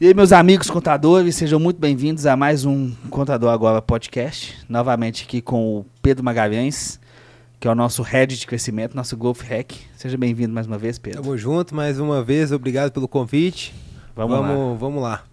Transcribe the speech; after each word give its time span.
E 0.00 0.06
aí, 0.06 0.14
meus 0.14 0.30
amigos 0.30 0.70
contadores, 0.70 1.34
sejam 1.34 1.58
muito 1.58 1.80
bem-vindos 1.80 2.24
a 2.24 2.36
mais 2.36 2.64
um 2.64 2.92
Contador 3.10 3.50
Agora 3.50 3.82
podcast. 3.82 4.56
Novamente 4.68 5.24
aqui 5.24 5.42
com 5.42 5.78
o 5.78 5.86
Pedro 6.00 6.24
Magalhães, 6.24 7.00
que 7.58 7.66
é 7.66 7.70
o 7.70 7.74
nosso 7.74 8.00
head 8.02 8.38
de 8.38 8.46
crescimento, 8.46 8.94
nosso 8.94 9.16
Golf 9.16 9.42
Hack. 9.42 9.72
Seja 9.96 10.16
bem-vindo 10.16 10.54
mais 10.54 10.68
uma 10.68 10.78
vez, 10.78 11.00
Pedro. 11.00 11.20
Tamo 11.20 11.36
junto 11.36 11.74
mais 11.74 11.98
uma 11.98 12.22
vez, 12.22 12.52
obrigado 12.52 12.92
pelo 12.92 13.08
convite. 13.08 13.74
Vamos, 14.14 14.36
vamos 14.36 14.56
lá. 14.56 14.74
Vamos 14.78 15.02
lá. 15.02 15.24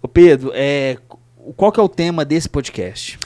Ô 0.00 0.08
Pedro, 0.08 0.52
é, 0.54 0.96
qual 1.54 1.70
que 1.70 1.78
é 1.78 1.82
o 1.82 1.88
tema 1.88 2.24
desse 2.24 2.48
podcast? 2.48 3.18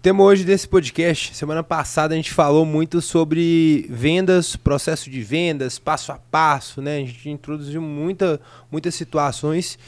O 0.00 0.02
tema 0.02 0.24
hoje 0.24 0.42
desse 0.42 0.66
podcast, 0.66 1.36
semana 1.36 1.62
passada 1.62 2.14
a 2.14 2.16
gente 2.16 2.32
falou 2.32 2.66
muito 2.66 3.00
sobre 3.00 3.86
vendas, 3.88 4.56
processo 4.56 5.08
de 5.08 5.20
vendas, 5.22 5.78
passo 5.78 6.10
a 6.10 6.16
passo, 6.16 6.82
né? 6.82 6.96
A 6.96 7.00
gente 7.00 7.30
introduziu 7.30 7.80
muita, 7.80 8.40
muitas 8.72 8.96
situações 8.96 9.78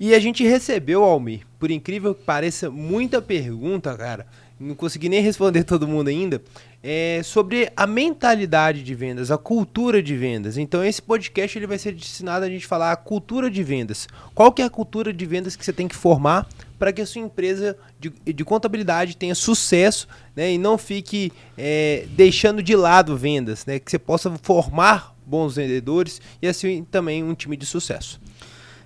e 0.00 0.14
a 0.14 0.18
gente 0.18 0.42
recebeu, 0.42 1.04
Almir, 1.04 1.42
por 1.58 1.70
incrível 1.70 2.14
que 2.14 2.22
pareça, 2.24 2.70
muita 2.70 3.20
pergunta, 3.20 3.94
cara. 3.94 4.26
Não 4.58 4.74
consegui 4.74 5.10
nem 5.10 5.20
responder 5.20 5.62
todo 5.62 5.86
mundo 5.86 6.08
ainda. 6.08 6.42
É 6.82 7.20
sobre 7.22 7.70
a 7.76 7.86
mentalidade 7.86 8.82
de 8.82 8.94
vendas, 8.94 9.30
a 9.30 9.36
cultura 9.36 10.02
de 10.02 10.16
vendas. 10.16 10.56
Então 10.56 10.82
esse 10.82 11.02
podcast 11.02 11.58
ele 11.58 11.66
vai 11.66 11.76
ser 11.76 11.92
destinado 11.92 12.46
a 12.46 12.48
gente 12.48 12.66
falar 12.66 12.92
a 12.92 12.96
cultura 12.96 13.50
de 13.50 13.62
vendas. 13.62 14.08
Qual 14.34 14.50
que 14.50 14.62
é 14.62 14.64
a 14.64 14.70
cultura 14.70 15.12
de 15.12 15.26
vendas 15.26 15.54
que 15.54 15.62
você 15.62 15.72
tem 15.72 15.86
que 15.86 15.94
formar 15.94 16.48
para 16.78 16.94
que 16.94 17.02
a 17.02 17.06
sua 17.06 17.20
empresa 17.20 17.76
de, 17.98 18.10
de 18.10 18.44
contabilidade 18.44 19.18
tenha 19.18 19.34
sucesso 19.34 20.08
né, 20.34 20.52
e 20.52 20.56
não 20.56 20.78
fique 20.78 21.30
é, 21.58 22.06
deixando 22.12 22.62
de 22.62 22.74
lado 22.74 23.18
vendas, 23.18 23.66
né, 23.66 23.78
que 23.78 23.90
você 23.90 23.98
possa 23.98 24.30
formar 24.42 25.14
bons 25.26 25.56
vendedores 25.56 26.22
e 26.40 26.48
assim 26.48 26.84
também 26.90 27.22
um 27.22 27.34
time 27.34 27.54
de 27.54 27.66
sucesso. 27.66 28.18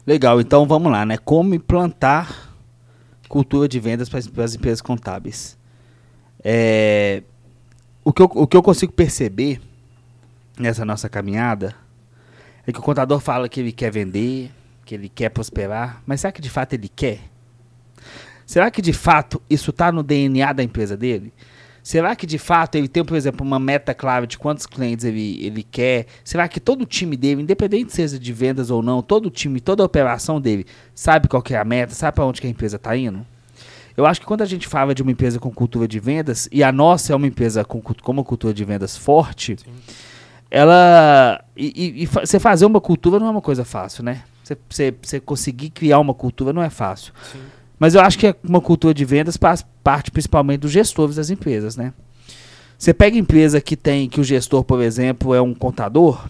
Legal, 0.07 0.41
então 0.41 0.67
vamos 0.67 0.93
lá, 0.93 1.07
né? 1.07 1.17
Como 1.17 1.55
implantar 1.55 2.55
cultura 3.29 3.67
de 3.67 3.81
vendas 3.81 4.09
para 4.09 4.19
as 4.45 4.55
empresas 4.55 4.81
contábeis. 4.81 5.59
É, 6.43 7.23
o, 8.05 8.13
que 8.13 8.23
eu, 8.23 8.27
o 8.27 8.47
que 8.47 8.57
eu 8.57 8.63
consigo 8.63 8.93
perceber 8.93 9.61
nessa 10.59 10.85
nossa 10.85 11.09
caminhada 11.09 11.75
é 12.67 12.73
que 12.73 12.79
o 12.79 12.83
contador 12.83 13.19
fala 13.19 13.49
que 13.49 13.61
ele 13.61 13.73
quer 13.73 13.91
vender, 13.91 14.51
que 14.85 14.95
ele 14.95 15.09
quer 15.09 15.31
prosperar, 15.31 16.03
mas 16.07 16.21
será 16.21 16.33
que 16.33 16.41
de 16.41 16.51
fato 16.51 16.75
ele 16.75 16.89
quer? 16.89 17.21
Será 18.47 18.71
que 18.71 18.83
de 18.83 18.93
fato 18.93 19.41
isso 19.49 19.71
está 19.71 19.91
no 19.91 20.03
DNA 20.03 20.53
da 20.53 20.63
empresa 20.63 20.97
dele? 20.97 21.33
Será 21.85 22.17
que 22.17 22.27
de 22.27 22.39
fato 22.39 22.77
ele 22.77 22.89
tem, 22.89 23.05
por 23.05 23.15
exemplo, 23.15 23.47
uma 23.47 23.59
meta 23.59 23.93
clara 23.93 24.27
de 24.27 24.39
quantos 24.39 24.65
clientes 24.65 25.05
ele, 25.05 25.45
ele 25.45 25.63
quer? 25.63 26.07
Será 26.25 26.49
que 26.49 26.59
todo 26.59 26.81
o 26.81 26.87
time 26.87 27.15
dele, 27.15 27.43
independente 27.43 27.93
seja 27.93 28.19
de 28.19 28.33
vendas 28.33 28.71
ou 28.71 28.83
não, 28.83 29.03
todo 29.03 29.27
o 29.27 29.31
time, 29.31 29.61
toda 29.61 29.83
a 29.83 29.87
operação 29.87 30.41
dele, 30.41 30.65
sabe 30.95 31.29
qual 31.29 31.45
é 31.51 31.57
a 31.57 31.63
meta, 31.63 31.95
sabe 31.95 32.15
para 32.15 32.25
onde 32.25 32.41
que 32.41 32.47
a 32.47 32.51
empresa 32.51 32.77
está 32.77 32.97
indo? 32.97 33.25
Eu 33.95 34.07
acho 34.07 34.19
que 34.19 34.27
quando 34.27 34.41
a 34.41 34.47
gente 34.47 34.67
fala 34.67 34.95
de 34.95 35.03
uma 35.03 35.13
empresa 35.13 35.39
com 35.39 35.51
cultura 35.51 35.87
de 35.87 36.01
vendas, 36.01 36.49
e 36.51 36.65
a 36.65 36.73
nossa 36.73 37.13
é 37.13 37.17
uma 37.17 37.27
empresa 37.27 37.63
com, 37.67 37.83
com 37.83 38.13
uma 38.13 38.25
cultura 38.25 38.55
de 38.55 38.65
vendas 38.65 38.97
forte, 38.97 39.59
Sim. 39.63 39.71
ela. 40.51 41.45
E, 41.55 41.67
e, 41.67 42.03
e, 42.05 42.07
você 42.07 42.41
fazer 42.41 42.65
uma 42.65 42.81
cultura 42.81 43.19
não 43.19 43.27
é 43.27 43.31
uma 43.31 43.43
coisa 43.43 43.63
fácil, 43.63 44.03
né? 44.03 44.23
Você, 44.43 44.57
você, 44.71 44.95
você 45.03 45.21
conseguir 45.21 45.69
criar 45.69 45.99
uma 45.99 46.15
cultura 46.15 46.51
não 46.51 46.63
é 46.63 46.71
fácil. 46.71 47.13
Sim. 47.31 47.41
Mas 47.79 47.95
eu 47.95 48.01
acho 48.01 48.19
que 48.19 48.35
uma 48.43 48.61
cultura 48.61 48.95
de 48.95 49.05
vendas 49.05 49.37
parte 49.37 50.11
principalmente 50.11 50.61
dos 50.61 50.71
gestores 50.71 51.17
das 51.17 51.31
empresas, 51.31 51.77
né? 51.77 51.93
Você 52.79 52.93
pega 52.93 53.17
empresa 53.17 53.61
que 53.61 53.77
tem, 53.77 54.09
que 54.09 54.21
o 54.21 54.25
gestor, 54.25 54.65
por 54.65 54.83
exemplo, 54.83 55.35
é 55.35 55.41
um 55.41 55.55
contador, 55.55 56.29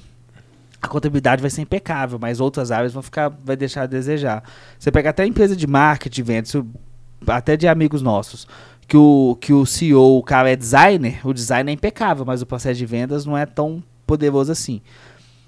a 0.80 0.88
contabilidade 0.88 1.40
vai 1.40 1.50
ser 1.50 1.62
impecável, 1.62 2.18
mas 2.18 2.40
outras 2.40 2.70
áreas 2.70 2.92
vão 2.92 3.02
ficar, 3.02 3.28
vai 3.44 3.56
deixar 3.56 3.82
a 3.82 3.86
desejar. 3.86 4.42
Você 4.78 4.90
pega 4.92 5.10
até 5.10 5.26
empresa 5.26 5.56
de 5.56 5.66
marketing, 5.66 6.22
vendas, 6.22 6.54
até 7.26 7.56
de 7.56 7.66
amigos 7.66 8.02
nossos, 8.02 8.46
que 8.86 8.96
o, 8.96 9.36
que 9.40 9.52
o 9.52 9.64
CEO, 9.64 10.18
o 10.18 10.22
cara 10.22 10.50
é 10.50 10.56
designer, 10.56 11.26
o 11.26 11.32
design 11.32 11.70
é 11.70 11.74
impecável, 11.74 12.24
mas 12.24 12.42
o 12.42 12.46
processo 12.46 12.78
de 12.78 12.86
vendas 12.86 13.24
não 13.24 13.36
é 13.36 13.46
tão 13.46 13.82
poderoso 14.06 14.52
assim. 14.52 14.82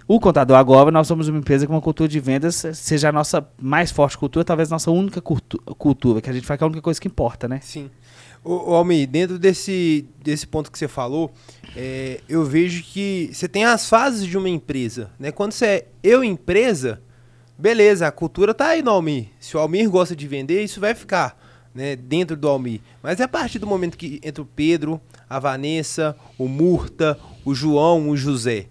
O 0.09 0.21
Contador 0.21 0.57
Agora, 0.57 0.93
nós 0.93 1.09
somos 1.09 1.27
uma 1.27 1.39
empresa 1.39 1.67
com 1.67 1.73
uma 1.73 1.81
cultura 1.81 2.09
de 2.09 2.21
vendas, 2.21 2.65
seja 2.75 3.09
a 3.09 3.13
nossa 3.13 3.45
mais 3.61 3.91
forte 3.91 4.17
cultura, 4.17 4.45
talvez 4.45 4.71
a 4.71 4.77
nossa 4.77 4.89
única 4.89 5.21
cultura, 5.21 6.21
que 6.21 6.31
a 6.31 6.33
gente 6.33 6.47
faz 6.47 6.57
que 6.57 6.63
é 6.63 6.65
a 6.65 6.69
única 6.69 6.81
coisa 6.83 7.01
que 7.01 7.09
importa, 7.09 7.49
né? 7.49 7.59
Sim. 7.61 7.91
Ô, 8.45 8.73
Almir, 8.73 9.09
dentro 9.09 9.37
desse, 9.37 10.07
desse 10.23 10.47
ponto 10.47 10.71
que 10.71 10.79
você 10.79 10.87
falou, 10.87 11.33
é, 11.75 12.21
eu 12.29 12.45
vejo 12.45 12.85
que 12.85 13.31
você 13.33 13.49
tem 13.49 13.65
as 13.65 13.89
fases 13.89 14.25
de 14.25 14.39
uma 14.39 14.49
empresa, 14.49 15.11
né? 15.19 15.33
Quando 15.33 15.51
você 15.51 15.67
é 15.67 15.87
eu 16.05 16.23
empresa, 16.23 17.03
beleza, 17.59 18.07
a 18.07 18.13
cultura 18.13 18.55
tá 18.55 18.69
aí 18.69 18.83
no 18.83 18.93
Almir. 18.93 19.31
Se 19.41 19.57
o 19.57 19.61
Almir 19.61 19.91
gosta 19.91 20.15
de 20.15 20.29
vender, 20.29 20.63
isso 20.63 20.81
vai 20.81 20.95
ficar 20.95 21.37
né, 21.75 21.97
dentro 21.97 22.37
do 22.37 22.47
Almir. 22.47 22.81
Mas 23.03 23.19
é 23.19 23.25
a 23.25 23.29
partir 23.29 23.59
do 23.59 23.67
momento 23.67 23.99
que 23.99 24.21
entra 24.23 24.41
o 24.41 24.47
Pedro, 24.47 25.01
a 25.29 25.41
Vanessa, 25.41 26.17
o 26.39 26.47
Murta, 26.47 27.19
o 27.45 27.53
João, 27.53 28.09
o 28.09 28.17
José. 28.17 28.69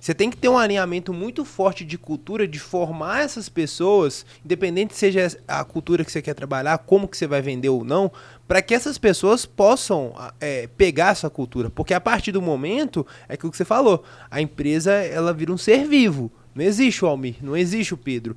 Você 0.00 0.14
tem 0.14 0.30
que 0.30 0.36
ter 0.36 0.48
um 0.48 0.56
alinhamento 0.56 1.12
muito 1.12 1.44
forte 1.44 1.84
de 1.84 1.98
cultura, 1.98 2.46
de 2.46 2.58
formar 2.58 3.24
essas 3.24 3.48
pessoas, 3.48 4.24
independente 4.44 4.96
seja 4.96 5.36
a 5.46 5.64
cultura 5.64 6.04
que 6.04 6.12
você 6.12 6.22
quer 6.22 6.34
trabalhar, 6.34 6.78
como 6.78 7.08
que 7.08 7.16
você 7.16 7.26
vai 7.26 7.42
vender 7.42 7.68
ou 7.68 7.84
não, 7.84 8.10
para 8.46 8.62
que 8.62 8.74
essas 8.74 8.96
pessoas 8.96 9.44
possam 9.44 10.14
é, 10.40 10.68
pegar 10.68 11.10
essa 11.10 11.28
cultura. 11.28 11.68
Porque 11.68 11.92
a 11.92 12.00
partir 12.00 12.30
do 12.30 12.40
momento, 12.40 13.04
é 13.28 13.34
aquilo 13.34 13.50
que 13.50 13.56
você 13.56 13.64
falou, 13.64 14.04
a 14.30 14.40
empresa 14.40 14.92
ela 14.92 15.32
vira 15.32 15.52
um 15.52 15.58
ser 15.58 15.84
vivo. 15.86 16.30
Não 16.54 16.64
existe 16.64 17.04
o 17.04 17.08
Almir, 17.08 17.36
não 17.42 17.56
existe 17.56 17.92
o 17.92 17.96
Pedro 17.96 18.36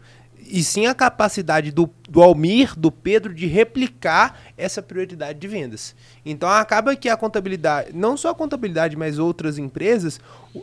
e 0.51 0.63
sim 0.63 0.85
a 0.85 0.93
capacidade 0.93 1.71
do, 1.71 1.89
do 2.09 2.21
Almir, 2.21 2.77
do 2.77 2.91
Pedro, 2.91 3.33
de 3.33 3.47
replicar 3.47 4.37
essa 4.57 4.81
prioridade 4.81 5.39
de 5.39 5.47
vendas. 5.47 5.95
Então 6.25 6.49
acaba 6.49 6.95
que 6.95 7.07
a 7.07 7.15
contabilidade, 7.15 7.91
não 7.93 8.17
só 8.17 8.31
a 8.31 8.35
contabilidade, 8.35 8.97
mas 8.97 9.17
outras 9.17 9.57
empresas, 9.57 10.19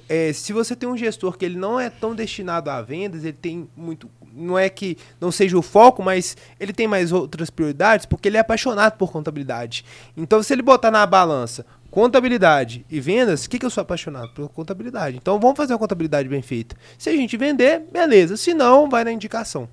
é, 0.08 0.30
se 0.32 0.52
você 0.52 0.76
tem 0.76 0.86
um 0.86 0.96
gestor 0.96 1.38
que 1.38 1.44
ele 1.44 1.56
não 1.56 1.80
é 1.80 1.88
tão 1.88 2.14
destinado 2.14 2.70
a 2.70 2.82
vendas, 2.82 3.24
ele 3.24 3.32
tem 3.32 3.66
muito. 3.74 4.10
Não 4.30 4.58
é 4.58 4.68
que 4.68 4.98
não 5.18 5.32
seja 5.32 5.56
o 5.56 5.62
foco, 5.62 6.02
mas 6.02 6.36
ele 6.60 6.72
tem 6.72 6.86
mais 6.86 7.10
outras 7.10 7.48
prioridades, 7.48 8.04
porque 8.04 8.28
ele 8.28 8.36
é 8.36 8.40
apaixonado 8.40 8.96
por 8.96 9.10
contabilidade. 9.10 9.84
Então, 10.16 10.42
se 10.42 10.52
ele 10.52 10.62
botar 10.62 10.90
na 10.90 11.04
balança 11.06 11.64
contabilidade 11.90 12.84
e 12.90 13.00
vendas, 13.00 13.46
o 13.46 13.50
que, 13.50 13.58
que 13.58 13.64
eu 13.64 13.70
sou 13.70 13.80
apaixonado 13.80 14.30
por 14.34 14.48
contabilidade. 14.50 15.16
Então 15.16 15.40
vamos 15.40 15.56
fazer 15.56 15.72
uma 15.72 15.78
contabilidade 15.78 16.28
bem 16.28 16.42
feita. 16.42 16.76
Se 16.98 17.08
a 17.08 17.12
gente 17.12 17.36
vender, 17.36 17.80
beleza. 17.90 18.36
Se 18.36 18.52
não, 18.52 18.88
vai 18.88 19.04
na 19.04 19.10
indicação. 19.10 19.68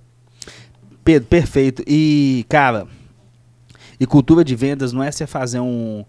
Pedro, 1.05 1.29
perfeito. 1.29 1.83
E, 1.85 2.43
cara, 2.49 2.87
e 3.99 4.07
cultura 4.07 4.43
de 4.43 4.55
vendas 4.55 4.91
não 4.91 5.03
é 5.03 5.11
você 5.11 5.27
fazer 5.27 5.59
um, 5.59 6.03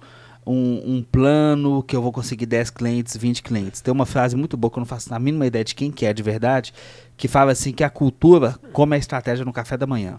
um, 0.47 0.97
um, 0.97 1.03
plano 1.03 1.83
que 1.83 1.95
eu 1.95 2.01
vou 2.01 2.11
conseguir 2.11 2.47
10 2.47 2.71
clientes, 2.71 3.15
20 3.15 3.43
clientes. 3.43 3.83
Tem 3.83 3.93
uma 3.93 4.07
frase 4.07 4.35
muito 4.35 4.57
boa 4.57 4.71
que 4.71 4.79
eu 4.79 4.81
não 4.81 4.87
faço 4.87 5.15
a 5.15 5.19
mínima 5.19 5.47
ideia 5.47 5.63
de 5.63 5.75
quem 5.75 5.91
que 5.93 6.07
é 6.07 6.15
de 6.15 6.23
verdade, 6.23 6.73
que 7.15 7.29
fala 7.29 7.53
assim 7.53 7.73
que 7.73 7.85
a 7.85 7.91
cultura 7.91 8.59
como 8.73 8.95
a 8.95 8.97
estratégia 8.97 9.45
no 9.45 9.53
café 9.53 9.77
da 9.77 9.87
manhã. 9.87 10.19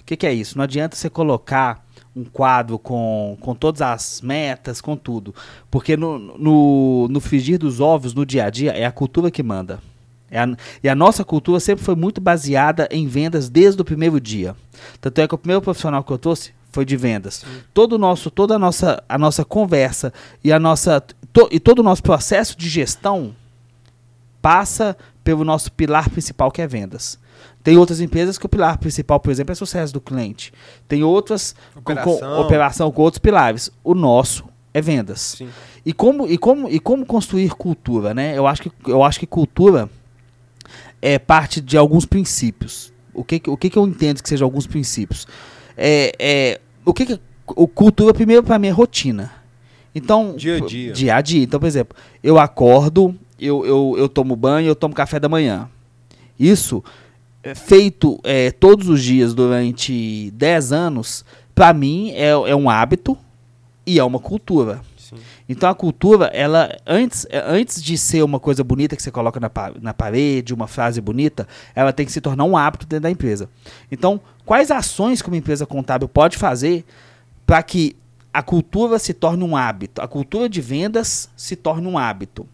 O 0.00 0.04
que, 0.06 0.16
que 0.16 0.26
é 0.26 0.32
isso? 0.32 0.56
Não 0.56 0.62
adianta 0.62 0.94
você 0.94 1.10
colocar 1.10 1.84
um 2.14 2.24
quadro 2.24 2.78
com, 2.78 3.36
com 3.40 3.52
todas 3.52 3.82
as 3.82 4.20
metas, 4.20 4.80
com 4.80 4.96
tudo. 4.96 5.34
Porque 5.68 5.96
no, 5.96 6.18
no, 6.38 7.08
no 7.08 7.20
frigir 7.20 7.58
dos 7.58 7.80
ovos, 7.80 8.14
no 8.14 8.24
dia 8.24 8.44
a 8.44 8.50
dia, 8.50 8.70
é 8.70 8.86
a 8.86 8.92
cultura 8.92 9.28
que 9.28 9.42
manda. 9.42 9.80
É 10.30 10.40
a, 10.40 10.56
e 10.82 10.88
a 10.88 10.94
nossa 10.94 11.24
cultura 11.24 11.60
sempre 11.60 11.84
foi 11.84 11.94
muito 11.94 12.20
baseada 12.20 12.88
em 12.90 13.06
vendas 13.06 13.48
desde 13.48 13.80
o 13.80 13.84
primeiro 13.84 14.20
dia. 14.20 14.54
Tanto 15.00 15.20
é 15.20 15.28
que 15.28 15.34
o 15.34 15.38
primeiro 15.38 15.62
profissional 15.62 16.04
que 16.04 16.12
eu 16.12 16.18
trouxe 16.18 16.52
foi 16.70 16.84
de 16.84 16.96
vendas. 16.96 17.36
Sim. 17.36 17.60
Todo 17.72 17.94
o 17.94 17.98
nosso, 17.98 18.30
toda 18.30 18.56
a 18.56 18.58
nossa, 18.58 19.02
a 19.08 19.18
nossa 19.18 19.44
conversa 19.44 20.12
e, 20.44 20.52
a 20.52 20.58
nossa, 20.58 21.00
to, 21.32 21.48
e 21.50 21.58
todo 21.58 21.80
o 21.80 21.82
nosso 21.82 22.02
processo 22.02 22.56
de 22.56 22.68
gestão 22.68 23.34
passa 24.40 24.96
pelo 25.24 25.44
nosso 25.44 25.72
pilar 25.72 26.08
principal 26.08 26.50
que 26.50 26.62
é 26.62 26.66
vendas. 26.66 27.18
Tem 27.62 27.76
outras 27.76 28.00
empresas 28.00 28.38
que 28.38 28.46
o 28.46 28.48
pilar 28.48 28.78
principal, 28.78 29.20
por 29.20 29.30
exemplo, 29.30 29.52
é 29.52 29.54
sucesso 29.54 29.92
do 29.92 30.00
cliente. 30.00 30.52
Tem 30.86 31.02
outras 31.02 31.54
operação 31.76 32.14
com, 32.14 32.20
com, 32.20 32.40
operação 32.40 32.92
com 32.92 33.02
outros 33.02 33.18
pilares. 33.18 33.70
O 33.82 33.94
nosso 33.94 34.44
é 34.72 34.80
vendas. 34.80 35.36
Sim. 35.36 35.48
E 35.84 35.92
como, 35.92 36.26
e, 36.26 36.38
como, 36.38 36.68
e 36.68 36.78
como 36.78 37.04
construir 37.04 37.50
cultura, 37.50 38.14
né? 38.14 38.36
Eu 38.36 38.46
acho 38.46 38.62
que, 38.62 38.72
eu 38.86 39.02
acho 39.02 39.18
que 39.18 39.26
cultura 39.26 39.90
é 41.00 41.18
parte 41.18 41.60
de 41.60 41.76
alguns 41.76 42.04
princípios. 42.04 42.92
O 43.14 43.24
que, 43.24 43.42
o 43.46 43.56
que, 43.56 43.70
que 43.70 43.76
eu 43.76 43.86
entendo 43.86 44.22
que 44.22 44.28
sejam 44.28 44.46
alguns 44.46 44.66
princípios? 44.66 45.26
É, 45.76 46.12
é, 46.18 46.60
o 46.84 46.92
que, 46.92 47.06
que 47.06 47.20
o 47.46 47.66
cultura, 47.66 48.12
primeiro, 48.12 48.42
para 48.42 48.58
mim, 48.58 48.68
é 48.68 48.70
rotina. 48.70 49.32
Então, 49.94 50.34
dia 50.36 50.56
a 50.56 50.60
dia. 50.60 50.92
Dia 50.92 51.16
a 51.16 51.20
dia. 51.20 51.42
Então, 51.42 51.58
por 51.58 51.66
exemplo, 51.66 51.96
eu 52.22 52.38
acordo, 52.38 53.14
eu, 53.40 53.64
eu, 53.64 53.94
eu 53.98 54.08
tomo 54.08 54.36
banho, 54.36 54.68
eu 54.68 54.76
tomo 54.76 54.94
café 54.94 55.18
da 55.18 55.28
manhã. 55.28 55.68
Isso 56.38 56.82
é, 57.42 57.54
feito 57.54 58.20
é, 58.22 58.50
todos 58.50 58.88
os 58.88 59.02
dias 59.02 59.34
durante 59.34 60.30
10 60.32 60.72
anos, 60.72 61.24
para 61.54 61.72
mim 61.72 62.10
é, 62.12 62.28
é 62.28 62.54
um 62.54 62.68
hábito 62.68 63.16
e 63.86 63.98
é 63.98 64.04
uma 64.04 64.18
cultura. 64.18 64.80
Então 65.48 65.68
a 65.70 65.74
cultura, 65.74 66.26
ela 66.26 66.76
antes, 66.86 67.26
é, 67.30 67.38
antes 67.46 67.82
de 67.82 67.96
ser 67.98 68.22
uma 68.22 68.38
coisa 68.40 68.62
bonita 68.64 68.94
que 68.96 69.02
você 69.02 69.10
coloca 69.10 69.38
na, 69.40 69.50
na 69.80 69.94
parede, 69.94 70.52
uma 70.54 70.66
frase 70.66 71.00
bonita, 71.00 71.46
ela 71.74 71.92
tem 71.92 72.04
que 72.06 72.12
se 72.12 72.20
tornar 72.20 72.44
um 72.44 72.56
hábito 72.56 72.86
dentro 72.86 73.04
da 73.04 73.10
empresa. 73.10 73.48
Então, 73.90 74.20
quais 74.44 74.70
ações 74.70 75.22
que 75.22 75.28
uma 75.28 75.36
empresa 75.36 75.64
contábil 75.66 76.08
pode 76.08 76.36
fazer 76.36 76.84
para 77.46 77.62
que 77.62 77.96
a 78.32 78.42
cultura 78.42 78.98
se 78.98 79.14
torne 79.14 79.42
um 79.42 79.56
hábito, 79.56 80.00
a 80.02 80.06
cultura 80.08 80.48
de 80.48 80.60
vendas 80.60 81.30
se 81.36 81.56
torne 81.56 81.86
um 81.86 81.96
hábito? 81.96 82.46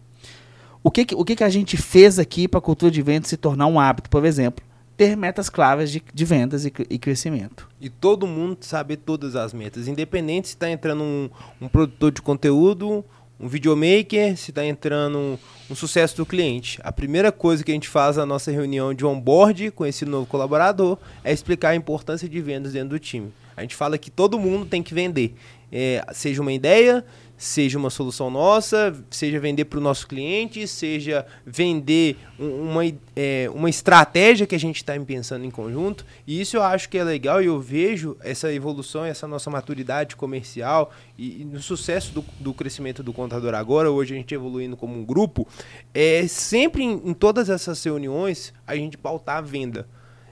O 0.83 0.91
que, 0.91 1.03
que- 1.03 1.15
o 1.15 1.25
que, 1.25 1.35
que 1.35 1.43
a 1.43 1.49
gente 1.49 1.77
fez 1.77 2.19
aqui 2.19 2.47
para 2.47 2.59
a 2.59 2.61
cultura 2.61 2.91
de 2.91 3.01
vendas 3.01 3.29
se 3.29 3.37
tornar 3.37 3.65
um 3.67 3.79
hábito? 3.79 4.09
Por 4.09 4.23
exemplo, 4.23 4.63
ter 4.97 5.15
metas 5.15 5.49
claras 5.49 5.91
de, 5.91 6.01
de 6.13 6.25
vendas 6.25 6.65
e, 6.65 6.73
e 6.89 6.97
crescimento. 6.97 7.67
E 7.79 7.89
todo 7.89 8.25
mundo 8.25 8.57
saber 8.61 8.97
todas 8.97 9.35
as 9.35 9.53
metas. 9.53 9.87
Independente 9.87 10.47
se 10.47 10.55
está 10.55 10.69
entrando 10.69 11.03
um, 11.03 11.29
um 11.61 11.67
produtor 11.67 12.11
de 12.11 12.21
conteúdo, 12.21 13.03
um 13.39 13.47
videomaker, 13.47 14.37
se 14.37 14.51
está 14.51 14.65
entrando 14.65 15.17
um, 15.17 15.37
um 15.69 15.75
sucesso 15.75 16.15
do 16.17 16.25
cliente. 16.25 16.79
A 16.83 16.91
primeira 16.91 17.31
coisa 17.31 17.63
que 17.63 17.71
a 17.71 17.73
gente 17.73 17.89
faz 17.89 18.15
na 18.17 18.25
nossa 18.25 18.51
reunião 18.51 18.93
de 18.93 19.05
onboard 19.05 19.71
com 19.71 19.85
esse 19.85 20.05
novo 20.05 20.25
colaborador 20.25 20.97
é 21.23 21.33
explicar 21.33 21.69
a 21.69 21.75
importância 21.75 22.29
de 22.29 22.41
vendas 22.41 22.73
dentro 22.73 22.89
do 22.89 22.99
time. 22.99 23.33
A 23.57 23.61
gente 23.61 23.75
fala 23.75 23.97
que 23.97 24.09
todo 24.09 24.39
mundo 24.39 24.65
tem 24.65 24.83
que 24.83 24.93
vender. 24.93 25.35
É, 25.71 26.05
seja 26.13 26.41
uma 26.41 26.53
ideia, 26.53 27.03
seja 27.45 27.77
uma 27.77 27.91
solução 27.91 28.31
nossa, 28.31 28.91
seja 29.11 29.39
vender 29.39 29.65
para 29.65 29.77
o 29.77 29.81
nosso 29.81 30.07
cliente, 30.07 30.67
seja 30.67 31.25
vender 31.45 32.17
um- 32.39 32.71
uma, 32.71 32.81
é, 33.15 33.47
uma 33.53 33.69
estratégia 33.69 34.47
que 34.47 34.55
a 34.55 34.59
gente 34.59 34.77
está 34.77 34.99
pensando 35.01 35.45
em 35.45 35.51
conjunto. 35.51 36.03
E 36.25 36.41
isso 36.41 36.57
eu 36.57 36.63
acho 36.63 36.89
que 36.89 36.97
é 36.97 37.03
legal 37.03 37.43
e 37.43 37.45
eu 37.45 37.59
vejo 37.59 38.17
essa 38.21 38.51
evolução, 38.51 39.05
essa 39.05 39.27
nossa 39.27 39.51
maturidade 39.51 40.15
comercial 40.15 40.91
e, 41.17 41.43
e 41.43 41.45
no 41.45 41.61
sucesso 41.61 42.11
do, 42.13 42.25
do 42.39 42.51
crescimento 42.51 43.03
do 43.03 43.13
contador 43.13 43.53
agora, 43.53 43.91
hoje 43.91 44.15
a 44.15 44.17
gente 44.17 44.33
evoluindo 44.33 44.75
como 44.75 44.97
um 44.97 45.05
grupo, 45.05 45.47
é 45.93 46.25
sempre 46.27 46.81
em, 46.83 46.93
em 47.05 47.13
todas 47.13 47.47
essas 47.47 47.83
reuniões 47.83 48.51
a 48.65 48.75
gente 48.75 48.97
pautar 48.97 49.37
a 49.37 49.41
venda. 49.41 49.87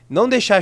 Não 0.10 0.28
deixar. 0.28 0.62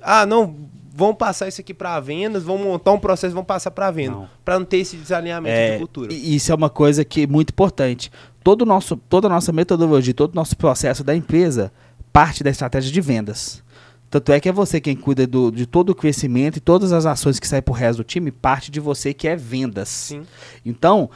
Ah, 0.00 0.24
não, 0.24 0.56
vamos 0.94 1.16
passar 1.16 1.48
isso 1.48 1.60
aqui 1.60 1.72
para 1.74 1.98
vendas, 2.00 2.42
vamos 2.42 2.62
montar 2.62 2.92
um 2.92 2.98
processo, 2.98 3.34
vamos 3.34 3.46
passar 3.46 3.70
para 3.70 3.90
venda. 3.90 4.28
Para 4.44 4.58
não 4.58 4.66
ter 4.66 4.78
esse 4.78 4.96
desalinhamento 4.96 5.54
É, 5.54 5.72
de 5.72 5.78
cultura. 5.78 6.12
e 6.12 6.34
isso 6.36 6.52
é 6.52 6.54
uma 6.54 6.70
coisa 6.70 7.04
que 7.04 7.22
é 7.22 7.26
muito 7.26 7.50
importante. 7.50 8.10
Todo 8.44 8.66
nosso, 8.66 8.96
toda 8.96 9.26
a 9.28 9.30
nossa 9.30 9.52
metodologia, 9.52 10.12
todo 10.12 10.32
o 10.32 10.36
nosso 10.36 10.56
processo 10.56 11.02
da 11.04 11.14
empresa 11.14 11.72
parte 12.12 12.42
da 12.44 12.50
estratégia 12.50 12.92
de 12.92 13.00
vendas. 13.00 13.62
Tanto 14.10 14.30
é 14.32 14.38
que 14.38 14.46
é 14.48 14.52
você 14.52 14.78
quem 14.80 14.94
cuida 14.94 15.26
do- 15.26 15.50
de 15.50 15.64
todo 15.64 15.90
o 15.90 15.94
crescimento 15.94 16.56
e 16.56 16.60
todas 16.60 16.92
as 16.92 17.06
ações 17.06 17.40
que 17.40 17.48
saem 17.48 17.62
pro 17.62 17.72
resto 17.72 17.98
do 17.98 18.04
time, 18.04 18.30
parte 18.30 18.70
de 18.70 18.78
você 18.78 19.14
que 19.14 19.26
é 19.26 19.34
vendas. 19.34 19.88
Sim. 19.88 20.22
Então, 20.66 21.08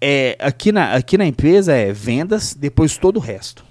é, 0.00 0.36
aqui, 0.38 0.70
na, 0.70 0.92
aqui 0.94 1.18
na 1.18 1.26
empresa 1.26 1.72
é 1.72 1.92
vendas, 1.92 2.54
depois 2.54 2.96
todo 2.96 3.16
o 3.16 3.20
resto. 3.20 3.64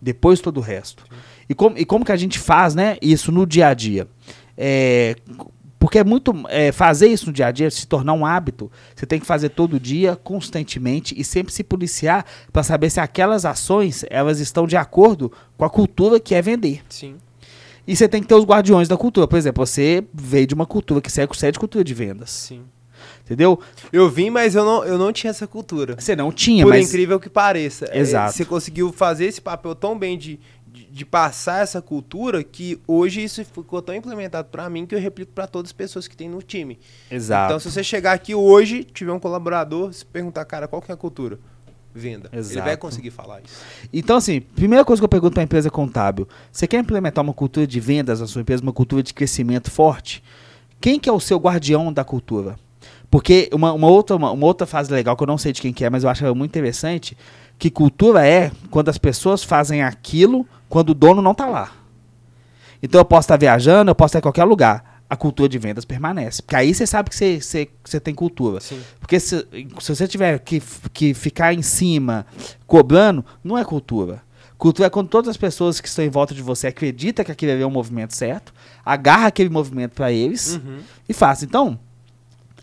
Depois 0.00 0.40
todo 0.40 0.56
o 0.56 0.60
resto. 0.60 1.04
E 1.48 1.54
como, 1.54 1.76
e 1.76 1.84
como 1.84 2.04
que 2.04 2.12
a 2.12 2.16
gente 2.16 2.38
faz 2.38 2.74
né, 2.74 2.96
isso 3.02 3.30
no 3.30 3.44
dia 3.46 3.68
a 3.68 3.74
dia? 3.74 4.08
É, 4.62 5.16
porque 5.78 5.98
é 5.98 6.04
muito. 6.04 6.34
é, 6.50 6.70
fazer 6.70 7.08
isso 7.08 7.26
no 7.26 7.32
dia 7.32 7.46
a 7.46 7.50
dia, 7.50 7.70
se 7.70 7.86
tornar 7.86 8.12
um 8.12 8.26
hábito, 8.26 8.70
você 8.94 9.06
tem 9.06 9.18
que 9.18 9.24
fazer 9.24 9.48
todo 9.48 9.80
dia, 9.80 10.14
constantemente, 10.14 11.18
e 11.18 11.24
sempre 11.24 11.50
se 11.50 11.64
policiar 11.64 12.26
para 12.52 12.62
saber 12.62 12.90
se 12.90 13.00
aquelas 13.00 13.46
ações 13.46 14.04
elas 14.10 14.40
estão 14.40 14.66
de 14.66 14.76
acordo 14.76 15.32
com 15.56 15.64
a 15.64 15.70
cultura 15.70 16.20
que 16.20 16.34
é 16.34 16.42
vender. 16.42 16.82
Sim. 16.90 17.16
E 17.86 17.96
você 17.96 18.06
tem 18.06 18.20
que 18.20 18.28
ter 18.28 18.34
os 18.34 18.44
guardiões 18.44 18.88
da 18.88 18.96
cultura. 18.98 19.26
Por 19.26 19.38
exemplo, 19.38 19.64
você 19.64 20.04
veio 20.12 20.46
de 20.46 20.54
uma 20.54 20.66
cultura 20.66 21.00
que 21.00 21.10
segue 21.10 21.32
de 21.50 21.58
cultura 21.58 21.82
de 21.82 21.94
vendas. 21.94 22.30
Sim. 22.30 22.62
Entendeu? 23.24 23.58
Eu 23.92 24.10
vim, 24.10 24.28
mas 24.28 24.54
eu 24.54 24.64
não, 24.64 24.84
eu 24.84 24.98
não 24.98 25.12
tinha 25.12 25.30
essa 25.30 25.46
cultura. 25.46 25.96
Você 25.98 26.14
não 26.14 26.30
tinha, 26.30 26.64
Por 26.64 26.70
mas. 26.70 26.88
incrível 26.88 27.18
que 27.18 27.30
pareça. 27.30 27.86
É, 27.90 27.98
Exato. 27.98 28.32
você 28.34 28.44
conseguiu 28.44 28.92
fazer 28.92 29.26
esse 29.26 29.40
papel 29.40 29.74
tão 29.74 29.98
bem 29.98 30.18
de, 30.18 30.38
de, 30.90 31.04
passar 31.04 31.62
essa 31.62 31.80
cultura 31.80 32.42
que 32.42 32.80
hoje 32.86 33.22
isso 33.22 33.44
ficou 33.44 33.80
tão 33.80 33.94
implementado 33.94 34.48
pra 34.48 34.68
mim 34.68 34.86
que 34.86 34.94
eu 34.94 34.98
replico 34.98 35.32
pra 35.32 35.46
todas 35.46 35.68
as 35.68 35.72
pessoas 35.72 36.08
que 36.08 36.16
tem 36.16 36.28
no 36.28 36.42
time. 36.42 36.78
Exato. 37.10 37.52
Então, 37.52 37.60
se 37.60 37.70
você 37.70 37.82
chegar 37.84 38.12
aqui 38.12 38.34
hoje, 38.34 38.84
tiver 38.84 39.12
um 39.12 39.18
colaborador, 39.18 39.92
se 39.92 40.04
perguntar, 40.04 40.44
cara, 40.44 40.68
qual 40.68 40.82
que 40.82 40.90
é 40.90 40.94
a 40.94 40.96
cultura? 40.96 41.38
Venda. 41.92 42.28
Ele 42.32 42.40
Exato. 42.40 42.64
vai 42.64 42.76
conseguir 42.76 43.10
falar 43.10 43.40
isso. 43.40 43.54
Então, 43.92 44.16
assim, 44.16 44.40
primeira 44.40 44.84
coisa 44.84 45.00
que 45.00 45.04
eu 45.04 45.08
pergunto 45.08 45.34
para 45.34 45.42
a 45.42 45.44
empresa 45.44 45.70
contábil: 45.70 46.28
você 46.52 46.66
quer 46.66 46.78
implementar 46.78 47.22
uma 47.22 47.34
cultura 47.34 47.66
de 47.66 47.80
vendas 47.80 48.20
na 48.20 48.26
sua 48.26 48.42
empresa, 48.42 48.62
uma 48.62 48.72
cultura 48.72 49.02
de 49.02 49.12
crescimento 49.12 49.70
forte? 49.70 50.22
Quem 50.80 51.00
que 51.00 51.08
é 51.08 51.12
o 51.12 51.20
seu 51.20 51.38
guardião 51.38 51.92
da 51.92 52.04
cultura? 52.04 52.56
Porque 53.10 53.50
uma, 53.52 53.72
uma 53.72 53.88
outra, 53.88 54.14
uma, 54.14 54.30
uma 54.30 54.46
outra 54.46 54.66
fase 54.66 54.92
legal, 54.92 55.16
que 55.16 55.22
eu 55.22 55.26
não 55.26 55.36
sei 55.36 55.52
de 55.52 55.60
quem 55.60 55.72
que 55.72 55.84
é, 55.84 55.90
mas 55.90 56.04
eu 56.04 56.10
acho 56.10 56.24
muito 56.34 56.52
interessante, 56.52 57.16
que 57.58 57.70
cultura 57.70 58.26
é 58.26 58.52
quando 58.70 58.88
as 58.88 58.96
pessoas 58.96 59.42
fazem 59.42 59.82
aquilo 59.82 60.46
quando 60.70 60.90
o 60.90 60.94
dono 60.94 61.20
não 61.20 61.32
está 61.32 61.46
lá. 61.46 61.70
Então 62.82 62.98
eu 62.98 63.04
posso 63.04 63.26
estar 63.26 63.36
viajando, 63.36 63.90
eu 63.90 63.94
posso 63.94 64.10
estar 64.12 64.20
em 64.20 64.22
qualquer 64.22 64.44
lugar. 64.44 65.02
A 65.10 65.16
cultura 65.16 65.48
de 65.48 65.58
vendas 65.58 65.84
permanece. 65.84 66.40
Porque 66.40 66.54
aí 66.54 66.72
você 66.72 66.86
sabe 66.86 67.10
que 67.10 67.16
você, 67.16 67.40
você, 67.40 67.68
você 67.84 67.98
tem 67.98 68.14
cultura. 68.14 68.60
Sim. 68.60 68.80
Porque 69.00 69.18
se, 69.18 69.44
se 69.80 69.94
você 69.94 70.06
tiver 70.06 70.38
que, 70.38 70.62
que 70.92 71.12
ficar 71.12 71.52
em 71.52 71.62
cima 71.62 72.24
cobrando, 72.64 73.24
não 73.42 73.58
é 73.58 73.64
cultura. 73.64 74.22
Cultura 74.56 74.86
é 74.86 74.90
quando 74.90 75.08
todas 75.08 75.28
as 75.28 75.36
pessoas 75.36 75.80
que 75.80 75.88
estão 75.88 76.04
em 76.04 76.08
volta 76.10 76.32
de 76.32 76.42
você 76.42 76.68
acreditam 76.68 77.24
que 77.24 77.46
ali 77.46 77.60
é 77.60 77.66
o 77.66 77.70
movimento 77.70 78.14
certo, 78.14 78.54
agarra 78.84 79.26
aquele 79.26 79.48
movimento 79.50 79.92
para 79.92 80.12
eles 80.12 80.54
Uhum. 80.56 80.78
e 81.08 81.12
faz. 81.12 81.42
Então, 81.42 81.76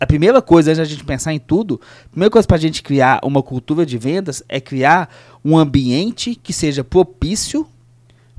a 0.00 0.06
primeira 0.06 0.40
coisa, 0.40 0.70
antes 0.70 0.78
da 0.78 0.84
gente 0.84 1.04
pensar 1.04 1.34
em 1.34 1.40
tudo, 1.40 1.78
a 2.06 2.08
primeira 2.10 2.30
coisa 2.30 2.48
para 2.48 2.56
a 2.56 2.60
gente 2.60 2.82
criar 2.82 3.20
uma 3.22 3.42
cultura 3.42 3.84
de 3.84 3.98
vendas 3.98 4.42
é 4.48 4.58
criar 4.60 5.12
um 5.44 5.58
ambiente 5.58 6.34
que 6.34 6.52
seja 6.52 6.82
propício 6.82 7.66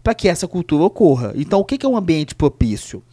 para 0.10 0.16
que 0.16 0.28
essa 0.28 0.48
cultura 0.48 0.86
ocorra. 0.86 1.34
Então, 1.36 1.60
o 1.60 1.64
que 1.64 1.78
que 1.78 1.86
é 1.86 1.90
um 1.90 1.96
ambiente 1.96 2.34
propício? 2.34 3.04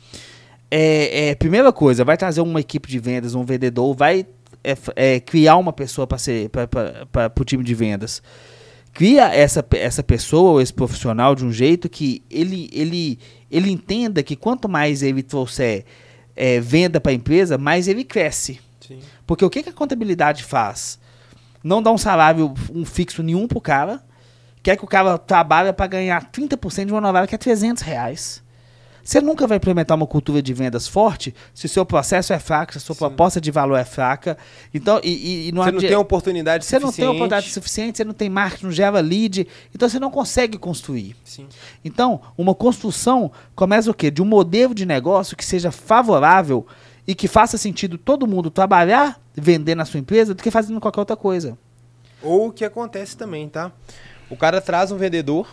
É, 0.70 1.28
é, 1.28 1.34
primeira 1.34 1.70
coisa, 1.70 2.06
vai 2.06 2.16
trazer 2.16 2.40
uma 2.40 2.58
equipe 2.58 2.88
de 2.88 2.98
vendas, 2.98 3.34
um 3.34 3.44
vendedor, 3.44 3.94
vai 3.94 4.26
é, 4.64 4.74
é, 4.96 5.20
criar 5.20 5.56
uma 5.56 5.74
pessoa 5.74 6.06
para 6.06 6.16
ser 6.16 6.48
para 6.48 7.32
o 7.38 7.44
time 7.44 7.62
de 7.62 7.74
vendas. 7.74 8.22
Cria 8.94 9.26
essa, 9.26 9.62
essa 9.72 10.02
pessoa 10.02 10.52
ou 10.52 10.60
esse 10.60 10.72
profissional 10.72 11.34
de 11.34 11.44
um 11.44 11.52
jeito 11.52 11.86
que 11.86 12.22
ele, 12.30 12.70
ele, 12.72 13.18
ele 13.50 13.70
entenda 13.70 14.22
que 14.22 14.34
quanto 14.34 14.66
mais 14.66 15.02
ele 15.02 15.22
trouxer 15.22 15.84
é, 16.34 16.60
venda 16.60 16.98
para 16.98 17.12
a 17.12 17.14
empresa, 17.14 17.58
mais 17.58 17.88
ele 17.88 18.04
cresce. 18.04 18.58
Sim. 18.80 19.00
Porque 19.26 19.44
o 19.44 19.50
que, 19.50 19.62
que 19.62 19.68
a 19.68 19.74
contabilidade 19.74 20.42
faz? 20.42 20.98
Não 21.62 21.82
dá 21.82 21.92
um 21.92 21.98
salário 21.98 22.54
um 22.74 22.86
fixo 22.86 23.22
nenhum 23.22 23.46
pro 23.46 23.60
cara, 23.60 24.02
quer 24.66 24.76
que 24.76 24.84
o 24.84 24.88
cara 24.88 25.16
trabalhe 25.16 25.72
para 25.72 25.86
ganhar 25.86 26.28
30% 26.32 26.86
de 26.86 26.92
uma 26.92 27.00
novela 27.00 27.24
que 27.24 27.36
é 27.36 27.38
300 27.38 27.84
reais. 27.84 28.42
Você 29.00 29.20
nunca 29.20 29.46
vai 29.46 29.58
implementar 29.58 29.96
uma 29.96 30.08
cultura 30.08 30.42
de 30.42 30.52
vendas 30.52 30.88
forte 30.88 31.32
se 31.54 31.66
o 31.66 31.68
seu 31.68 31.86
processo 31.86 32.32
é 32.32 32.38
fraco, 32.40 32.72
se 32.72 32.78
a 32.78 32.80
sua 32.80 32.96
Sim. 32.96 32.98
proposta 32.98 33.40
de 33.40 33.52
valor 33.52 33.76
é 33.76 33.84
fraca. 33.84 34.36
Então, 34.74 35.00
e, 35.04 35.46
e- 35.48 35.52
não 35.52 35.62
Você 35.62 35.70
não 35.70 35.78
tem 35.80 35.94
oportunidade 35.94 36.64
você 36.64 36.74
não 36.80 36.80
tem 36.80 36.86
suficiente. 36.88 37.08
oportunidade 37.10 37.50
suficiente, 37.50 37.96
você 37.98 38.02
não 38.04 38.12
tem 38.12 38.28
marketing, 38.28 38.64
não 38.64 38.72
gera 38.72 38.98
lead, 38.98 39.46
então 39.72 39.88
você 39.88 40.00
não 40.00 40.10
consegue 40.10 40.58
construir. 40.58 41.14
Sim. 41.22 41.46
Então, 41.84 42.20
uma 42.36 42.52
construção 42.52 43.30
começa 43.54 43.88
o 43.88 43.94
quê? 43.94 44.10
De 44.10 44.20
um 44.20 44.24
modelo 44.26 44.74
de 44.74 44.84
negócio 44.84 45.36
que 45.36 45.44
seja 45.44 45.70
favorável 45.70 46.66
e 47.06 47.14
que 47.14 47.28
faça 47.28 47.56
sentido 47.56 47.96
todo 47.96 48.26
mundo 48.26 48.50
trabalhar, 48.50 49.20
vender 49.32 49.76
na 49.76 49.84
sua 49.84 50.00
empresa, 50.00 50.34
do 50.34 50.42
que 50.42 50.50
fazendo 50.50 50.80
qualquer 50.80 50.98
outra 50.98 51.16
coisa. 51.16 51.56
Ou 52.20 52.48
o 52.48 52.52
que 52.52 52.64
acontece 52.64 53.16
também, 53.16 53.48
tá? 53.48 53.70
O 54.28 54.36
cara 54.36 54.60
traz 54.60 54.90
um 54.90 54.96
vendedor, 54.96 55.48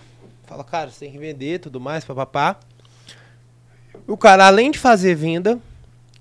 fala, 0.45 0.63
cara, 0.63 0.89
você 0.89 1.05
tem 1.05 1.11
que 1.11 1.17
vender, 1.17 1.59
tudo 1.59 1.79
mais, 1.79 2.03
papapá. 2.03 2.57
O 4.07 4.17
cara, 4.17 4.47
além 4.47 4.71
de 4.71 4.79
fazer 4.79 5.15
venda, 5.15 5.59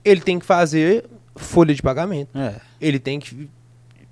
ele 0.04 0.20
tem 0.20 0.38
que 0.38 0.44
fazer 0.44 1.04
folha 1.34 1.74
de 1.74 1.82
pagamento. 1.82 2.36
É. 2.36 2.60
Ele 2.80 2.98
tem 2.98 3.18
que 3.18 3.48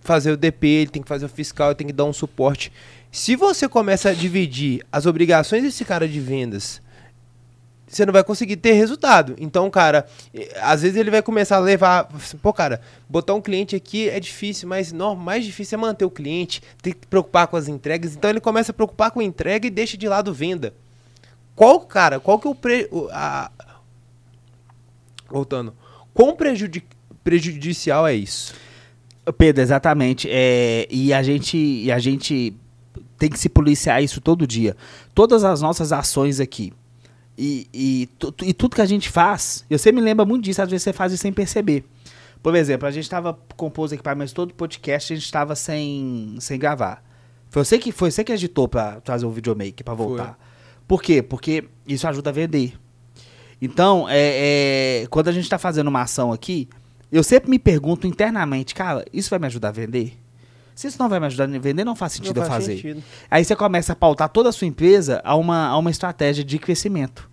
fazer 0.01 0.33
o 0.33 0.37
DP, 0.37 0.67
ele 0.67 0.91
tem 0.91 1.03
que 1.03 1.09
fazer 1.09 1.27
o 1.27 1.29
fiscal, 1.29 1.69
ele 1.69 1.75
tem 1.75 1.87
que 1.87 1.93
dar 1.93 2.05
um 2.05 2.13
suporte. 2.13 2.73
Se 3.13 3.37
você 3.37 3.69
começa 3.69 4.11
a 4.11 4.15
dividir 4.15 4.85
as 4.91 5.07
obrigações 5.07 5.63
desse 5.63 5.85
cara 5.85 6.09
de 6.09 6.21
vendas, 6.21 6.81
você 7.91 8.07
não 8.07 8.13
vai 8.13 8.23
conseguir 8.23 8.57
ter 8.57 8.73
resultado. 8.73 9.35
Então, 9.39 9.69
cara, 9.69 10.07
às 10.63 10.83
vezes 10.83 10.97
ele 10.97 11.11
vai 11.11 11.23
começar 11.23 11.57
a 11.57 11.61
levar. 11.61 12.09
Pô, 12.41 12.53
cara, 12.53 12.81
botar 13.09 13.35
um 13.35 13.41
cliente 13.41 13.75
aqui 13.75 14.09
é 14.09 14.21
difícil, 14.21 14.69
mas 14.69 14.93
não, 14.93 15.17
mais 15.17 15.45
difícil 15.45 15.77
é 15.77 15.81
manter 15.81 16.05
o 16.05 16.11
cliente, 16.11 16.63
tem 16.81 16.93
que 16.93 17.07
preocupar 17.07 17.49
com 17.49 17.57
as 17.57 17.67
entregas. 17.67 18.15
Então 18.15 18.31
ele 18.31 18.41
começa 18.41 18.71
a 18.71 18.75
preocupar 18.75 19.11
com 19.11 19.19
a 19.19 19.25
entrega 19.25 19.67
e 19.67 19.71
deixa 19.71 19.97
de 19.97 20.09
lado 20.09 20.33
venda. 20.33 20.73
Qual, 21.57 21.81
cara, 21.81 22.21
qual 22.21 22.39
que 22.39 22.47
é 22.47 22.51
o. 22.51 22.55
Pre, 22.55 22.89
a, 23.11 23.51
voltando. 25.29 25.75
Quão 26.15 26.37
prejudi, 26.37 26.85
prejudicial 27.25 28.07
é 28.07 28.15
isso? 28.15 28.55
Pedro, 29.37 29.63
exatamente. 29.63 30.29
É, 30.31 30.87
e, 30.91 31.13
a 31.13 31.23
gente, 31.23 31.57
e 31.57 31.91
a 31.91 31.99
gente 31.99 32.55
tem 33.19 33.29
que 33.29 33.39
se 33.39 33.49
policiar 33.49 34.03
isso 34.03 34.21
todo 34.21 34.47
dia. 34.47 34.77
Todas 35.15 35.45
as 35.45 35.61
nossas 35.61 35.93
ações 35.93 36.41
aqui. 36.41 36.73
E, 37.43 37.67
e, 37.73 38.07
tu- 38.19 38.35
e 38.43 38.53
tudo 38.53 38.75
que 38.77 38.83
a 38.83 38.87
gente 38.87 39.09
faz, 39.09 39.65
eu 39.71 39.79
sempre 39.79 40.03
me 40.03 40.05
lembro 40.05 40.27
muito 40.27 40.45
disso, 40.45 40.61
às 40.61 40.69
vezes 40.71 40.83
você 40.85 40.93
faz 40.93 41.11
isso 41.11 41.23
sem 41.23 41.33
perceber. 41.33 41.85
Por 42.43 42.55
exemplo, 42.55 42.87
a 42.87 42.91
gente 42.91 43.05
estava 43.05 43.39
compôs 43.57 43.89
os 43.91 43.93
equipamentos 43.95 44.35
todo 44.35 44.53
podcast, 44.53 45.11
a 45.13 45.17
gente 45.17 45.25
estava 45.25 45.55
sem, 45.57 46.37
sem 46.39 46.59
gravar. 46.59 47.03
Foi 47.49 47.65
você 47.65 47.79
que 47.79 47.93
foi 47.93 48.11
você 48.11 48.23
que 48.23 48.31
editou 48.33 48.69
para 48.69 49.01
trazer 49.01 49.25
o 49.25 49.31
videomaker 49.31 49.83
para 49.83 49.95
voltar. 49.95 50.25
Foi. 50.27 50.35
Por 50.87 51.03
quê? 51.03 51.23
Porque 51.23 51.65
isso 51.87 52.07
ajuda 52.07 52.29
a 52.29 52.33
vender. 52.33 52.75
Então, 53.61 54.07
é, 54.09 55.03
é 55.03 55.07
quando 55.09 55.29
a 55.29 55.33
gente 55.33 55.45
está 55.45 55.59
fazendo 55.59 55.89
uma 55.89 56.03
ação 56.03 56.33
aqui, 56.33 56.69
eu 57.11 57.23
sempre 57.23 57.49
me 57.49 57.59
pergunto 57.59 58.07
internamente, 58.07 58.75
cara, 58.75 59.03
isso 59.13 59.31
vai 59.31 59.39
me 59.39 59.47
ajudar 59.47 59.69
a 59.69 59.73
vender? 59.73 60.13
Se 60.75 60.87
isso 60.89 60.99
não 60.99 61.09
vai 61.09 61.21
me 61.21 61.27
ajudar 61.27 61.45
a 61.45 61.59
vender, 61.59 61.85
não 61.85 61.97
faz 61.97 62.13
sentido 62.13 62.37
não 62.37 62.43
eu 62.45 62.49
fazer. 62.49 62.77
Sentido. 62.77 63.03
Aí 63.31 63.45
você 63.45 63.55
começa 63.57 63.93
a 63.93 63.97
pautar 63.97 64.29
toda 64.29 64.49
a 64.49 64.53
sua 64.53 64.67
empresa 64.67 65.21
a 65.25 65.35
uma, 65.37 65.69
a 65.69 65.77
uma 65.79 65.91
estratégia 65.91 66.43
de 66.45 66.59
crescimento. 66.59 67.30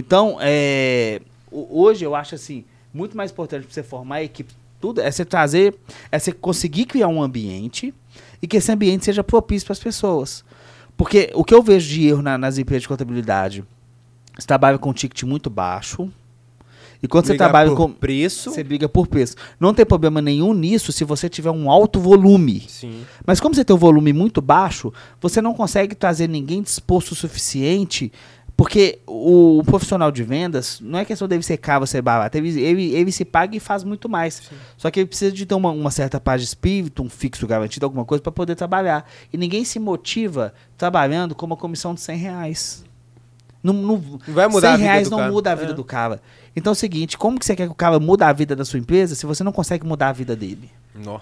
Então, 0.00 0.38
é, 0.40 1.20
hoje 1.52 2.04
eu 2.04 2.14
acho 2.14 2.34
assim, 2.34 2.64
muito 2.92 3.16
mais 3.16 3.30
importante 3.30 3.64
para 3.64 3.74
você 3.74 3.82
formar 3.82 4.16
a 4.16 4.22
equipe, 4.24 4.52
tudo, 4.80 5.00
é 5.00 5.10
você 5.10 5.26
trazer, 5.26 5.74
é 6.10 6.18
você 6.18 6.32
conseguir 6.32 6.86
criar 6.86 7.08
um 7.08 7.22
ambiente 7.22 7.92
e 8.40 8.46
que 8.46 8.56
esse 8.56 8.72
ambiente 8.72 9.04
seja 9.04 9.22
propício 9.22 9.66
para 9.66 9.74
as 9.74 9.78
pessoas. 9.78 10.42
Porque 10.96 11.30
o 11.34 11.44
que 11.44 11.54
eu 11.54 11.62
vejo 11.62 11.88
de 11.88 12.08
erro 12.08 12.22
na, 12.22 12.38
nas 12.38 12.56
empresas 12.56 12.82
de 12.82 12.88
contabilidade, 12.88 13.62
você 14.36 14.46
trabalha 14.46 14.78
com 14.78 14.88
um 14.88 14.94
ticket 14.94 15.22
muito 15.24 15.50
baixo, 15.50 16.10
e 17.02 17.08
quando 17.08 17.26
você 17.26 17.34
trabalha 17.34 17.74
com 17.74 17.90
preço, 17.90 18.50
você 18.50 18.62
briga 18.62 18.88
por 18.88 19.06
preço. 19.06 19.34
Não 19.58 19.72
tem 19.72 19.86
problema 19.86 20.20
nenhum 20.20 20.52
nisso 20.52 20.92
se 20.92 21.02
você 21.02 21.28
tiver 21.28 21.50
um 21.50 21.70
alto 21.70 21.98
volume. 21.98 22.66
Sim. 22.68 23.02
Mas 23.26 23.40
como 23.40 23.54
você 23.54 23.64
tem 23.64 23.74
um 23.74 23.78
volume 23.78 24.12
muito 24.12 24.42
baixo, 24.42 24.92
você 25.20 25.40
não 25.40 25.54
consegue 25.54 25.94
trazer 25.94 26.28
ninguém 26.28 26.62
disposto 26.62 27.12
o 27.12 27.14
suficiente 27.14 28.12
porque 28.60 28.98
o, 29.06 29.60
o, 29.60 29.64
profissional 29.64 30.12
de 30.12 30.22
vendas, 30.22 30.80
não 30.82 30.98
é 30.98 31.04
questão 31.06 31.26
dele 31.26 31.42
ser 31.42 31.56
caro 31.56 31.80
ou 31.80 31.86
ser 31.86 32.02
barato, 32.02 32.36
ele, 32.36 32.60
ele, 32.60 32.94
ele, 32.94 33.10
se 33.10 33.24
paga 33.24 33.56
e 33.56 33.58
faz 33.58 33.82
muito 33.82 34.06
mais. 34.06 34.34
Sim. 34.34 34.54
Só 34.76 34.90
que 34.90 35.00
ele 35.00 35.06
precisa 35.06 35.32
de 35.32 35.46
ter 35.46 35.54
uma, 35.54 35.70
uma, 35.70 35.90
certa 35.90 36.20
paz 36.20 36.42
de 36.42 36.48
espírito, 36.48 37.02
um 37.02 37.08
fixo 37.08 37.46
garantido, 37.46 37.86
alguma 37.86 38.04
coisa 38.04 38.20
para 38.20 38.30
poder 38.30 38.54
trabalhar. 38.54 39.08
E 39.32 39.38
ninguém 39.38 39.64
se 39.64 39.78
motiva 39.78 40.52
trabalhando 40.76 41.34
com 41.34 41.46
uma 41.46 41.56
comissão 41.56 41.94
de 41.94 42.02
100 42.02 42.18
reais. 42.18 42.84
Não, 43.62 43.72
não, 43.72 43.96
vai 44.28 44.46
mudar 44.46 44.76
100 44.76 44.84
reais 44.84 45.08
não 45.08 45.16
cara. 45.16 45.32
muda 45.32 45.52
a 45.52 45.54
vida 45.54 45.72
é. 45.72 45.74
do 45.74 45.82
cara. 45.82 46.20
Então 46.54 46.72
é 46.72 46.74
o 46.74 46.76
seguinte, 46.76 47.16
como 47.16 47.38
que 47.38 47.46
você 47.46 47.56
quer 47.56 47.64
que 47.64 47.72
o 47.72 47.74
cara 47.74 47.98
mude 47.98 48.24
a 48.24 48.30
vida 48.30 48.54
da 48.54 48.66
sua 48.66 48.78
empresa 48.78 49.14
se 49.14 49.24
você 49.24 49.42
não 49.42 49.52
consegue 49.52 49.86
mudar 49.86 50.10
a 50.10 50.12
vida 50.12 50.36
dele? 50.36 50.70
Não. 50.94 51.18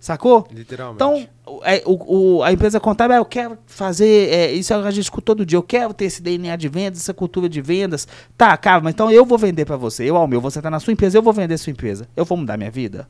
Sacou? 0.00 0.46
Literalmente. 0.52 0.96
Então, 0.96 1.28
é, 1.64 1.82
o, 1.84 2.36
o, 2.36 2.42
a 2.42 2.52
empresa 2.52 2.78
contábil, 2.78 3.16
é, 3.16 3.18
eu 3.18 3.24
quero 3.24 3.58
fazer, 3.66 4.28
é, 4.32 4.52
isso 4.52 4.72
a 4.72 4.90
gente 4.90 5.04
escuta 5.04 5.26
todo 5.26 5.44
dia, 5.44 5.56
eu 5.56 5.62
quero 5.62 5.92
ter 5.92 6.04
esse 6.04 6.22
DNA 6.22 6.56
de 6.56 6.68
vendas, 6.68 7.00
essa 7.00 7.12
cultura 7.12 7.48
de 7.48 7.60
vendas. 7.60 8.06
Tá, 8.36 8.56
cara, 8.56 8.80
mas 8.80 8.94
então 8.94 9.10
eu 9.10 9.24
vou 9.24 9.36
vender 9.36 9.64
para 9.64 9.76
você. 9.76 10.04
Eu, 10.04 10.16
ao 10.16 10.28
meu, 10.28 10.40
você 10.40 10.62
tá 10.62 10.70
na 10.70 10.78
sua 10.78 10.92
empresa, 10.92 11.18
eu 11.18 11.22
vou 11.22 11.32
vender 11.32 11.54
a 11.54 11.58
sua 11.58 11.70
empresa. 11.70 12.08
Eu 12.16 12.24
vou 12.24 12.38
mudar 12.38 12.56
minha 12.56 12.70
vida? 12.70 13.08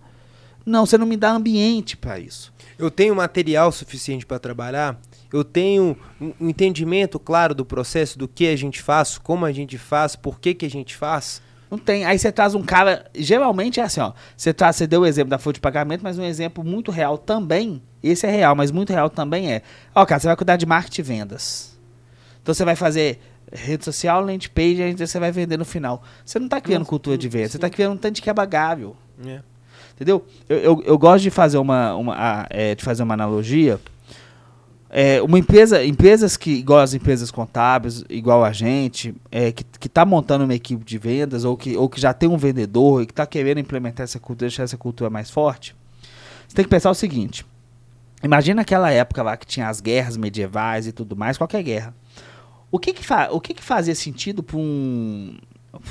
Não, 0.64 0.86
você 0.86 0.96
não 0.96 1.06
me 1.06 1.16
dá 1.16 1.30
ambiente 1.30 1.96
para 1.96 2.18
isso. 2.18 2.52
Eu 2.78 2.90
tenho 2.90 3.14
material 3.14 3.70
suficiente 3.72 4.24
para 4.24 4.38
trabalhar? 4.38 4.98
eu 5.32 5.44
tenho 5.44 5.96
um 6.20 6.48
entendimento 6.48 7.18
claro 7.18 7.54
do 7.54 7.64
processo, 7.64 8.18
do 8.18 8.26
que 8.26 8.46
a 8.46 8.56
gente 8.56 8.80
faz, 8.80 9.18
como 9.18 9.44
a 9.44 9.52
gente 9.52 9.76
faz, 9.76 10.16
por 10.16 10.40
que, 10.40 10.54
que 10.54 10.66
a 10.66 10.70
gente 10.70 10.96
faz? 10.96 11.42
Não 11.70 11.78
tem. 11.78 12.04
Aí 12.04 12.18
você 12.18 12.32
traz 12.32 12.54
um 12.54 12.62
cara. 12.62 13.04
Geralmente 13.14 13.80
é 13.80 13.82
assim, 13.82 14.00
ó. 14.00 14.12
Você, 14.36 14.52
traz, 14.52 14.76
você 14.76 14.86
deu 14.86 15.02
o 15.02 15.06
exemplo 15.06 15.30
da 15.30 15.38
folha 15.38 15.54
de 15.54 15.60
pagamento, 15.60 16.02
mas 16.02 16.18
um 16.18 16.24
exemplo 16.24 16.64
muito 16.64 16.90
real 16.90 17.18
também. 17.18 17.82
Esse 18.02 18.26
é 18.26 18.30
real, 18.30 18.54
mas 18.54 18.70
muito 18.70 18.92
real 18.92 19.10
também 19.10 19.52
é. 19.52 19.62
Ó, 19.94 20.04
cara, 20.06 20.20
você 20.20 20.26
vai 20.26 20.36
cuidar 20.36 20.56
de 20.56 20.66
marketing 20.66 21.00
e 21.00 21.04
vendas. 21.04 21.78
Então 22.42 22.54
você 22.54 22.64
vai 22.64 22.76
fazer 22.76 23.20
rede 23.52 23.84
social, 23.84 24.20
landing 24.20 24.48
page, 24.54 24.82
aí 24.82 24.94
você 24.94 25.18
vai 25.18 25.32
vender 25.32 25.56
no 25.56 25.64
final. 25.64 26.02
Você 26.24 26.38
não 26.38 26.46
está 26.46 26.60
criando 26.60 26.80
Nossa, 26.80 26.90
cultura 26.90 27.18
de 27.18 27.28
venda, 27.28 27.48
você 27.48 27.56
está 27.56 27.68
criando 27.68 27.94
um 27.94 27.96
tanto 27.96 28.16
de 28.16 28.22
quebagável. 28.22 28.96
É. 29.26 29.40
Entendeu? 29.94 30.24
Eu, 30.48 30.58
eu, 30.58 30.82
eu, 30.84 30.98
gosto 30.98 31.24
de 31.24 31.30
fazer 31.30 31.58
uma, 31.58 31.94
uma, 31.96 32.46
é, 32.50 32.74
de 32.74 32.84
fazer 32.84 33.02
uma 33.02 33.14
analogia 33.14 33.80
é, 34.90 35.20
uma 35.20 35.38
empresa, 35.38 35.84
empresas 35.84 36.36
que, 36.36 36.50
igual 36.50 36.80
as 36.80 36.94
empresas 36.94 37.30
contábeis, 37.30 38.04
igual 38.08 38.42
a 38.42 38.52
gente, 38.52 39.14
é, 39.30 39.52
que 39.52 39.86
está 39.86 40.04
montando 40.04 40.44
uma 40.44 40.54
equipe 40.54 40.82
de 40.82 40.96
vendas 40.96 41.44
ou 41.44 41.56
que, 41.56 41.76
ou 41.76 41.88
que 41.88 42.00
já 42.00 42.14
tem 42.14 42.28
um 42.28 42.38
vendedor 42.38 43.02
e 43.02 43.06
que 43.06 43.12
está 43.12 43.26
querendo 43.26 43.58
implementar 43.58 44.04
essa 44.04 44.18
cultura, 44.18 44.48
deixar 44.48 44.62
essa 44.62 44.78
cultura 44.78 45.10
mais 45.10 45.30
forte, 45.30 45.76
você 46.46 46.56
tem 46.56 46.64
que 46.64 46.70
pensar 46.70 46.90
o 46.90 46.94
seguinte: 46.94 47.44
imagina 48.22 48.62
aquela 48.62 48.90
época 48.90 49.22
lá 49.22 49.36
que 49.36 49.46
tinha 49.46 49.68
as 49.68 49.80
guerras 49.80 50.16
medievais 50.16 50.86
e 50.86 50.92
tudo 50.92 51.14
mais, 51.14 51.36
qualquer 51.36 51.62
guerra. 51.62 51.94
O 52.70 52.78
que 52.78 52.92
que, 52.92 53.04
o 53.30 53.40
que, 53.40 53.54
que 53.54 53.62
fazia 53.62 53.94
sentido 53.94 54.42
para 54.42 54.56
um, 54.56 55.36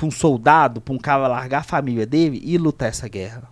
um 0.02 0.10
soldado, 0.10 0.80
para 0.80 0.94
um 0.94 0.98
cara 0.98 1.26
largar 1.28 1.60
a 1.60 1.64
família 1.64 2.06
dele 2.06 2.40
e 2.44 2.58
lutar 2.58 2.88
essa 2.88 3.08
guerra? 3.08 3.44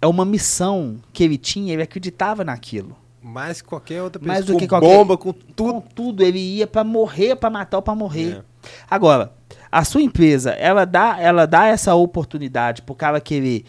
É 0.00 0.06
uma 0.06 0.24
missão 0.24 0.98
que 1.12 1.22
ele 1.22 1.36
tinha, 1.36 1.72
ele 1.72 1.82
acreditava 1.82 2.42
naquilo. 2.42 2.96
Mais 3.22 3.60
que 3.60 3.68
qualquer 3.68 4.02
outra 4.02 4.18
pessoa. 4.18 4.34
Mais 4.34 4.46
do 4.46 4.54
com 4.54 4.58
que 4.58 4.68
qualquer, 4.68 4.86
bomba, 4.86 5.16
com 5.16 5.32
tudo. 5.32 5.72
Com 5.72 5.80
tudo. 5.80 6.22
Ele 6.22 6.38
ia 6.38 6.66
para 6.66 6.82
morrer, 6.82 7.36
para 7.36 7.50
matar 7.50 7.78
ou 7.78 7.82
para 7.82 7.94
morrer. 7.94 8.38
É. 8.38 8.42
Agora, 8.88 9.32
a 9.70 9.84
sua 9.84 10.02
empresa, 10.02 10.52
ela 10.52 10.84
dá, 10.84 11.18
ela 11.20 11.46
dá 11.46 11.66
essa 11.66 11.94
oportunidade 11.94 12.82
pro 12.82 12.94
cara 12.94 13.20
querer 13.20 13.64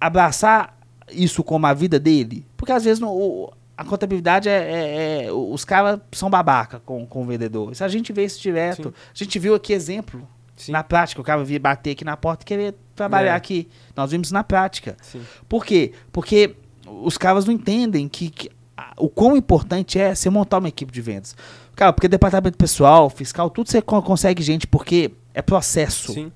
abraçar 0.00 0.78
isso 1.10 1.42
como 1.42 1.66
a 1.66 1.74
vida 1.74 1.98
dele. 1.98 2.46
Porque 2.56 2.72
às 2.72 2.84
vezes 2.84 3.00
no, 3.00 3.10
o, 3.10 3.52
a 3.76 3.84
contabilidade 3.84 4.48
é, 4.48 4.52
é, 4.52 5.26
é, 5.26 5.32
Os 5.32 5.64
caras 5.64 6.00
são 6.12 6.30
babaca 6.30 6.80
com, 6.80 7.06
com 7.06 7.22
o 7.22 7.26
vendedor. 7.26 7.72
Isso 7.72 7.84
a 7.84 7.88
gente 7.88 8.12
vê 8.12 8.24
isso 8.24 8.40
direto. 8.40 8.88
Sim. 8.88 8.94
A 9.14 9.24
gente 9.24 9.38
viu 9.38 9.54
aqui 9.54 9.72
exemplo. 9.72 10.26
Sim. 10.56 10.72
Na 10.72 10.82
prática, 10.82 11.20
o 11.20 11.24
cara 11.24 11.44
via 11.44 11.60
bater 11.60 11.90
aqui 11.90 12.04
na 12.04 12.16
porta 12.16 12.42
e 12.42 12.46
querer 12.46 12.74
trabalhar 12.94 13.32
é. 13.32 13.36
aqui. 13.36 13.68
Nós 13.94 14.10
vimos 14.10 14.30
na 14.32 14.42
prática. 14.42 14.96
Sim. 15.02 15.20
Por 15.48 15.64
quê? 15.64 15.92
Porque 16.10 16.56
os 16.86 17.18
caras 17.18 17.44
não 17.44 17.52
entendem 17.52 18.08
que, 18.08 18.30
que 18.30 18.50
o 18.96 19.08
quão 19.08 19.36
importante 19.36 19.98
é 19.98 20.14
você 20.14 20.28
montar 20.30 20.58
uma 20.58 20.68
equipe 20.68 20.92
de 20.92 21.00
vendas. 21.00 21.36
Cara, 21.74 21.92
porque 21.92 22.08
departamento 22.08 22.56
pessoal, 22.56 23.08
fiscal, 23.10 23.50
tudo 23.50 23.70
você 23.70 23.82
consegue 23.82 24.42
gente, 24.42 24.66
porque 24.66 25.10
é 25.34 25.42
processo. 25.42 26.12
Sim. 26.12 26.32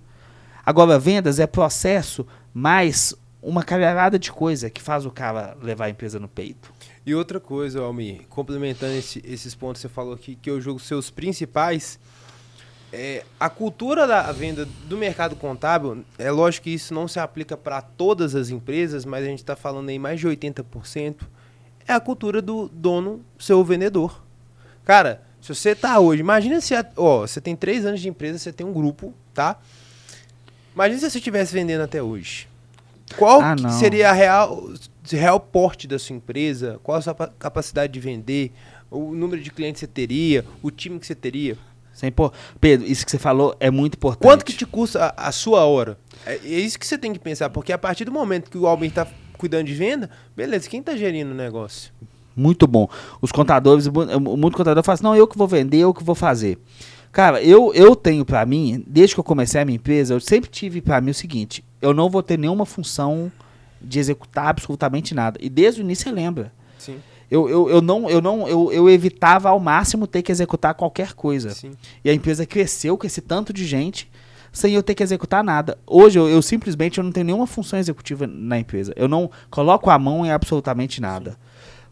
Agora, 0.64 0.98
vendas 0.98 1.38
é 1.38 1.46
processo, 1.46 2.26
mais 2.52 3.14
uma 3.42 3.62
caralhada 3.62 4.18
de 4.18 4.30
coisa 4.30 4.68
que 4.68 4.82
faz 4.82 5.06
o 5.06 5.10
cara 5.10 5.56
levar 5.62 5.86
a 5.86 5.90
empresa 5.90 6.18
no 6.18 6.28
peito. 6.28 6.72
E 7.04 7.14
outra 7.14 7.40
coisa, 7.40 7.80
Almi, 7.80 8.26
complementando 8.28 8.92
esse, 8.92 9.22
esses 9.24 9.54
pontos 9.54 9.80
que 9.80 9.88
você 9.88 9.92
falou 9.92 10.12
aqui, 10.12 10.36
que 10.36 10.50
eu 10.50 10.60
jogo 10.60 10.78
seus 10.78 11.08
principais, 11.08 11.98
é, 12.92 13.24
a 13.38 13.48
cultura 13.48 14.06
da 14.06 14.30
venda 14.32 14.68
do 14.86 14.96
mercado 14.98 15.34
contábil, 15.36 16.04
é 16.18 16.30
lógico 16.30 16.64
que 16.64 16.70
isso 16.70 16.92
não 16.92 17.08
se 17.08 17.18
aplica 17.18 17.56
para 17.56 17.80
todas 17.80 18.34
as 18.34 18.50
empresas, 18.50 19.04
mas 19.04 19.24
a 19.24 19.28
gente 19.28 19.38
está 19.38 19.56
falando 19.56 19.88
aí 19.88 19.98
mais 19.98 20.20
de 20.20 20.28
80%, 20.28 21.16
é 21.90 21.94
a 21.94 22.00
cultura 22.00 22.40
do 22.40 22.68
dono 22.68 23.20
ser 23.38 23.54
o 23.54 23.64
vendedor. 23.64 24.22
Cara, 24.84 25.22
se 25.40 25.54
você 25.54 25.74
tá 25.74 25.98
hoje, 25.98 26.20
imagina 26.20 26.60
se, 26.60 26.74
ó, 26.96 27.20
você 27.20 27.40
tem 27.40 27.56
três 27.56 27.84
anos 27.84 28.00
de 28.00 28.08
empresa, 28.08 28.38
você 28.38 28.52
tem 28.52 28.66
um 28.66 28.72
grupo, 28.72 29.12
tá? 29.34 29.58
Imagina 30.74 31.00
se 31.00 31.10
você 31.10 31.18
estivesse 31.18 31.52
vendendo 31.52 31.82
até 31.82 32.02
hoje. 32.02 32.48
Qual 33.16 33.40
ah, 33.40 33.56
seria 33.70 34.10
a 34.10 34.12
real, 34.12 34.70
real 35.10 35.40
porte 35.40 35.88
da 35.88 35.98
sua 35.98 36.14
empresa? 36.14 36.78
Qual 36.82 36.96
a 36.96 37.02
sua 37.02 37.14
capacidade 37.14 37.92
de 37.92 37.98
vender? 37.98 38.52
O 38.88 39.12
número 39.12 39.42
de 39.42 39.50
clientes 39.50 39.80
que 39.80 39.86
você 39.86 39.92
teria? 39.92 40.44
O 40.62 40.70
time 40.70 40.98
que 40.98 41.06
você 41.06 41.14
teria? 41.14 41.58
Sem 41.92 42.12
por... 42.12 42.32
Pedro, 42.60 42.86
isso 42.86 43.04
que 43.04 43.10
você 43.10 43.18
falou 43.18 43.54
é 43.58 43.70
muito 43.70 43.94
importante. 43.94 44.22
Quanto 44.22 44.44
que 44.44 44.52
te 44.52 44.64
custa 44.64 45.12
a, 45.16 45.28
a 45.28 45.32
sua 45.32 45.64
hora? 45.64 45.98
É, 46.24 46.36
é, 46.36 46.38
isso 46.60 46.78
que 46.78 46.86
você 46.86 46.96
tem 46.96 47.12
que 47.12 47.18
pensar, 47.18 47.50
porque 47.50 47.72
a 47.72 47.78
partir 47.78 48.04
do 48.04 48.12
momento 48.12 48.48
que 48.48 48.56
o 48.56 48.66
Albin 48.66 48.86
está 48.86 49.06
cuidando 49.40 49.66
de 49.66 49.74
venda, 49.74 50.10
beleza, 50.36 50.68
quem 50.68 50.80
está 50.80 50.94
gerindo 50.94 51.30
o 51.30 51.34
negócio? 51.34 51.90
Muito 52.36 52.66
bom. 52.66 52.88
Os 53.20 53.32
contadores, 53.32 53.88
muito 53.88 54.56
contador 54.56 54.84
fala 54.84 54.94
assim, 54.94 55.02
não, 55.02 55.16
eu 55.16 55.26
que 55.26 55.36
vou 55.36 55.48
vender, 55.48 55.78
eu 55.78 55.94
que 55.94 56.04
vou 56.04 56.14
fazer. 56.14 56.58
Cara, 57.10 57.42
eu, 57.42 57.74
eu 57.74 57.96
tenho 57.96 58.24
para 58.24 58.44
mim, 58.46 58.84
desde 58.86 59.14
que 59.14 59.20
eu 59.20 59.24
comecei 59.24 59.60
a 59.60 59.64
minha 59.64 59.76
empresa, 59.76 60.14
eu 60.14 60.20
sempre 60.20 60.48
tive 60.48 60.80
para 60.80 61.00
mim 61.00 61.10
o 61.10 61.14
seguinte, 61.14 61.64
eu 61.82 61.92
não 61.92 62.08
vou 62.08 62.22
ter 62.22 62.38
nenhuma 62.38 62.64
função 62.64 63.32
de 63.80 63.98
executar 63.98 64.48
absolutamente 64.48 65.14
nada. 65.14 65.38
E 65.42 65.48
desde 65.48 65.80
o 65.80 65.82
início 65.82 66.04
você 66.04 66.12
lembra. 66.12 66.52
Sim. 66.78 66.98
Eu, 67.30 67.48
eu, 67.48 67.70
eu 67.70 67.80
não, 67.80 68.10
eu 68.10 68.20
não, 68.20 68.46
eu, 68.46 68.72
eu 68.72 68.90
evitava 68.90 69.48
ao 69.48 69.58
máximo 69.58 70.06
ter 70.06 70.22
que 70.22 70.30
executar 70.30 70.74
qualquer 70.74 71.14
coisa. 71.14 71.50
Sim. 71.50 71.72
E 72.04 72.10
a 72.10 72.14
empresa 72.14 72.44
cresceu 72.44 72.98
com 72.98 73.06
esse 73.06 73.20
tanto 73.20 73.52
de 73.52 73.64
gente 73.64 74.08
sem 74.52 74.74
eu 74.74 74.82
ter 74.82 74.94
que 74.94 75.02
executar 75.02 75.44
nada. 75.44 75.78
Hoje 75.86 76.18
eu, 76.18 76.28
eu, 76.28 76.42
simplesmente 76.42 76.98
eu 76.98 77.04
não 77.04 77.12
tenho 77.12 77.26
nenhuma 77.26 77.46
função 77.46 77.78
executiva 77.78 78.26
na 78.26 78.58
empresa. 78.58 78.92
Eu 78.96 79.08
não 79.08 79.30
coloco 79.50 79.90
a 79.90 79.98
mão 79.98 80.24
em 80.24 80.30
absolutamente 80.30 81.00
nada. 81.00 81.36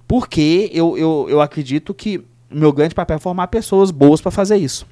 Porque 0.07 0.71
eu, 0.73 0.97
eu, 0.97 1.27
eu 1.29 1.41
acredito 1.41 1.93
que 1.93 2.25
meu 2.50 2.73
grande 2.73 2.95
papel 2.95 3.17
é 3.17 3.21
formar 3.21 3.49
pessoas 3.49 3.91
boas 3.91 4.21
para 4.21 4.31
fazer 4.31 4.57
isso. 4.57 4.87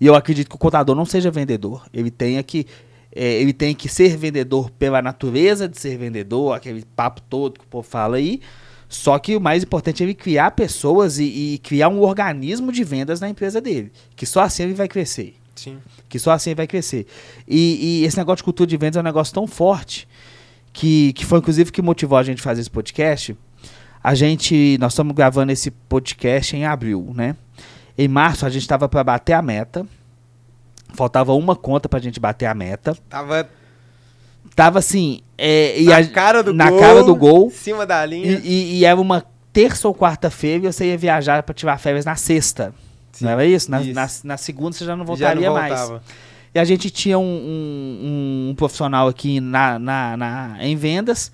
E 0.00 0.06
eu 0.06 0.14
acredito 0.14 0.48
que 0.48 0.56
o 0.56 0.58
contador 0.58 0.94
não 0.94 1.04
seja 1.04 1.30
vendedor. 1.30 1.86
Ele 1.92 2.10
tenha 2.10 2.42
que 2.42 2.66
é, 3.14 3.40
ele 3.40 3.52
tem 3.52 3.74
que 3.74 3.88
ser 3.88 4.16
vendedor 4.16 4.70
pela 4.70 5.02
natureza 5.02 5.68
de 5.68 5.80
ser 5.80 5.98
vendedor, 5.98 6.54
aquele 6.54 6.84
papo 6.94 7.20
todo 7.22 7.58
que 7.58 7.64
o 7.64 7.68
povo 7.68 7.86
fala 7.86 8.16
aí. 8.16 8.40
Só 8.88 9.18
que 9.18 9.36
o 9.36 9.40
mais 9.40 9.62
importante 9.62 10.02
é 10.02 10.06
ele 10.06 10.14
criar 10.14 10.50
pessoas 10.52 11.18
e, 11.18 11.24
e 11.24 11.58
criar 11.58 11.88
um 11.88 12.00
organismo 12.00 12.72
de 12.72 12.82
vendas 12.84 13.20
na 13.20 13.28
empresa 13.28 13.60
dele. 13.60 13.92
Que 14.16 14.26
só 14.26 14.40
assim 14.40 14.64
ele 14.64 14.74
vai 14.74 14.88
crescer. 14.88 15.39
Sim. 15.64 15.78
Que 16.08 16.18
só 16.18 16.30
assim 16.32 16.54
vai 16.54 16.66
crescer. 16.66 17.06
E, 17.46 18.00
e 18.00 18.04
esse 18.04 18.16
negócio 18.16 18.38
de 18.38 18.44
cultura 18.44 18.66
de 18.66 18.76
vendas 18.76 18.96
é 18.96 19.00
um 19.00 19.04
negócio 19.04 19.32
tão 19.34 19.46
forte 19.46 20.06
que, 20.72 21.12
que 21.14 21.24
foi 21.26 21.38
inclusive 21.38 21.70
que 21.72 21.82
motivou 21.82 22.16
a 22.18 22.22
gente 22.22 22.40
a 22.40 22.42
fazer 22.44 22.60
esse 22.60 22.70
podcast. 22.70 23.36
A 24.02 24.14
gente, 24.14 24.78
nós 24.80 24.92
estamos 24.92 25.14
gravando 25.14 25.52
esse 25.52 25.70
podcast 25.70 26.56
em 26.56 26.64
abril, 26.64 27.12
né? 27.14 27.36
Em 27.98 28.08
março 28.08 28.46
a 28.46 28.50
gente 28.50 28.62
estava 28.62 28.88
para 28.88 29.04
bater 29.04 29.34
a 29.34 29.42
meta. 29.42 29.86
Faltava 30.94 31.32
uma 31.34 31.54
conta 31.54 31.88
pra 31.88 32.00
gente 32.00 32.18
bater 32.18 32.46
a 32.46 32.54
meta. 32.54 32.96
Tava 33.08 33.48
Tava 34.56 34.78
assim, 34.78 35.20
é, 35.38 35.80
na 35.82 35.98
a- 35.98 36.08
cara 36.08 36.42
do 36.42 36.52
na 36.52 36.70
gol. 36.70 36.80
cara 36.80 37.04
do 37.04 37.14
gol. 37.14 37.46
Em 37.48 37.50
cima 37.50 37.86
da 37.86 38.04
linha. 38.04 38.40
E, 38.42 38.48
e- 38.48 38.78
e 38.78 38.84
era 38.84 38.98
uma 39.00 39.24
terça 39.52 39.86
ou 39.86 39.94
quarta-feira 39.94 40.66
e 40.66 40.72
você 40.72 40.86
ia 40.86 40.98
viajar 40.98 41.42
para 41.42 41.54
tirar 41.54 41.78
férias 41.78 42.04
na 42.04 42.16
sexta. 42.16 42.74
Sim, 43.12 43.24
não 43.24 43.32
era 43.32 43.44
isso? 43.46 43.70
Na, 43.70 43.80
isso. 43.82 43.94
na, 43.94 44.08
na 44.24 44.36
segunda 44.36 44.72
você 44.76 44.84
já 44.84 44.94
não 44.96 45.04
Já 45.04 45.08
voltaria 45.34 45.46
não 45.48 45.54
mais. 45.54 45.92
E 46.54 46.58
a 46.58 46.64
gente 46.64 46.90
tinha 46.90 47.18
um, 47.18 47.22
um- 47.24 48.48
um 48.50 48.54
profissional 48.54 49.06
aqui 49.08 49.40
na, 49.40 49.78
na, 49.78 50.16
na- 50.16 50.56
em 50.60 50.74
vendas 50.76 51.30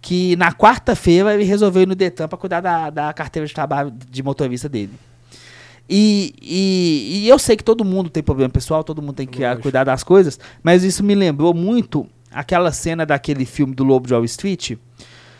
que 0.00 0.36
na 0.36 0.52
quarta-feira 0.52 1.34
ele 1.34 1.44
resolveu 1.44 1.82
ir 1.82 1.88
no 1.88 1.94
Detran 1.94 2.28
para 2.28 2.36
cuidar 2.38 2.60
da, 2.60 2.90
da 2.90 3.12
carteira 3.12 3.46
de 3.46 3.54
trabalho 3.54 3.90
de 4.10 4.22
motorista 4.22 4.68
dele. 4.68 4.92
E, 5.88 6.34
e, 6.40 7.24
e 7.24 7.28
eu 7.28 7.38
sei 7.38 7.56
que 7.56 7.64
todo 7.64 7.84
mundo 7.84 8.08
tem 8.08 8.22
problema 8.22 8.48
pessoal, 8.50 8.82
todo 8.82 9.02
mundo 9.02 9.14
tem 9.14 9.26
que 9.26 9.40
Lógico. 9.42 9.62
cuidar 9.62 9.84
das 9.84 10.02
coisas, 10.02 10.38
mas 10.62 10.82
isso 10.82 11.02
me 11.04 11.14
lembrou 11.14 11.52
muito 11.52 12.06
aquela 12.32 12.72
cena 12.72 13.04
daquele 13.04 13.44
filme 13.44 13.74
do 13.74 13.84
Lobo 13.84 14.06
de 14.06 14.14
Wall 14.14 14.24
Street, 14.24 14.72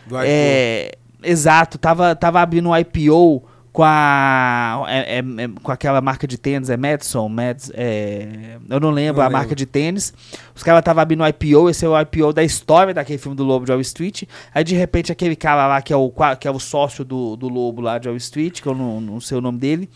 Do 0.06 0.16
é, 0.18 0.92
exato, 1.22 1.78
tava, 1.78 2.14
tava 2.14 2.40
abrindo 2.42 2.68
um 2.68 2.76
IPO 2.76 3.42
com 3.74 3.82
a 3.82 4.84
é- 4.86 5.16
é- 5.16 5.18
é- 5.18 5.48
com 5.60 5.72
aquela 5.72 6.00
marca 6.00 6.28
de 6.28 6.38
tênis, 6.38 6.70
é 6.70 6.76
Madison, 6.76 7.28
Mads, 7.28 7.72
é, 7.74 8.56
eu 8.70 8.78
não 8.78 8.90
lembro 8.90 9.16
Não 9.16 9.22
a 9.22 9.26
lembro. 9.26 9.38
marca 9.38 9.54
de 9.56 9.66
tênis. 9.66 10.14
Os 10.54 10.62
caras 10.62 10.78
estavam 10.78 11.02
abrindo 11.02 11.24
um 11.24 11.26
IPO, 11.26 11.68
esse 11.68 11.84
é 11.84 11.88
o 11.88 12.00
IPO 12.00 12.32
da 12.32 12.44
história 12.44 12.94
daquele 12.94 13.18
filme 13.18 13.36
do 13.36 13.42
Lobo 13.42 13.66
de 13.66 13.72
Wall 13.72 13.80
Street. 13.80 14.22
Aí 14.54 14.62
de 14.62 14.76
repente 14.76 15.10
aquele 15.10 15.34
cara 15.34 15.66
lá 15.66 15.82
que 15.82 15.92
é 15.92 15.96
o 15.96 16.08
que 16.38 16.46
é 16.46 16.50
o 16.52 16.60
sócio 16.60 17.04
do, 17.04 17.34
do 17.34 17.48
Lobo 17.48 17.82
lá 17.82 17.98
de 17.98 18.06
Wall 18.06 18.16
Street, 18.16 18.62
que 18.62 18.68
eu 18.68 18.76
não, 18.76 19.00
não 19.00 19.20
sei 19.20 19.36
o 19.38 19.40
nome 19.40 19.58
dele, 19.58 19.90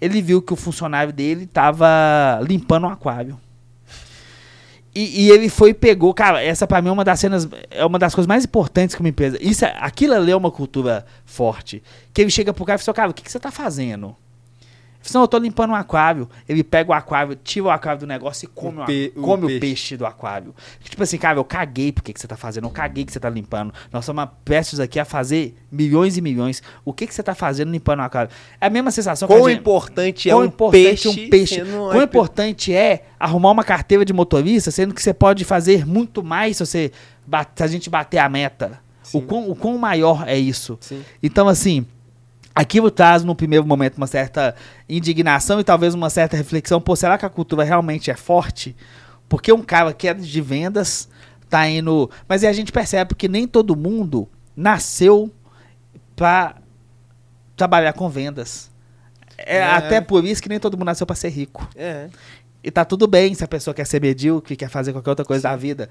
ele 0.00 0.22
viu 0.22 0.40
que 0.40 0.52
o 0.52 0.56
funcionário 0.56 1.12
dele 1.12 1.44
tava 1.44 2.40
limpando 2.40 2.86
um 2.86 2.90
aquário. 2.90 3.36
E, 4.94 5.24
e 5.24 5.30
ele 5.30 5.48
foi 5.48 5.70
e 5.70 5.74
pegou, 5.74 6.14
cara, 6.14 6.40
essa 6.42 6.66
pra 6.66 6.80
mim 6.80 6.88
é 6.88 6.92
uma 6.92 7.04
das 7.04 7.18
cenas, 7.18 7.48
é 7.70 7.84
uma 7.84 7.98
das 7.98 8.14
coisas 8.14 8.28
mais 8.28 8.44
importantes 8.44 8.94
que 8.94 9.00
uma 9.02 9.08
empresa. 9.08 9.36
Isso, 9.40 9.64
é- 9.64 9.74
aquilo 9.80 10.14
ali 10.14 10.30
é 10.30 10.36
uma 10.36 10.50
cultura 10.52 11.04
forte. 11.24 11.82
Que 12.12 12.20
ele 12.22 12.30
chega 12.30 12.52
pro 12.54 12.64
cara 12.64 12.80
e 12.80 12.84
fala, 12.84 12.94
cara, 12.94 13.10
o 13.10 13.14
que, 13.14 13.22
que 13.22 13.30
você 13.32 13.40
tá 13.40 13.50
fazendo? 13.50 14.14
Ele 15.04 15.12
fala, 15.12 15.20
não, 15.20 15.24
eu 15.24 15.28
tô 15.28 15.36
limpando 15.38 15.70
um 15.70 15.74
aquário. 15.74 16.26
Ele 16.48 16.64
pega 16.64 16.90
o 16.90 16.94
aquário, 16.94 17.36
tira 17.36 17.66
o 17.66 17.70
aquário 17.70 18.00
do 18.00 18.06
negócio 18.06 18.46
e 18.46 18.48
come, 18.48 18.80
o, 18.80 18.86
pe- 18.86 19.12
o 19.14 19.20
come 19.20 19.44
o, 19.44 19.46
peixe. 19.48 19.60
peixe. 19.60 19.96
do 19.98 20.06
aquário. 20.06 20.54
Tipo 20.82 21.02
assim, 21.02 21.18
cara, 21.18 21.38
eu 21.38 21.44
caguei 21.44 21.92
por 21.92 22.02
que, 22.02 22.12
que 22.14 22.18
você 22.20 22.26
tá 22.26 22.38
fazendo, 22.38 22.64
eu 22.66 22.70
caguei 22.70 23.04
que 23.04 23.12
você 23.12 23.20
tá 23.20 23.28
limpando. 23.28 23.72
Nós 23.92 24.02
somos 24.04 24.26
prestes 24.46 24.80
aqui 24.80 24.98
a 24.98 25.04
fazer 25.04 25.54
milhões 25.70 26.16
e 26.16 26.22
milhões. 26.22 26.62
O 26.86 26.92
que, 26.92 27.06
que 27.06 27.14
você 27.14 27.22
tá 27.22 27.34
fazendo 27.34 27.70
limpando 27.70 27.98
o 27.98 28.02
aquário? 28.02 28.30
É 28.58 28.66
a 28.66 28.70
mesma 28.70 28.90
sensação 28.90 29.28
que 29.28 29.34
Quão 29.34 29.44
a 29.44 29.50
gente... 29.50 29.60
importante 29.60 30.30
é 30.30 30.32
Quão 30.32 30.42
um 30.42 30.46
importante 30.46 30.82
peixe, 30.82 31.06
é 31.06 31.10
um 31.10 31.28
peixe. 31.30 31.60
Quão 31.64 31.96
IP. 31.96 32.04
importante 32.04 32.74
é 32.74 33.04
arrumar 33.20 33.50
uma 33.50 33.64
carteira 33.64 34.06
de 34.06 34.12
motorista, 34.14 34.70
sendo 34.70 34.94
que 34.94 35.02
você 35.02 35.12
pode 35.12 35.44
fazer 35.44 35.86
muito 35.86 36.22
mais 36.24 36.56
se, 36.56 36.64
você 36.64 36.92
se 37.54 37.62
a 37.62 37.66
gente 37.66 37.90
bater 37.90 38.18
a 38.18 38.28
meta. 38.28 38.82
O 39.12 39.20
quão, 39.20 39.50
o 39.50 39.54
quão 39.54 39.76
maior 39.76 40.24
é 40.26 40.38
isso. 40.38 40.78
Sim. 40.80 41.04
Então, 41.22 41.46
assim, 41.46 41.86
aquilo 42.54 42.90
traz 42.90 43.24
no 43.24 43.34
primeiro 43.34 43.66
momento 43.66 43.96
uma 43.96 44.06
certa 44.06 44.54
indignação 44.88 45.58
e 45.60 45.64
talvez 45.64 45.94
uma 45.94 46.08
certa 46.10 46.36
reflexão. 46.36 46.80
Pô, 46.80 46.94
será 46.94 47.18
que 47.18 47.26
a 47.26 47.30
cultura 47.30 47.64
realmente 47.64 48.10
é 48.10 48.14
forte? 48.16 48.76
Porque 49.28 49.52
um 49.52 49.62
cara 49.62 49.92
que 49.92 50.06
é 50.06 50.14
de 50.14 50.40
vendas 50.40 51.08
tá 51.50 51.68
indo. 51.68 52.10
Mas 52.28 52.44
aí 52.44 52.50
a 52.50 52.52
gente 52.52 52.70
percebe 52.70 53.14
que 53.14 53.28
nem 53.28 53.46
todo 53.48 53.74
mundo 53.76 54.28
nasceu 54.56 55.30
pra 56.14 56.56
trabalhar 57.56 57.92
com 57.92 58.08
vendas. 58.08 58.70
É, 59.36 59.56
É. 59.58 59.64
até 59.64 60.00
por 60.00 60.24
isso 60.24 60.42
que 60.42 60.48
nem 60.48 60.60
todo 60.60 60.76
mundo 60.76 60.86
nasceu 60.86 61.06
pra 61.06 61.16
ser 61.16 61.28
rico. 61.30 61.68
É. 61.74 62.08
E 62.62 62.70
tá 62.70 62.84
tudo 62.84 63.06
bem 63.06 63.34
se 63.34 63.42
a 63.44 63.48
pessoa 63.48 63.74
quer 63.74 63.86
ser 63.86 64.00
medíocre, 64.00 64.56
quer 64.56 64.68
fazer 64.68 64.92
qualquer 64.92 65.10
outra 65.10 65.24
coisa 65.24 65.42
da 65.42 65.56
vida. 65.56 65.88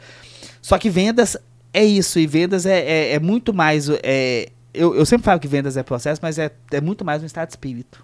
Só 0.62 0.78
que 0.78 0.90
vendas 0.90 1.38
é 1.74 1.84
isso, 1.84 2.20
e 2.20 2.26
vendas 2.26 2.66
é, 2.66 2.80
é, 2.80 3.14
é 3.14 3.20
muito 3.20 3.54
mais. 3.54 3.90
É, 4.02 4.50
eu, 4.74 4.96
eu 4.96 5.06
sempre 5.06 5.26
falo 5.26 5.40
que 5.40 5.48
vendas 5.48 5.78
é 5.78 5.84
processo, 5.84 6.20
mas 6.22 6.40
é, 6.40 6.52
é 6.72 6.82
muito 6.82 7.06
mais 7.06 7.22
um 7.22 7.26
estado 7.26 7.48
de 7.48 7.54
espírito. 7.54 8.04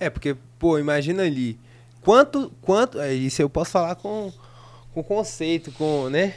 É, 0.00 0.08
porque, 0.08 0.36
pô, 0.58 0.78
imagina 0.78 1.22
ali. 1.22 1.58
Quanto, 2.00 2.52
quanto. 2.62 3.00
É, 3.00 3.12
isso 3.12 3.42
eu 3.42 3.50
posso 3.50 3.72
falar 3.72 3.96
com, 3.96 4.32
com 4.94 5.02
conceito, 5.02 5.70
com, 5.72 6.08
né? 6.08 6.34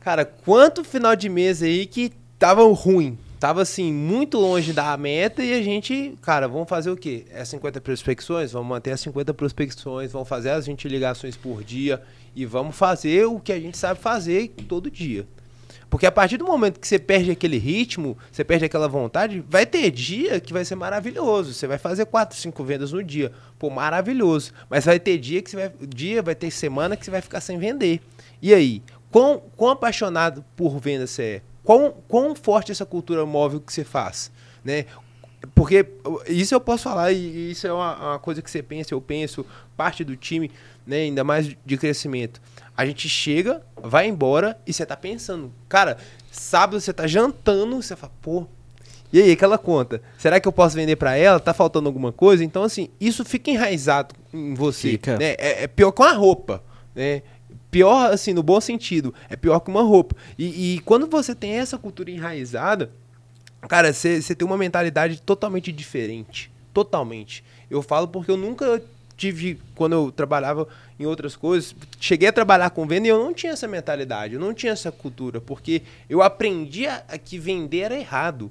Cara, 0.00 0.24
quanto 0.24 0.84
final 0.84 1.16
de 1.16 1.28
mês 1.28 1.62
aí 1.62 1.86
que 1.86 2.12
tava 2.38 2.62
ruim. 2.72 3.18
Tava 3.38 3.62
assim, 3.62 3.92
muito 3.92 4.38
longe 4.38 4.72
da 4.72 4.96
meta 4.96 5.42
e 5.42 5.52
a 5.52 5.60
gente, 5.60 6.16
cara, 6.22 6.46
vamos 6.46 6.68
fazer 6.68 6.92
o 6.92 6.96
quê? 6.96 7.24
É 7.28 7.44
50 7.44 7.80
prospecções? 7.80 8.52
Vamos 8.52 8.68
manter 8.68 8.92
as 8.92 9.00
50 9.00 9.34
prospecções, 9.34 10.12
vamos 10.12 10.28
fazer 10.28 10.50
as 10.50 10.66
20 10.66 10.86
ligações 10.86 11.36
por 11.36 11.64
dia 11.64 12.00
e 12.36 12.46
vamos 12.46 12.76
fazer 12.76 13.24
o 13.26 13.40
que 13.40 13.52
a 13.52 13.58
gente 13.58 13.76
sabe 13.76 13.98
fazer 13.98 14.48
todo 14.68 14.88
dia. 14.88 15.26
Porque 15.92 16.06
a 16.06 16.10
partir 16.10 16.38
do 16.38 16.46
momento 16.46 16.80
que 16.80 16.88
você 16.88 16.98
perde 16.98 17.30
aquele 17.30 17.58
ritmo, 17.58 18.16
você 18.32 18.42
perde 18.42 18.64
aquela 18.64 18.88
vontade, 18.88 19.44
vai 19.46 19.66
ter 19.66 19.90
dia 19.90 20.40
que 20.40 20.50
vai 20.50 20.64
ser 20.64 20.74
maravilhoso. 20.74 21.52
Você 21.52 21.66
vai 21.66 21.76
fazer 21.76 22.06
quatro, 22.06 22.34
cinco 22.34 22.64
vendas 22.64 22.92
no 22.92 23.04
dia. 23.04 23.30
Pô, 23.58 23.68
maravilhoso. 23.68 24.54
Mas 24.70 24.86
vai 24.86 24.98
ter 24.98 25.18
dia 25.18 25.42
que 25.42 25.50
você 25.50 25.56
vai. 25.56 25.72
Dia, 25.86 26.22
vai 26.22 26.34
ter 26.34 26.50
semana 26.50 26.96
que 26.96 27.04
você 27.04 27.10
vai 27.10 27.20
ficar 27.20 27.42
sem 27.42 27.58
vender. 27.58 28.00
E 28.40 28.54
aí? 28.54 28.82
Quão, 29.10 29.42
quão 29.54 29.70
apaixonado 29.70 30.42
por 30.56 30.78
venda 30.78 31.06
você 31.06 31.22
é? 31.22 31.42
Quão, 31.62 31.94
quão 32.08 32.34
forte 32.34 32.72
essa 32.72 32.86
cultura 32.86 33.26
móvel 33.26 33.60
que 33.60 33.70
você 33.70 33.84
faz? 33.84 34.32
Né? 34.64 34.86
Porque 35.54 35.84
isso 36.26 36.54
eu 36.54 36.60
posso 36.60 36.84
falar, 36.84 37.12
e 37.12 37.50
isso 37.50 37.66
é 37.66 37.72
uma, 37.72 38.12
uma 38.12 38.18
coisa 38.18 38.40
que 38.40 38.50
você 38.50 38.62
pensa, 38.62 38.94
eu 38.94 39.00
penso, 39.00 39.44
parte 39.76 40.04
do 40.04 40.16
time, 40.16 40.50
né, 40.86 40.98
ainda 40.98 41.22
mais 41.24 41.54
de 41.66 41.76
crescimento. 41.76 42.40
A 42.82 42.86
gente 42.86 43.08
chega, 43.08 43.62
vai 43.80 44.08
embora 44.08 44.58
e 44.66 44.72
você 44.72 44.84
tá 44.84 44.96
pensando, 44.96 45.52
cara, 45.68 45.98
sábado 46.32 46.80
você 46.80 46.92
tá 46.92 47.06
jantando, 47.06 47.80
você 47.80 47.94
fala, 47.94 48.12
pô, 48.20 48.44
e 49.12 49.20
aí, 49.22 49.30
aquela 49.30 49.56
conta? 49.56 50.02
Será 50.18 50.40
que 50.40 50.48
eu 50.48 50.52
posso 50.52 50.74
vender 50.74 50.96
para 50.96 51.14
ela? 51.16 51.38
Tá 51.38 51.54
faltando 51.54 51.88
alguma 51.88 52.10
coisa? 52.10 52.42
Então, 52.42 52.64
assim, 52.64 52.88
isso 53.00 53.24
fica 53.24 53.52
enraizado 53.52 54.16
em 54.34 54.52
você. 54.54 54.92
Fica. 54.92 55.16
Né? 55.16 55.36
É, 55.38 55.62
é 55.62 55.66
pior 55.68 55.92
que 55.92 56.02
uma 56.02 56.12
roupa, 56.12 56.60
né? 56.92 57.22
Pior, 57.70 58.10
assim, 58.10 58.32
no 58.32 58.42
bom 58.42 58.60
sentido. 58.60 59.14
É 59.30 59.36
pior 59.36 59.60
que 59.60 59.70
uma 59.70 59.82
roupa. 59.82 60.16
E, 60.36 60.74
e 60.74 60.78
quando 60.80 61.06
você 61.06 61.36
tem 61.36 61.52
essa 61.52 61.78
cultura 61.78 62.10
enraizada, 62.10 62.90
cara, 63.68 63.92
você 63.92 64.34
tem 64.34 64.48
uma 64.48 64.58
mentalidade 64.58 65.22
totalmente 65.22 65.70
diferente. 65.70 66.50
Totalmente. 66.74 67.44
Eu 67.70 67.80
falo 67.80 68.08
porque 68.08 68.30
eu 68.30 68.36
nunca 68.36 68.82
tive, 69.22 69.60
quando 69.76 69.92
eu 69.92 70.10
trabalhava 70.10 70.66
em 70.98 71.06
outras 71.06 71.36
coisas, 71.36 71.76
cheguei 72.00 72.28
a 72.28 72.32
trabalhar 72.32 72.70
com 72.70 72.84
venda 72.86 73.06
e 73.06 73.10
eu 73.10 73.22
não 73.22 73.32
tinha 73.32 73.52
essa 73.52 73.68
mentalidade, 73.68 74.34
eu 74.34 74.40
não 74.40 74.52
tinha 74.52 74.72
essa 74.72 74.90
cultura, 74.90 75.40
porque 75.40 75.82
eu 76.10 76.20
aprendi 76.22 76.86
a, 76.88 77.04
a 77.08 77.16
que 77.18 77.38
vender 77.38 77.80
era 77.80 77.94
errado. 77.96 78.50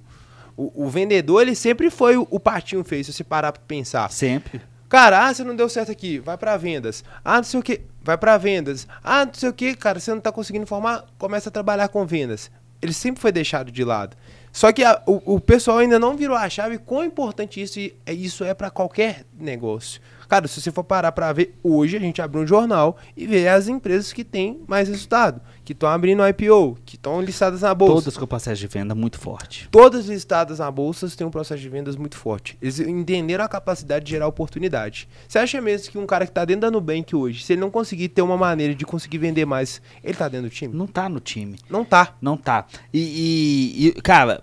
O, 0.55 0.85
o 0.85 0.89
vendedor, 0.89 1.41
ele 1.41 1.55
sempre 1.55 1.89
foi 1.89 2.15
o, 2.15 2.25
o 2.29 2.39
patinho 2.39 2.83
feio, 2.85 3.03
se 3.03 3.11
você 3.11 3.23
parar 3.23 3.51
pra 3.51 3.61
pensar. 3.67 4.09
Sempre. 4.11 4.61
Cara, 4.87 5.25
ah, 5.27 5.33
você 5.33 5.43
não 5.43 5.55
deu 5.55 5.67
certo 5.69 5.91
aqui, 5.91 6.19
vai 6.19 6.37
pra 6.37 6.55
vendas. 6.57 7.03
Ah, 7.23 7.37
não 7.37 7.43
sei 7.43 7.59
o 7.59 7.63
que, 7.63 7.81
vai 8.01 8.17
pra 8.17 8.37
vendas. 8.37 8.87
Ah, 9.03 9.25
não 9.25 9.33
sei 9.33 9.49
o 9.49 9.53
que, 9.53 9.75
cara, 9.75 9.99
você 9.99 10.13
não 10.13 10.21
tá 10.21 10.31
conseguindo 10.31 10.65
formar, 10.65 11.05
começa 11.17 11.49
a 11.49 11.51
trabalhar 11.51 11.87
com 11.89 12.05
vendas. 12.05 12.49
Ele 12.81 12.93
sempre 12.93 13.21
foi 13.21 13.31
deixado 13.31 13.71
de 13.71 13.83
lado. 13.83 14.15
Só 14.51 14.71
que 14.73 14.83
a- 14.83 15.01
o, 15.05 15.35
o 15.35 15.39
pessoal 15.39 15.77
ainda 15.77 15.97
não 15.97 16.17
virou 16.17 16.35
a 16.35 16.49
chave 16.49 16.77
quão 16.77 17.05
importante 17.05 17.61
isso, 17.61 17.79
é- 18.05 18.11
isso 18.13 18.43
é 18.43 18.53
pra 18.53 18.69
qualquer 18.69 19.23
negócio. 19.39 20.01
Cara, 20.31 20.47
se 20.47 20.61
você 20.61 20.71
for 20.71 20.85
parar 20.85 21.11
pra 21.11 21.33
ver, 21.33 21.55
hoje 21.61 21.97
a 21.97 21.99
gente 21.99 22.21
abre 22.21 22.39
um 22.39 22.47
jornal 22.47 22.95
e 23.17 23.27
vê 23.27 23.49
as 23.49 23.67
empresas 23.67 24.13
que 24.13 24.23
têm 24.23 24.61
mais 24.65 24.87
resultado, 24.87 25.41
que 25.65 25.73
estão 25.73 25.89
abrindo 25.89 26.23
IPO, 26.25 26.77
que 26.85 26.95
estão 26.95 27.21
listadas 27.21 27.59
na 27.63 27.75
bolsa. 27.75 27.95
Todas 27.95 28.17
com 28.17 28.25
processo 28.25 28.61
de 28.61 28.67
venda 28.67 28.95
muito 28.95 29.19
forte. 29.19 29.67
Todas 29.69 30.05
listadas 30.05 30.59
na 30.59 30.71
bolsa 30.71 31.09
têm 31.09 31.27
um 31.27 31.29
processo 31.29 31.61
de 31.61 31.67
vendas 31.67 31.97
muito 31.97 32.15
forte. 32.15 32.57
Eles 32.61 32.79
entenderam 32.79 33.43
a 33.43 33.49
capacidade 33.49 34.05
de 34.05 34.11
gerar 34.11 34.25
oportunidade. 34.25 35.05
Você 35.27 35.37
acha 35.37 35.59
mesmo 35.59 35.91
que 35.91 35.97
um 35.97 36.05
cara 36.05 36.25
que 36.25 36.31
está 36.31 36.45
dentro 36.45 36.61
da 36.61 36.71
Nubank 36.71 37.13
hoje, 37.13 37.43
se 37.43 37.51
ele 37.51 37.59
não 37.59 37.69
conseguir 37.69 38.07
ter 38.07 38.21
uma 38.21 38.37
maneira 38.37 38.73
de 38.73 38.85
conseguir 38.85 39.17
vender 39.17 39.45
mais, 39.45 39.81
ele 40.01 40.13
tá 40.13 40.29
dentro 40.29 40.47
do 40.49 40.53
time? 40.53 40.73
Não 40.73 40.87
tá 40.87 41.09
no 41.09 41.19
time. 41.19 41.57
Não 41.69 41.83
tá. 41.83 42.15
Não 42.21 42.37
tá. 42.37 42.65
E, 42.93 42.99
e- 43.01 43.87
e, 43.89 43.91
cara, 44.01 44.41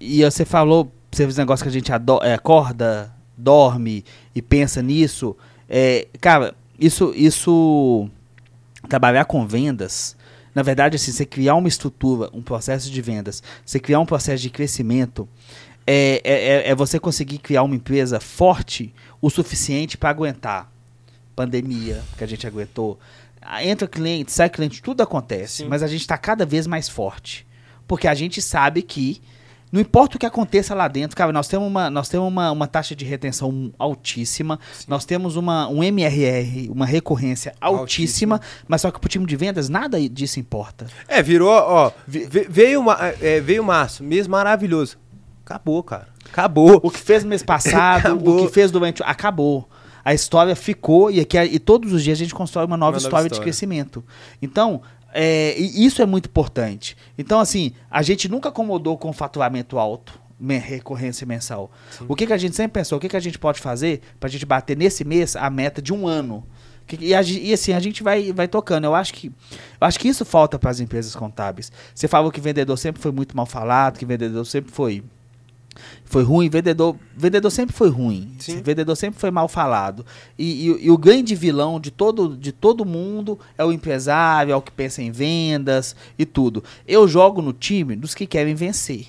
e 0.00 0.24
você 0.24 0.46
falou, 0.46 0.90
você 1.12 1.24
fez 1.24 1.36
um 1.36 1.42
negócio 1.42 1.62
que 1.62 1.68
a 1.68 1.72
gente 1.72 1.92
ado- 1.92 2.20
é, 2.22 2.32
acorda, 2.32 3.14
dorme 3.36 4.04
e 4.34 4.40
pensa 4.42 4.82
nisso. 4.82 5.36
É, 5.68 6.06
cara, 6.20 6.54
isso, 6.78 7.12
isso. 7.14 8.08
Trabalhar 8.88 9.24
com 9.24 9.46
vendas. 9.46 10.16
Na 10.54 10.62
verdade, 10.62 10.96
assim, 10.96 11.12
você 11.12 11.26
criar 11.26 11.54
uma 11.54 11.68
estrutura, 11.68 12.30
um 12.32 12.40
processo 12.40 12.90
de 12.90 13.02
vendas, 13.02 13.42
você 13.64 13.78
criar 13.78 14.00
um 14.00 14.06
processo 14.06 14.42
de 14.42 14.48
crescimento, 14.48 15.28
é, 15.86 16.20
é, 16.24 16.32
é- 16.32 16.70
é 16.70 16.74
você 16.74 16.98
conseguir 16.98 17.38
criar 17.38 17.62
uma 17.62 17.74
empresa 17.74 18.18
forte 18.20 18.94
o 19.20 19.28
suficiente 19.28 19.98
para 19.98 20.08
aguentar 20.10 20.72
pandemia, 21.34 22.02
que 22.16 22.24
a 22.24 22.26
gente 22.26 22.46
aguentou. 22.46 22.98
Ah, 23.42 23.62
Entra 23.64 23.86
cliente, 23.86 24.32
sai 24.32 24.48
cliente, 24.48 24.80
tudo 24.82 25.02
acontece. 25.02 25.58
Sim. 25.58 25.68
Mas 25.68 25.82
a 25.82 25.86
gente 25.86 26.00
está 26.00 26.16
cada 26.16 26.46
vez 26.46 26.66
mais 26.66 26.88
forte. 26.88 27.46
Porque 27.86 28.08
a 28.08 28.14
gente 28.14 28.40
sabe 28.40 28.82
que 28.82 29.20
não 29.76 29.82
importa 29.82 30.16
o 30.16 30.18
que 30.18 30.24
aconteça 30.24 30.74
lá 30.74 30.88
dentro, 30.88 31.14
cara, 31.14 31.30
nós 31.32 31.46
temos 31.48 31.68
uma, 31.68 31.90
nós 31.90 32.08
temos 32.08 32.26
uma, 32.26 32.50
uma 32.50 32.66
taxa 32.66 32.96
de 32.96 33.04
retenção 33.04 33.70
altíssima, 33.78 34.58
nós 34.88 35.04
temos 35.04 35.36
uma, 35.36 35.68
um 35.68 35.84
MRR, 35.84 36.70
uma 36.70 36.86
recorrência 36.86 37.54
altíssima, 37.60 38.40
mas 38.66 38.80
só 38.80 38.90
que 38.90 38.98
pro 38.98 39.08
time 39.08 39.26
de 39.26 39.36
vendas 39.36 39.68
nada 39.68 40.00
disso 40.08 40.40
importa. 40.40 40.86
É, 41.06 41.22
virou, 41.22 41.50
ó. 41.50 41.92
ve- 42.06 42.46
Veio, 42.48 42.80
uma, 42.80 42.96
é, 43.20 43.40
veio 43.40 43.62
março, 43.62 44.02
mês 44.02 44.26
maravilhoso. 44.26 44.96
Acabou, 45.44 45.82
cara. 45.82 46.08
Acabou. 46.24 46.80
O 46.82 46.90
que 46.90 46.98
fez 46.98 47.22
no 47.22 47.28
mês 47.28 47.42
passado, 47.42 48.16
o 48.16 48.46
que 48.46 48.52
fez 48.52 48.70
durante. 48.70 49.02
Acabou. 49.04 49.68
A 50.04 50.14
história 50.14 50.54
ficou 50.56 51.10
e, 51.10 51.20
aqui, 51.20 51.36
e 51.38 51.58
todos 51.58 51.92
os 51.92 52.02
dias 52.02 52.16
a 52.16 52.22
gente 52.22 52.34
constrói 52.34 52.64
uma 52.64 52.76
nova, 52.76 52.92
Uma 52.92 52.96
nova 52.96 53.06
história, 53.06 53.28
de 53.28 53.34
história. 53.34 53.44
crescimento. 53.44 54.04
Então, 54.40 54.80
é, 55.18 55.58
e 55.58 55.86
isso 55.86 56.02
é 56.02 56.06
muito 56.06 56.26
importante. 56.26 56.94
Então, 57.16 57.40
assim, 57.40 57.72
a 57.90 58.02
gente 58.02 58.28
nunca 58.28 58.50
acomodou 58.50 58.98
com 58.98 59.10
faturamento 59.14 59.78
alto, 59.78 60.20
recorrência 60.38 61.26
mensal. 61.26 61.70
O 62.06 62.14
que, 62.14 62.26
que 62.26 62.34
a 62.34 62.36
gente 62.36 62.54
sempre 62.54 62.80
pensou? 62.80 62.98
O 62.98 63.00
que, 63.00 63.08
que 63.08 63.16
a 63.16 63.20
gente 63.20 63.38
pode 63.38 63.58
fazer 63.58 64.02
pra 64.20 64.28
gente 64.28 64.44
bater 64.44 64.76
nesse 64.76 65.04
mês 65.04 65.34
a 65.34 65.48
meta 65.48 65.80
de 65.80 65.90
um 65.94 66.06
ano? 66.06 66.46
E, 67.00 67.14
a 67.14 67.22
e 67.22 67.52
assim, 67.54 67.72
a 67.72 67.80
gente 67.80 68.02
vai, 68.02 68.30
vai 68.30 68.46
tocando. 68.46 68.84
Eu 68.84 68.94
acho 68.94 69.14
que, 69.14 69.28
eu 69.28 69.86
acho 69.86 69.98
que 69.98 70.06
isso 70.06 70.24
falta 70.24 70.58
para 70.58 70.70
as 70.70 70.80
empresas 70.80 71.16
contábeis. 71.16 71.72
Você 71.94 72.06
falou 72.06 72.30
que 72.30 72.38
vendedor 72.38 72.76
sempre 72.76 73.00
foi 73.00 73.10
muito 73.10 73.34
mal 73.34 73.46
falado, 73.46 73.98
que 73.98 74.04
vendedor 74.04 74.44
sempre 74.44 74.70
foi 74.70 75.02
foi 76.04 76.22
ruim, 76.22 76.48
vendedor, 76.48 76.96
vendedor 77.16 77.50
sempre 77.50 77.74
foi 77.74 77.88
ruim. 77.88 78.34
Sim. 78.38 78.60
Vendedor 78.62 78.96
sempre 78.96 79.18
foi 79.20 79.30
mal 79.30 79.48
falado. 79.48 80.04
E, 80.38 80.68
e- 80.68 80.86
e 80.86 80.90
o 80.90 80.98
grande 80.98 81.34
vilão 81.34 81.78
de 81.80 81.90
todo, 81.90 82.36
de 82.36 82.52
todo 82.52 82.84
mundo 82.84 83.38
é 83.58 83.64
o 83.64 83.72
empresário, 83.72 84.52
é 84.52 84.56
o 84.56 84.62
que 84.62 84.70
pensa 84.72 85.02
em 85.02 85.10
vendas 85.10 85.94
e 86.18 86.24
tudo. 86.26 86.62
Eu 86.86 87.06
jogo 87.08 87.40
no 87.42 87.52
time 87.52 87.96
dos 87.96 88.14
que 88.14 88.26
querem 88.26 88.54
vencer. 88.54 89.06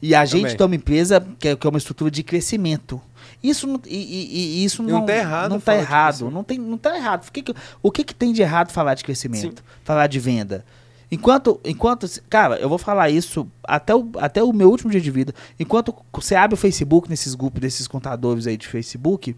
E 0.00 0.14
a 0.14 0.24
gente 0.24 0.42
Também. 0.42 0.56
tem 0.56 0.66
uma 0.66 0.74
empresa 0.76 1.24
que 1.38 1.48
é, 1.48 1.54
que 1.56 1.66
é 1.66 1.70
uma 1.70 1.78
estrutura 1.78 2.10
de 2.10 2.22
crescimento. 2.24 3.00
Isso 3.42 3.66
não, 3.66 3.80
e, 3.86 3.96
e- 3.96 4.64
isso 4.64 4.82
não 4.82 5.00
não, 5.00 5.06
tá 5.06 5.16
errado 5.16 5.50
Não 5.50 5.60
tá 5.60 5.76
errado. 5.76 6.30
Não, 6.30 6.42
tem, 6.44 6.58
não 6.58 6.76
tá 6.78 6.96
errado. 6.96 7.26
O 7.28 7.32
que, 7.32 7.42
que- 7.42 7.54
o 7.82 7.90
que, 7.90 8.04
que 8.04 8.14
tem 8.14 8.32
de 8.32 8.42
errado 8.42 8.72
falar 8.72 8.94
de 8.94 9.04
crescimento? 9.04 9.62
Falar 9.84 10.06
de 10.08 10.18
venda? 10.18 10.64
Enquanto, 11.12 11.60
enquanto, 11.62 12.08
cara, 12.30 12.56
eu 12.56 12.70
vou 12.70 12.78
falar 12.78 13.10
isso 13.10 13.46
até 13.62 13.94
o, 13.94 14.10
até 14.16 14.42
o 14.42 14.50
meu 14.50 14.70
último 14.70 14.90
dia 14.90 15.00
de 15.00 15.10
vida. 15.10 15.34
Enquanto 15.60 15.94
você 16.10 16.34
abre 16.34 16.54
o 16.54 16.56
Facebook 16.56 17.10
nesses 17.10 17.34
grupos 17.34 17.60
desses 17.60 17.86
contadores 17.86 18.46
aí 18.46 18.56
de 18.56 18.66
Facebook, 18.66 19.36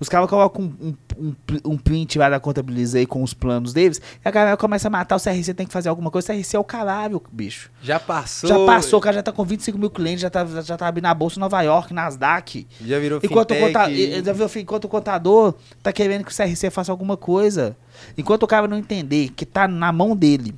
os 0.00 0.08
caras 0.08 0.28
colocam 0.28 0.72
um, 0.80 0.94
um, 1.18 1.34
um, 1.66 1.76
print 1.76 2.18
lá 2.18 2.30
da 2.30 2.40
contabiliza 2.40 2.96
aí 2.96 3.04
com 3.04 3.22
os 3.22 3.34
planos 3.34 3.74
deles, 3.74 4.00
e 4.24 4.26
a 4.26 4.30
galera 4.30 4.56
começa 4.56 4.88
a 4.88 4.90
matar 4.90 5.16
o 5.16 5.20
CRC, 5.20 5.52
tem 5.52 5.66
que 5.66 5.72
fazer 5.72 5.90
alguma 5.90 6.10
coisa. 6.10 6.32
O 6.32 6.34
CRC 6.34 6.56
é 6.56 6.58
o 6.58 6.64
caralho, 6.64 7.22
bicho. 7.30 7.70
Já 7.82 8.00
passou. 8.00 8.48
Já 8.48 8.58
passou, 8.64 8.98
o 8.98 9.02
cara 9.02 9.16
já 9.16 9.22
tá 9.22 9.32
com 9.32 9.44
25 9.44 9.76
mil 9.76 9.90
clientes, 9.90 10.22
já 10.22 10.30
tá, 10.30 10.46
já 10.46 10.78
tá 10.78 10.88
abrindo 10.88 11.06
a 11.06 11.14
bolsa 11.14 11.38
em 11.38 11.40
Nova 11.40 11.60
York, 11.60 11.92
Nasdaq. 11.92 12.66
Já 12.80 12.98
virou 12.98 13.20
Enquanto 13.22 13.50
o, 13.50 13.54
fintech. 13.54 13.72
conta, 13.74 13.90
e- 13.90 14.24
já 14.24 14.32
viu, 14.32 14.50
enquanto 14.56 14.84
o 14.86 14.88
contador 14.88 15.54
tá 15.82 15.92
querendo 15.92 16.24
que 16.24 16.32
o 16.32 16.34
CRC 16.34 16.70
faça 16.70 16.90
alguma 16.90 17.18
coisa. 17.18 17.76
Enquanto 18.16 18.44
o 18.44 18.46
cara 18.46 18.66
não 18.66 18.78
entender 18.78 19.28
que 19.36 19.44
tá 19.44 19.68
na 19.68 19.92
mão 19.92 20.16
dele 20.16 20.54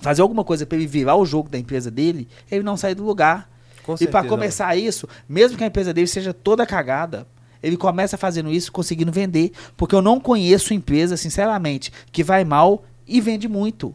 fazer 0.00 0.22
alguma 0.22 0.44
coisa 0.44 0.64
pra 0.66 0.76
ele 0.76 0.86
virar 0.86 1.16
o 1.16 1.24
jogo 1.26 1.48
da 1.48 1.58
empresa 1.58 1.90
dele, 1.90 2.28
ele 2.50 2.62
não 2.62 2.76
sai 2.76 2.94
do 2.94 3.04
lugar. 3.04 3.48
Com 3.82 3.94
e 3.94 3.98
certeza, 3.98 4.28
começar 4.28 4.76
isso, 4.76 5.08
mesmo 5.28 5.56
que 5.56 5.64
a 5.64 5.66
empresa 5.66 5.92
dele 5.92 6.06
seja 6.06 6.32
toda 6.34 6.66
cagada, 6.66 7.26
ele 7.62 7.76
começa 7.76 8.16
fazendo 8.16 8.50
isso 8.50 8.70
conseguindo 8.72 9.10
vender. 9.12 9.52
Porque 9.76 9.94
eu 9.94 10.02
não 10.02 10.20
conheço 10.20 10.74
empresa, 10.74 11.16
sinceramente, 11.16 11.92
que 12.12 12.22
vai 12.22 12.44
mal 12.44 12.84
e 13.06 13.20
vende 13.20 13.48
muito. 13.48 13.94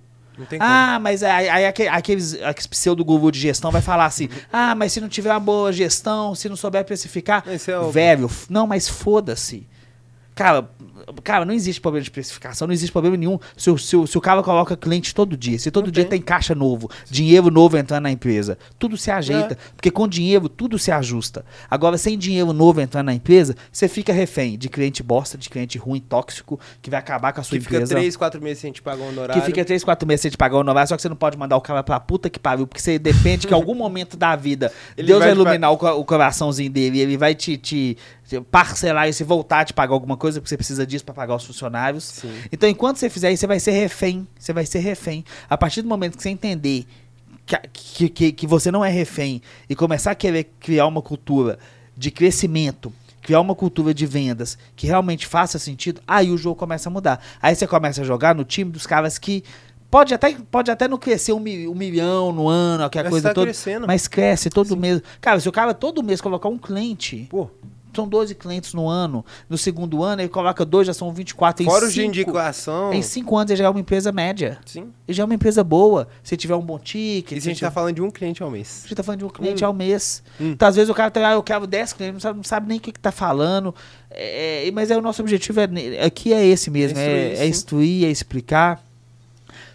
Tem 0.49 0.59
como. 0.59 0.69
Ah, 0.69 0.99
mas 0.99 1.23
aí, 1.23 1.47
aí 1.47 1.65
aque- 1.65 1.87
aqueles, 1.87 2.33
aqueles 2.41 2.67
pseudo-guru 2.67 3.31
de 3.31 3.39
gestão 3.39 3.71
vai 3.71 3.81
falar 3.81 4.05
assim: 4.05 4.27
ah, 4.51 4.75
mas 4.75 4.91
se 4.91 4.99
não 4.99 5.07
tiver 5.07 5.31
uma 5.31 5.39
boa 5.39 5.71
gestão, 5.71 6.35
se 6.35 6.49
não 6.49 6.55
souber 6.57 6.83
precificar. 6.83 7.43
É 7.47 7.79
o- 7.79 7.89
Velho, 7.89 8.29
não, 8.49 8.67
mas 8.67 8.89
foda-se. 8.89 9.65
Cara, 10.35 10.69
cara, 11.23 11.45
não 11.45 11.53
existe 11.53 11.79
problema 11.79 12.03
de 12.03 12.11
precificação, 12.11 12.67
não 12.67 12.73
existe 12.73 12.91
problema 12.91 13.15
nenhum. 13.15 13.39
Se, 13.55 13.69
o- 13.71 13.77
se, 13.77 13.95
o- 13.95 14.05
se 14.05 14.17
o 14.17 14.21
cara 14.21 14.43
coloca 14.43 14.75
cliente 14.75 15.15
todo 15.15 15.37
dia, 15.37 15.57
se 15.57 15.71
todo 15.71 15.85
Não 15.85 15.91
dia 15.91 16.03
tem. 16.03 16.19
tem 16.19 16.21
caixa 16.21 16.53
novo, 16.53 16.89
dinheiro 17.09 17.49
novo 17.49 17.77
entrando 17.77 18.03
na 18.03 18.11
empresa, 18.11 18.57
tudo 18.77 18.97
se 18.97 19.09
ajeita. 19.09 19.53
É. 19.53 19.57
Porque 19.75 19.89
com 19.89 20.05
dinheiro 20.07 20.49
tudo 20.49 20.77
se 20.77 20.91
ajusta. 20.91 21.45
Agora, 21.71 21.97
sem 21.97 22.17
dinheiro 22.17 22.51
novo 22.51 22.81
entrando 22.81 23.05
na 23.05 23.13
empresa, 23.13 23.55
você 23.71 23.87
fica 23.87 24.11
refém 24.11 24.57
de 24.57 24.67
cliente 24.67 25.01
bosta, 25.01 25.37
de 25.37 25.49
cliente 25.49 25.77
ruim, 25.77 26.01
tóxico, 26.01 26.59
que 26.81 26.89
vai 26.89 26.99
acabar 26.99 27.31
com 27.31 27.39
a 27.39 27.43
sua 27.43 27.57
Que 27.57 27.63
fica 27.63 27.75
empresa. 27.77 27.95
três, 27.95 28.17
quatro 28.17 28.41
meses 28.41 28.59
sem 28.59 28.73
te 28.73 28.81
pagar 28.81 29.03
um 29.03 29.07
honorário. 29.09 29.41
Que 29.41 29.45
fica 29.45 29.63
3, 29.63 29.83
4 29.85 30.05
meses 30.05 30.21
sem 30.21 30.31
te 30.31 30.37
pagar 30.37 30.57
o 30.57 30.59
honorário, 30.59 30.89
só 30.89 30.97
que 30.97 31.01
você 31.01 31.07
não 31.07 31.15
pode 31.15 31.37
mandar 31.37 31.55
o 31.55 31.61
cara 31.61 31.81
pra 31.81 31.97
puta 31.97 32.29
que 32.29 32.39
pariu, 32.39 32.67
porque 32.67 32.81
você 32.81 32.99
depende 32.99 33.47
que 33.47 33.53
em 33.53 33.55
algum 33.55 33.73
momento 33.73 34.17
da 34.17 34.35
vida 34.35 34.69
Ele 34.97 35.07
Deus 35.07 35.19
vai, 35.19 35.31
iluminar 35.31 35.71
o, 35.71 35.77
co- 35.77 35.91
o 35.93 36.03
coraçãozinho 36.03 36.69
dele 36.69 36.97
e 36.97 37.01
ele 37.01 37.15
vai 37.17 37.33
te, 37.33 37.55
te- 37.57 37.97
parcelar 38.51 39.07
e 39.07 39.13
se 39.13 39.23
voltar 39.23 39.59
a 39.61 39.65
te 39.65 39.73
pagar 39.73 39.93
alguma 39.93 40.17
coisa, 40.17 40.39
porque 40.41 40.49
você 40.49 40.57
precisa 40.57 40.85
disso 40.85 41.05
pra 41.05 41.13
pagar 41.13 41.35
os 41.35 41.43
funcionários. 41.45 42.03
Sim. 42.03 42.33
Então, 42.51 42.67
enquanto 42.69 42.97
você 42.97 43.09
fizer 43.09 43.31
isso, 43.31 43.41
você 43.41 43.47
vai 43.47 43.59
ser 43.59 43.71
refém. 43.71 44.27
Você 44.39 44.51
vai 44.53 44.65
ser 44.65 44.79
refém. 44.79 45.23
A 45.49 45.57
partir 45.57 45.81
do 45.81 45.87
momento 45.87 46.17
que 46.17 46.23
você 46.23 46.29
entender 46.29 46.85
que, 47.71 48.09
que, 48.09 48.31
que, 48.31 48.47
você 48.47 48.71
não 48.71 48.83
é 48.83 48.89
refém 48.89 49.41
e 49.69 49.75
começar 49.75 50.11
a 50.11 50.15
querer 50.15 50.51
criar 50.59 50.87
uma 50.87 51.01
cultura 51.01 51.59
de 51.95 52.09
crescimento, 52.09 52.91
criar 53.21 53.39
uma 53.39 53.53
cultura 53.55 53.93
de 53.93 54.05
vendas 54.05 54.57
que 54.75 54.87
realmente 54.87 55.27
faça 55.27 55.59
sentido, 55.59 56.01
aí 56.07 56.31
o 56.31 56.37
jogo 56.37 56.55
começa 56.55 56.89
a 56.89 56.91
mudar. 56.91 57.23
Aí 57.41 57.53
você 57.55 57.67
começa 57.67 58.01
a 58.01 58.03
jogar 58.03 58.33
no 58.33 58.43
time 58.43 58.71
dos 58.71 58.87
caras 58.87 59.17
que 59.19 59.43
pode 59.91 60.13
até, 60.13 60.35
pode 60.51 60.71
até 60.71 60.87
não 60.87 60.97
crescer 60.97 61.33
um, 61.33 61.39
mi- 61.39 61.67
um 61.67 61.75
milhão 61.75 62.31
no 62.33 62.47
ano, 62.49 62.83
aquela 62.83 63.03
Mas 63.05 63.11
coisa 63.11 63.29
tá 63.29 63.33
toda, 63.35 63.45
crescendo. 63.47 63.85
mas 63.87 64.07
cresce 64.07 64.49
todo 64.49 64.75
mês. 64.75 65.01
Cara, 65.21 65.39
se 65.39 65.47
o 65.47 65.51
cara 65.51 65.73
todo 65.73 66.01
mês 66.03 66.19
colocar 66.19 66.49
um 66.49 66.57
cliente, 66.57 67.27
Pô, 67.29 67.49
são 67.95 68.07
12 68.07 68.35
clientes 68.35 68.73
no 68.73 68.87
ano, 68.87 69.25
no 69.49 69.57
segundo 69.57 70.03
ano 70.03 70.21
ele 70.21 70.29
coloca 70.29 70.63
dois, 70.65 70.87
já 70.87 70.93
são 70.93 71.11
24 71.13 71.63
em 71.63 71.65
fora 71.65 71.85
os 71.85 71.93
de 71.93 72.01
cinco- 72.01 72.07
indicação. 72.07 72.93
em 72.93 73.01
cinco 73.01 73.37
anos 73.37 73.51
ele 73.51 73.57
já 73.59 73.65
é 73.65 73.69
uma 73.69 73.79
empresa 73.79 74.11
média. 74.11 74.59
Sim. 74.65 74.89
Ele 75.07 75.15
já 75.15 75.23
é 75.23 75.25
uma 75.25 75.33
empresa 75.35 75.63
boa. 75.63 76.07
Se 76.23 76.35
tiver 76.37 76.55
um 76.55 76.61
bom 76.61 76.77
ticket. 76.79 77.37
E 77.37 77.41
se 77.41 77.47
a 77.47 77.51
gente 77.51 77.57
tiver- 77.57 77.67
tá 77.67 77.71
falando 77.73 77.95
de 77.95 78.01
um 78.01 78.11
cliente 78.11 78.41
ao 78.43 78.49
mês. 78.51 78.81
a 78.85 78.87
gente 78.87 78.95
tá 78.95 79.03
falando 79.03 79.19
de 79.19 79.25
um 79.25 79.29
cliente 79.29 79.63
Hum. 79.63 79.67
ao 79.67 79.73
mês. 79.73 80.23
Hum. 80.39 80.51
Então, 80.51 80.67
às 80.67 80.75
vezes 80.75 80.89
o 80.89 80.93
cara 80.93 81.09
tá, 81.11 81.27
ah, 81.29 81.33
eu 81.33 81.43
quero 81.43 81.65
10 81.67 81.93
clientes, 81.93 82.13
não 82.15 82.19
sabe, 82.21 82.37
não 82.37 82.43
sabe 82.43 82.67
nem 82.67 82.77
o 82.77 82.81
que, 82.81 82.91
que 82.91 82.99
tá 82.99 83.11
falando. 83.11 83.73
É, 84.11 84.67
é, 84.67 84.71
mas 84.71 84.91
é 84.91 84.97
o 84.97 85.01
nosso 85.01 85.21
objetivo 85.21 85.59
é, 85.59 86.05
aqui 86.05 86.33
é 86.33 86.45
esse 86.45 86.69
mesmo, 86.71 86.97
É 86.97 87.03
é, 87.03 87.07
instruir, 87.07 87.31
é 87.33 87.35
sim. 87.43 87.49
instruir, 87.49 88.05
é 88.05 88.09
explicar. 88.09 88.83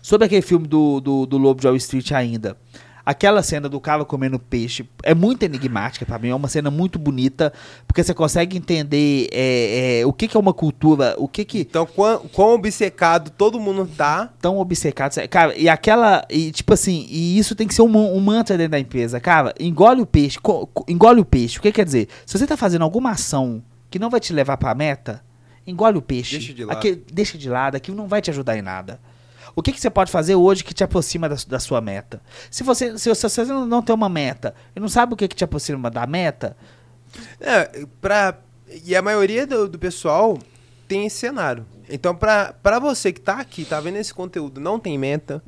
Sobre 0.03 0.27
aquele 0.27 0.43
filme 0.43 0.67
do, 0.67 0.99
do, 1.01 1.27
do 1.27 1.37
Lobo 1.37 1.61
de 1.61 1.67
Wall 1.67 1.77
Street 1.77 2.11
ainda. 2.13 2.57
Aquela 3.05 3.43
cena 3.43 3.69
do 3.69 3.81
cara 3.81 4.05
comendo 4.05 4.39
peixe 4.39 4.89
é 5.03 5.15
muito 5.15 5.43
enigmática 5.43 6.05
pra 6.05 6.19
mim, 6.19 6.29
é 6.29 6.35
uma 6.35 6.49
cena 6.49 6.71
muito 6.71 6.99
bonita, 6.99 7.53
porque 7.87 8.03
você 8.05 8.13
consegue 8.13 8.57
entender 8.57 9.29
é, 9.33 10.01
é, 10.01 10.07
o 10.07 10.13
que, 10.13 10.29
que 10.29 10.37
é 10.37 10.41
uma 10.41 10.53
cultura, 10.53 11.15
o 11.19 11.27
que 11.27 11.45
que 11.45 11.61
Então, 11.61 11.87
quão, 11.87 12.19
quão 12.29 12.55
obcecado 12.55 13.31
todo 13.31 13.59
mundo 13.59 13.89
tá. 13.97 14.33
tão 14.41 14.59
obcecados. 14.59 15.17
Cara, 15.31 15.57
e 15.57 15.69
aquela. 15.69 16.25
E 16.31 16.53
tipo 16.53 16.73
assim, 16.75 17.07
e 17.09 17.39
isso 17.39 17.55
tem 17.55 17.67
que 17.67 17.75
ser 17.75 17.83
um, 17.83 18.15
um 18.17 18.21
mantra 18.21 18.57
dentro 18.57 18.73
da 18.73 18.79
empresa. 18.81 19.19
Cara, 19.21 19.55
engole 19.59 20.03
o 20.03 20.07
peixe. 20.07 20.39
co- 20.39 20.67
co- 20.67 20.85
engole 20.89 21.21
o 21.21 21.25
peixe. 21.25 21.59
O 21.59 21.63
que 21.63 21.73
quer 21.73 21.85
dizer? 21.85 22.09
Se 22.27 22.39
você 22.39 22.47
tá 22.47 22.57
fazendo 22.57 22.83
alguma 22.83 23.11
ação 23.13 23.63
que 23.91 23.99
não 23.99 24.11
vai 24.11 24.21
te 24.21 24.33
levar 24.33 24.57
pra 24.57 24.75
meta, 24.75 25.23
engole 25.67 25.99
o 25.99 26.03
peixe. 26.03 26.37
Deixa 26.39 26.55
de 26.55 26.65
lado. 26.65 26.77
Aquele- 26.77 27.05
deixa 27.13 27.39
de 27.39 27.49
lado, 27.49 27.75
aquilo 27.77 27.97
não 27.97 28.07
vai 28.07 28.21
te 28.23 28.31
ajudar 28.31 28.57
em 28.57 28.63
nada. 28.63 29.01
O 29.55 29.63
que, 29.63 29.73
que 29.73 29.81
você 29.81 29.91
pode 29.91 30.11
fazer 30.11 30.35
hoje 30.35 30.65
que 30.65 30.75
te 30.75 30.85
aproxima 30.85 31.29
da, 31.29 31.37
da 31.47 31.59
sua 31.59 31.81
meta? 31.81 32.23
Se 32.51 32.63
você, 32.63 32.99
se 32.99 33.15
se 33.15 33.29
você 33.29 33.45
não, 33.45 33.83
tem 33.83 33.95
uma 33.95 34.09
meta 34.09 34.55
e 34.75 34.81
não 34.81 34.89
sabe 34.89 35.15
o 35.15 35.17
que, 35.17 35.29
que 35.29 35.37
te 35.37 35.45
aproxima 35.45 35.91
da 35.91 36.07
meta, 36.07 36.57
É, 37.41 37.87
pra, 38.01 38.39
e 38.85 38.95
a 38.95 39.03
maioria 39.03 39.47
do, 39.47 39.69
do 39.69 39.79
pessoal 39.79 40.39
tem 40.87 41.07
esse 41.07 41.17
cenário. 41.17 41.67
Então, 41.89 42.15
pra 42.15 42.79
você 42.81 43.13
que 43.13 43.21
tá 43.21 43.41
aqui, 43.41 43.65
tá 43.65 43.81
vendo 43.81 43.97
esse 43.97 44.15
conteúdo, 44.15 44.61
não 44.61 44.79
tem 44.79 44.97
meta, 44.97 45.43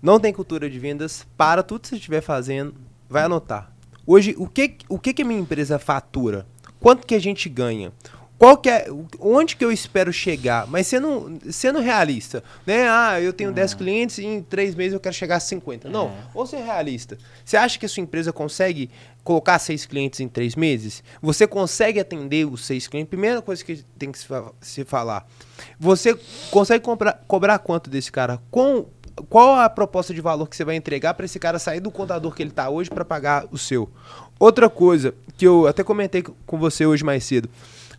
não 0.00 0.20
tem 0.20 0.32
cultura 0.32 0.70
de 0.70 0.78
vendas, 0.78 1.26
para 1.36 1.62
tudo 1.62 1.80
que 1.80 1.88
você 1.88 1.96
estiver 1.96 2.20
fazendo, 2.20 2.74
vai 3.08 3.24
anotar. 3.24 3.72
Hoje, 4.06 4.34
o 4.38 4.46
que, 4.46 4.76
o 4.88 4.98
que, 4.98 5.12
que 5.12 5.22
a 5.22 5.24
minha 5.24 5.40
empresa 5.40 5.78
fatura? 5.78 6.46
Quanto 6.78 7.06
que 7.06 7.14
a 7.14 7.20
gente 7.20 7.48
ganha? 7.48 7.92
Qual 8.40 8.56
que 8.56 8.70
é, 8.70 8.86
onde 9.20 9.54
que 9.54 9.62
eu 9.62 9.70
espero 9.70 10.10
chegar? 10.14 10.66
Mas 10.66 10.86
sendo, 10.86 11.38
sendo 11.50 11.78
realista, 11.78 12.42
né? 12.66 12.88
Ah, 12.88 13.20
eu 13.20 13.34
tenho 13.34 13.52
10 13.52 13.74
clientes 13.74 14.16
e 14.16 14.24
em 14.24 14.42
3 14.42 14.74
meses 14.74 14.94
eu 14.94 14.98
quero 14.98 15.14
chegar 15.14 15.36
a 15.36 15.40
50. 15.40 15.90
Não, 15.90 16.06
É. 16.06 16.12
ou 16.32 16.46
ser 16.46 16.56
realista. 16.64 17.18
Você 17.44 17.58
acha 17.58 17.78
que 17.78 17.84
a 17.84 17.88
sua 17.88 18.02
empresa 18.02 18.32
consegue 18.32 18.88
colocar 19.22 19.58
6 19.58 19.84
clientes 19.84 20.20
em 20.20 20.26
3 20.26 20.56
meses? 20.56 21.04
Você 21.20 21.46
consegue 21.46 22.00
atender 22.00 22.46
os 22.46 22.64
6 22.64 22.88
clientes? 22.88 23.10
Primeira 23.10 23.42
coisa 23.42 23.62
que 23.62 23.84
tem 23.98 24.10
que 24.10 24.18
se 24.62 24.84
falar. 24.86 25.26
Você 25.78 26.18
consegue 26.50 26.82
comprar- 26.82 27.22
cobrar 27.28 27.58
quanto 27.58 27.90
desse 27.90 28.10
cara? 28.10 28.40
Com, 28.50 28.86
qual 29.28 29.54
a 29.56 29.68
proposta 29.68 30.14
de 30.14 30.20
valor 30.22 30.46
que 30.48 30.56
você 30.56 30.64
vai 30.64 30.76
entregar 30.76 31.12
para 31.12 31.26
esse 31.26 31.38
cara 31.38 31.58
sair 31.58 31.80
do 31.80 31.90
contador 31.90 32.34
que 32.34 32.42
ele 32.42 32.48
está 32.48 32.70
hoje 32.70 32.88
para 32.88 33.04
pagar 33.04 33.44
o 33.52 33.58
seu? 33.58 33.90
Outra 34.38 34.70
coisa 34.70 35.12
que 35.36 35.46
eu 35.46 35.66
até 35.66 35.84
comentei 35.84 36.24
com 36.46 36.56
você 36.58 36.86
hoje 36.86 37.04
mais 37.04 37.22
cedo. 37.24 37.46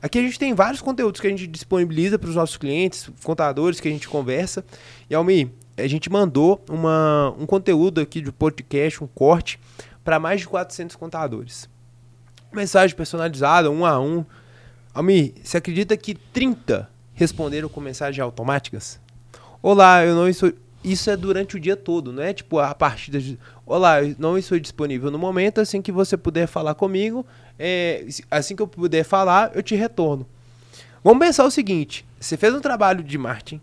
Aqui 0.01 0.17
a 0.17 0.21
gente 0.21 0.39
tem 0.39 0.53
vários 0.53 0.81
conteúdos 0.81 1.21
que 1.21 1.27
a 1.27 1.29
gente 1.29 1.45
disponibiliza 1.45 2.17
para 2.17 2.29
os 2.29 2.35
nossos 2.35 2.57
clientes, 2.57 3.09
contadores 3.23 3.79
que 3.79 3.87
a 3.87 3.91
gente 3.91 4.09
conversa. 4.09 4.65
E 5.07 5.13
Almi, 5.13 5.53
a 5.77 5.87
gente 5.87 6.09
mandou 6.09 6.63
uma, 6.67 7.35
um 7.37 7.45
conteúdo 7.45 8.01
aqui 8.01 8.19
de 8.19 8.31
podcast, 8.31 9.03
um 9.03 9.07
corte, 9.07 9.59
para 10.03 10.19
mais 10.19 10.41
de 10.41 10.47
400 10.47 10.95
contadores. 10.95 11.69
Mensagem 12.51 12.95
personalizada, 12.95 13.69
um 13.69 13.85
a 13.85 13.99
um. 13.99 14.25
Almi, 14.93 15.35
você 15.43 15.57
acredita 15.57 15.95
que 15.95 16.15
30 16.15 16.89
responderam 17.13 17.69
com 17.69 17.79
mensagens 17.79 18.23
automáticas? 18.23 18.99
Olá, 19.61 20.03
eu 20.03 20.15
não 20.15 20.27
estou. 20.27 20.51
Isso 20.83 21.09
é 21.11 21.15
durante 21.17 21.55
o 21.55 21.59
dia 21.59 21.75
todo, 21.77 22.11
não 22.11 22.23
é 22.23 22.33
tipo 22.33 22.57
a 22.57 22.73
partir 22.73 23.11
de. 23.11 23.39
Olá, 23.65 23.97
não 24.17 24.37
estou 24.37 24.59
disponível 24.59 25.11
no 25.11 25.19
momento, 25.19 25.61
assim 25.61 25.81
que 25.81 25.91
você 25.91 26.17
puder 26.17 26.47
falar 26.47 26.73
comigo, 26.73 27.25
é, 27.59 28.05
assim 28.31 28.55
que 28.55 28.61
eu 28.61 28.67
puder 28.67 29.03
falar, 29.03 29.51
eu 29.53 29.61
te 29.61 29.75
retorno. 29.75 30.25
Vamos 31.03 31.19
pensar 31.23 31.45
o 31.45 31.51
seguinte: 31.51 32.03
você 32.19 32.35
fez 32.35 32.53
um 32.53 32.59
trabalho 32.59 33.03
de 33.03 33.15
marketing, 33.17 33.61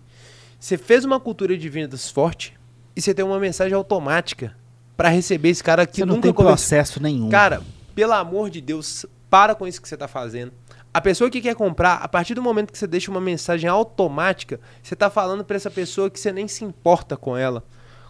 você 0.61 0.78
fez 0.78 1.04
uma 1.04 1.18
cultura 1.18 1.59
de 1.59 1.68
vendas 1.68 2.09
forte 2.09 2.54
e 2.94 3.02
você 3.02 3.12
tem 3.12 3.24
uma 3.24 3.40
mensagem 3.40 3.74
automática 3.74 4.57
para 4.96 5.09
receber 5.09 5.48
esse 5.48 5.62
cara 5.62 5.87
que 5.87 5.96
Você 5.96 6.04
não 6.04 6.14
nunca 6.14 6.22
tem 6.28 6.33
conversou. 6.33 6.57
processo 6.57 7.02
nenhum. 7.02 7.28
Cara, 7.28 7.62
pelo 7.96 8.12
amor 8.12 8.48
de 8.48 8.61
Deus, 8.61 9.04
para 9.28 9.57
com 9.57 9.66
isso 9.66 9.83
que 9.83 9.88
você 9.88 9.94
está 9.94 10.07
fazendo. 10.07 10.52
A 10.92 11.01
pessoa 11.01 11.31
que 11.31 11.40
quer 11.40 11.55
comprar, 11.55 11.96
a 11.96 12.09
partir 12.09 12.35
do 12.35 12.42
momento 12.42 12.72
que 12.72 12.79
você 12.79 12.87
deixa 12.87 13.11
uma 13.11 13.20
mensagem 13.20 13.68
automática, 13.68 14.59
você 14.83 14.94
está 14.94 15.11
falando 15.11 15.44
para 15.44 15.57
essa 15.57 15.70
pessoa 15.70 16.09
que 16.09 16.18
você 16.18 16.33
nem 16.33 16.48
se 16.48 16.64
importa 16.64 17.16
com 17.16 17.37
ela. 17.37 17.62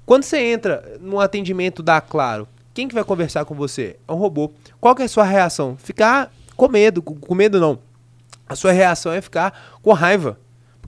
Quando 0.07 0.23
você 0.23 0.39
entra 0.39 0.97
no 1.01 1.21
atendimento 1.21 1.83
da 1.83 2.01
Claro, 2.01 2.49
quem 2.73 2.87
que 2.87 2.95
vai 2.95 3.05
conversar 3.05 3.45
com 3.45 3.55
você? 3.55 3.99
É 4.07 4.13
um 4.13 4.17
robô. 4.17 4.53
Qual 4.81 4.95
que 4.95 5.03
é 5.03 5.05
a 5.05 5.09
sua 5.09 5.25
reação? 5.25 5.77
Ficar 5.77 6.33
com 6.57 6.69
medo, 6.69 7.03
com 7.03 7.35
medo 7.35 7.61
não. 7.61 7.79
A 8.49 8.55
sua 8.55 8.73
reação 8.73 9.13
é 9.13 9.21
ficar 9.21 9.79
com 9.83 9.93
raiva. 9.93 10.39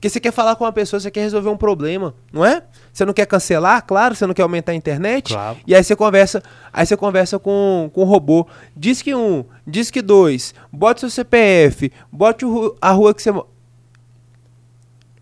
Porque 0.01 0.09
você 0.09 0.19
quer 0.19 0.31
falar 0.31 0.55
com 0.55 0.63
uma 0.63 0.73
pessoa, 0.73 0.99
você 0.99 1.11
quer 1.11 1.21
resolver 1.21 1.47
um 1.49 1.55
problema, 1.55 2.15
não 2.33 2.43
é? 2.43 2.63
Você 2.91 3.05
não 3.05 3.13
quer 3.13 3.27
cancelar, 3.27 3.85
claro, 3.85 4.15
você 4.15 4.25
não 4.25 4.33
quer 4.33 4.41
aumentar 4.41 4.71
a 4.71 4.75
internet. 4.75 5.31
Claro. 5.31 5.59
E 5.67 5.75
aí 5.75 5.83
você 5.83 5.95
conversa, 5.95 6.41
aí 6.73 6.87
você 6.87 6.97
conversa 6.97 7.37
com, 7.37 7.87
com 7.93 8.01
o 8.01 8.03
robô. 8.03 8.47
Diz 8.75 8.99
que 9.03 9.13
um, 9.13 9.45
diz 9.65 9.91
que 9.91 10.01
dois, 10.01 10.55
bote 10.73 11.01
seu 11.01 11.09
CPF, 11.11 11.91
bote 12.11 12.43
o 12.43 12.75
a 12.81 12.89
rua 12.89 13.13
que 13.13 13.21
você. 13.21 13.29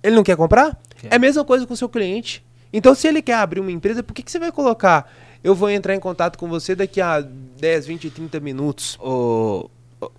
Ele 0.01 0.15
não 0.15 0.23
quer 0.23 0.37
comprar? 0.37 0.79
Quer. 0.95 1.09
É 1.11 1.15
a 1.17 1.19
mesma 1.19 1.43
coisa 1.43 1.67
com 1.67 1.73
o 1.73 1.77
seu 1.77 1.89
cliente. 1.89 2.41
Então, 2.71 2.95
se 2.95 3.05
ele 3.05 3.21
quer 3.21 3.33
abrir 3.33 3.59
uma 3.59 3.73
empresa, 3.73 4.01
por 4.01 4.13
que, 4.13 4.23
que 4.23 4.31
você 4.31 4.39
vai 4.39 4.49
colocar? 4.49 5.11
Eu 5.43 5.53
vou 5.53 5.69
entrar 5.69 5.93
em 5.93 5.99
contato 5.99 6.37
com 6.37 6.47
você 6.47 6.73
daqui 6.73 7.01
a 7.01 7.19
10, 7.19 7.85
20, 7.85 8.09
30 8.11 8.39
minutos. 8.39 8.97
Ô, 9.01 9.69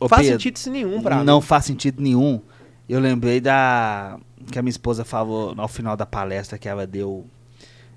Faz 0.06 0.20
Pedro, 0.20 0.32
sentido 0.32 0.56
isso 0.58 0.70
nenhum 0.70 1.00
pra 1.00 1.24
Não 1.24 1.36
mim. 1.40 1.46
faz 1.46 1.64
sentido 1.64 2.02
nenhum. 2.02 2.42
Eu 2.86 3.00
lembrei 3.00 3.40
da. 3.40 4.18
Que 4.50 4.58
a 4.58 4.62
minha 4.62 4.70
esposa 4.70 5.04
falou 5.04 5.54
ao 5.56 5.68
final 5.68 5.96
da 5.96 6.06
palestra 6.06 6.58
que 6.58 6.68
ela 6.68 6.86
deu. 6.86 7.26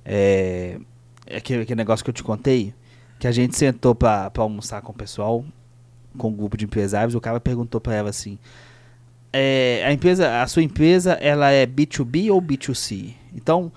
É, 0.06 0.80
aquele, 1.28 1.64
aquele 1.64 1.78
negócio 1.78 2.04
que 2.04 2.10
eu 2.10 2.14
te 2.14 2.24
contei. 2.24 2.74
Que 3.20 3.28
a 3.28 3.32
gente 3.32 3.56
sentou 3.56 3.96
pra, 3.96 4.30
pra 4.30 4.44
almoçar 4.44 4.82
com 4.82 4.92
o 4.92 4.96
pessoal, 4.96 5.46
com 6.18 6.30
um 6.30 6.34
grupo 6.34 6.58
de 6.58 6.66
empresários. 6.66 7.16
O 7.16 7.22
cara 7.22 7.40
perguntou 7.40 7.80
pra 7.80 7.96
ela 7.96 8.10
assim: 8.10 8.38
é, 9.32 9.84
a, 9.86 9.92
empresa, 9.92 10.42
a 10.42 10.48
sua 10.48 10.62
empresa 10.62 11.14
ela 11.14 11.50
é 11.50 11.66
B2B 11.66 12.32
ou 12.32 12.42
B2C? 12.42 13.14
Então, 13.34 13.72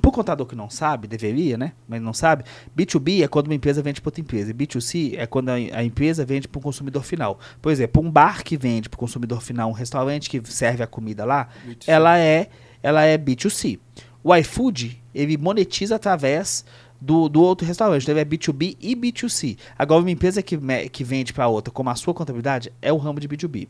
pro 0.00 0.10
contador 0.12 0.46
que 0.46 0.54
não 0.54 0.68
sabe, 0.70 1.06
deveria, 1.06 1.56
né? 1.56 1.72
Mas 1.88 2.00
não 2.02 2.12
sabe. 2.12 2.44
B2B 2.76 3.22
é 3.24 3.28
quando 3.28 3.46
uma 3.48 3.54
empresa 3.54 3.82
vende 3.82 4.00
para 4.00 4.08
outra 4.08 4.20
empresa. 4.20 4.50
E 4.50 4.54
B2C 4.54 5.14
é 5.18 5.26
quando 5.26 5.48
a, 5.50 5.54
a 5.54 5.84
empresa 5.84 6.24
vende 6.24 6.48
para 6.48 6.58
o 6.58 6.62
consumidor 6.62 7.02
final. 7.04 7.38
Por 7.62 7.70
exemplo, 7.72 8.02
um 8.02 8.10
bar 8.10 8.42
que 8.44 8.56
vende 8.56 8.88
para 8.88 8.96
o 8.96 8.98
consumidor 8.98 9.42
final, 9.42 9.68
um 9.68 9.72
restaurante 9.72 10.28
que 10.30 10.40
serve 10.44 10.82
a 10.82 10.86
comida 10.86 11.24
lá, 11.24 11.48
ela 11.86 12.18
é, 12.18 12.48
ela 12.82 13.02
é 13.04 13.16
B2C. 13.18 13.78
O 14.22 14.34
iFood, 14.34 15.02
ele 15.14 15.36
monetiza 15.36 15.96
através 15.96 16.64
do, 17.00 17.28
do 17.28 17.42
outro 17.42 17.66
restaurante. 17.66 18.02
Então, 18.04 18.12
ele 18.14 18.20
é 18.20 18.24
B2B 18.24 18.76
e 18.80 18.96
B2C. 18.96 19.58
Agora, 19.78 20.00
uma 20.00 20.10
empresa 20.10 20.42
que, 20.42 20.56
me- 20.56 20.88
que 20.88 21.04
vende 21.04 21.32
para 21.32 21.46
outra, 21.48 21.70
como 21.72 21.90
a 21.90 21.94
sua 21.94 22.14
contabilidade, 22.14 22.72
é 22.80 22.90
o 22.92 22.96
ramo 22.96 23.20
de 23.20 23.28
B2B. 23.28 23.68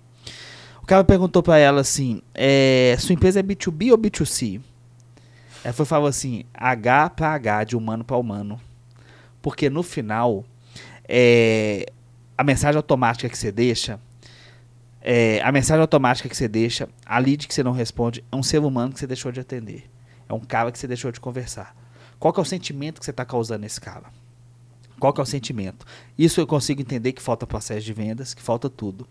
O 0.80 0.86
cara 0.86 1.02
perguntou 1.02 1.42
para 1.42 1.58
ela 1.58 1.80
assim: 1.80 2.20
é, 2.34 2.94
sua 3.00 3.14
empresa 3.14 3.40
é 3.40 3.42
B2B 3.42 3.90
ou 3.90 3.98
B2C? 3.98 4.60
Ela 5.64 5.72
foi 5.72 5.86
falou 5.86 6.06
assim: 6.06 6.44
H 6.52 7.10
para 7.10 7.32
H, 7.32 7.64
de 7.64 7.76
humano 7.76 8.04
para 8.04 8.16
humano. 8.18 8.60
Porque 9.40 9.70
no 9.70 9.82
final, 9.82 10.44
é, 11.08 11.86
a 12.36 12.44
mensagem 12.44 12.76
automática 12.76 13.28
que 13.28 13.36
você 13.36 13.50
deixa, 13.50 13.98
é, 15.00 15.40
a 15.42 15.50
mensagem 15.50 15.80
automática 15.80 16.28
que 16.28 16.36
você 16.36 16.48
deixa, 16.48 16.88
a 17.04 17.18
lead 17.18 17.48
que 17.48 17.54
você 17.54 17.62
não 17.62 17.72
responde, 17.72 18.22
é 18.30 18.36
um 18.36 18.42
ser 18.42 18.58
humano 18.58 18.92
que 18.92 19.00
você 19.00 19.06
deixou 19.06 19.32
de 19.32 19.40
atender. 19.40 19.90
É 20.28 20.34
um 20.34 20.40
cara 20.40 20.70
que 20.70 20.78
você 20.78 20.86
deixou 20.86 21.10
de 21.10 21.18
conversar. 21.20 21.74
Qual 22.18 22.32
que 22.32 22.40
é 22.40 22.42
o 22.42 22.46
sentimento 22.46 23.00
que 23.00 23.04
você 23.04 23.10
está 23.10 23.24
causando 23.24 23.60
nesse 23.60 23.80
cara? 23.80 24.04
Qual 24.98 25.12
que 25.12 25.20
é 25.20 25.22
o 25.22 25.26
sentimento? 25.26 25.84
Isso 26.16 26.40
eu 26.40 26.46
consigo 26.46 26.80
entender 26.80 27.12
que 27.12 27.20
falta 27.20 27.46
processo 27.46 27.84
de 27.84 27.92
vendas, 27.92 28.32
que 28.32 28.40
falta 28.40 28.70
tudo. 28.70 29.06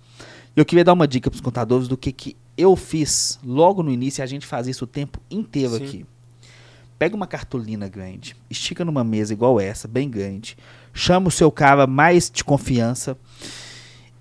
E 0.56 0.60
eu 0.60 0.66
queria 0.66 0.84
dar 0.84 0.94
uma 0.94 1.08
dica 1.08 1.30
para 1.30 1.36
os 1.36 1.42
contadores 1.42 1.88
do 1.88 1.98
que, 1.98 2.12
que 2.12 2.36
eu 2.58 2.76
fiz 2.76 3.39
logo 3.44 3.84
no 3.84 3.92
início, 3.92 4.22
e 4.22 4.24
a 4.24 4.26
gente 4.26 4.48
faz 4.48 4.68
isso 4.68 4.86
o 4.86 4.88
tempo 4.88 5.20
inteiro 5.30 5.78
Sim. 5.78 5.86
aqui. 5.86 6.06
Pega 6.97 7.15
uma 7.15 7.27
cartolina 7.27 7.88
grande, 7.88 8.36
estica 8.49 8.86
numa 8.86 9.03
mesa 9.03 9.34
igual 9.34 9.60
essa, 9.60 9.88
bem 9.88 10.10
grande, 10.10 10.58
chama 10.93 11.27
o 11.27 11.32
seu 11.32 11.51
cara 11.51 11.86
mais 11.88 12.29
de 12.29 12.43
confiança 12.43 13.17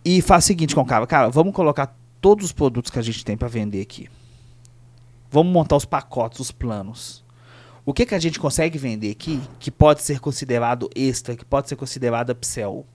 e 0.04 0.20
faz 0.20 0.44
o 0.44 0.46
seguinte 0.46 0.74
com 0.74 0.80
o 0.80 0.86
cara, 0.86 1.06
cara, 1.06 1.28
vamos 1.28 1.54
colocar 1.54 1.96
todos 2.20 2.46
os 2.46 2.52
produtos 2.52 2.90
que 2.90 2.98
a 2.98 3.02
gente 3.02 3.24
tem 3.24 3.36
para 3.36 3.48
vender 3.48 3.80
aqui. 3.80 4.08
Vamos 5.30 5.52
montar 5.52 5.76
os 5.76 5.84
pacotes, 5.84 6.40
os 6.40 6.50
planos. 6.50 7.24
O 7.84 7.92
que, 7.92 8.06
que 8.06 8.14
a 8.14 8.18
gente 8.18 8.38
consegue 8.38 8.78
vender 8.78 9.10
aqui 9.10 9.40
que 9.58 9.70
pode 9.70 10.02
ser 10.02 10.20
considerado 10.20 10.88
extra, 10.94 11.34
que 11.34 11.44
pode 11.44 11.68
ser 11.68 11.76
considerado 11.76 12.30
upsell? 12.30 12.86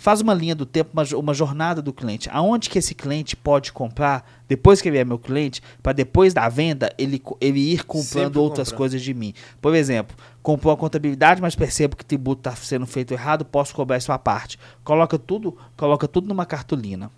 Faz 0.00 0.22
uma 0.22 0.32
linha 0.32 0.54
do 0.54 0.64
tempo, 0.64 0.90
uma, 0.94 1.04
uma 1.18 1.34
jornada 1.34 1.82
do 1.82 1.92
cliente. 1.92 2.26
Aonde 2.32 2.70
que 2.70 2.78
esse 2.78 2.94
cliente 2.94 3.36
pode 3.36 3.70
comprar, 3.70 4.26
depois 4.48 4.80
que 4.80 4.88
ele 4.88 4.96
é 4.96 5.04
meu 5.04 5.18
cliente, 5.18 5.60
para 5.82 5.92
depois 5.92 6.32
da 6.32 6.48
venda 6.48 6.90
ele, 6.96 7.22
ele 7.38 7.60
ir 7.60 7.84
comprando 7.84 8.38
outras 8.38 8.68
comprando. 8.68 8.78
coisas 8.78 9.02
de 9.02 9.12
mim. 9.12 9.34
Por 9.60 9.74
exemplo, 9.74 10.16
comprou 10.42 10.72
a 10.72 10.76
contabilidade, 10.76 11.42
mas 11.42 11.54
percebo 11.54 11.96
que 11.96 12.02
o 12.02 12.06
tributo 12.06 12.48
está 12.48 12.56
sendo 12.56 12.86
feito 12.86 13.12
errado, 13.12 13.44
posso 13.44 13.74
cobrar 13.74 13.98
isso 13.98 14.10
à 14.10 14.18
parte. 14.18 14.58
Coloca 14.82 15.18
tudo, 15.18 15.54
coloca 15.76 16.08
tudo 16.08 16.26
numa 16.26 16.46
cartolina 16.46 17.10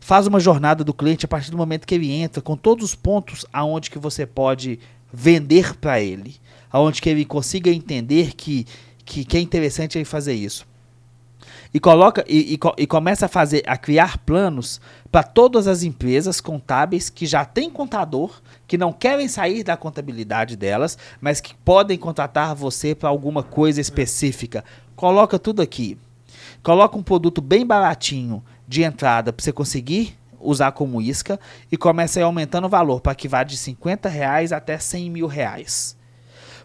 faz 0.00 0.26
uma 0.26 0.38
jornada 0.38 0.84
do 0.84 0.92
cliente 0.92 1.24
a 1.24 1.28
partir 1.28 1.50
do 1.50 1.56
momento 1.56 1.86
que 1.86 1.94
ele 1.94 2.10
entra, 2.10 2.42
com 2.42 2.56
todos 2.56 2.84
os 2.84 2.94
pontos 2.94 3.46
aonde 3.50 3.90
que 3.90 3.98
você 3.98 4.26
pode 4.26 4.78
vender 5.12 5.74
para 5.76 6.00
ele, 6.00 6.36
aonde 6.70 7.00
que 7.00 7.08
ele 7.08 7.24
consiga 7.24 7.70
entender 7.70 8.34
que, 8.34 8.66
que, 9.02 9.24
que 9.24 9.36
é 9.36 9.40
interessante 9.40 9.96
ele 9.96 10.04
fazer 10.04 10.34
isso. 10.34 10.66
E 11.74 11.80
coloca 11.80 12.24
e, 12.28 12.54
e 12.54 12.58
e 12.78 12.86
começa 12.86 13.26
a 13.26 13.28
fazer 13.28 13.64
a 13.66 13.76
criar 13.76 14.18
planos 14.18 14.80
para 15.10 15.24
todas 15.24 15.66
as 15.66 15.82
empresas 15.82 16.40
contábeis 16.40 17.10
que 17.10 17.26
já 17.26 17.44
têm 17.44 17.68
contador, 17.68 18.40
que 18.68 18.78
não 18.78 18.92
querem 18.92 19.26
sair 19.26 19.64
da 19.64 19.76
contabilidade 19.76 20.56
delas, 20.56 20.96
mas 21.20 21.40
que 21.40 21.52
podem 21.52 21.98
contratar 21.98 22.54
você 22.54 22.94
para 22.94 23.08
alguma 23.08 23.42
coisa 23.42 23.80
específica. 23.80 24.64
Coloca 24.94 25.36
tudo 25.36 25.60
aqui. 25.60 25.98
Coloca 26.62 26.96
um 26.96 27.02
produto 27.02 27.40
bem 27.40 27.66
baratinho 27.66 28.40
de 28.68 28.84
entrada 28.84 29.32
para 29.32 29.42
você 29.42 29.52
conseguir 29.52 30.16
usar 30.38 30.70
como 30.70 31.02
isca 31.02 31.40
e 31.72 31.76
começa 31.76 32.20
a 32.20 32.20
ir 32.20 32.24
aumentando 32.24 32.66
o 32.66 32.70
valor 32.70 33.00
para 33.00 33.16
que 33.16 33.26
vá 33.26 33.42
de 33.42 33.56
50 33.56 34.08
reais 34.08 34.52
até 34.52 34.78
100 34.78 35.10
mil 35.10 35.26
reais. 35.26 35.96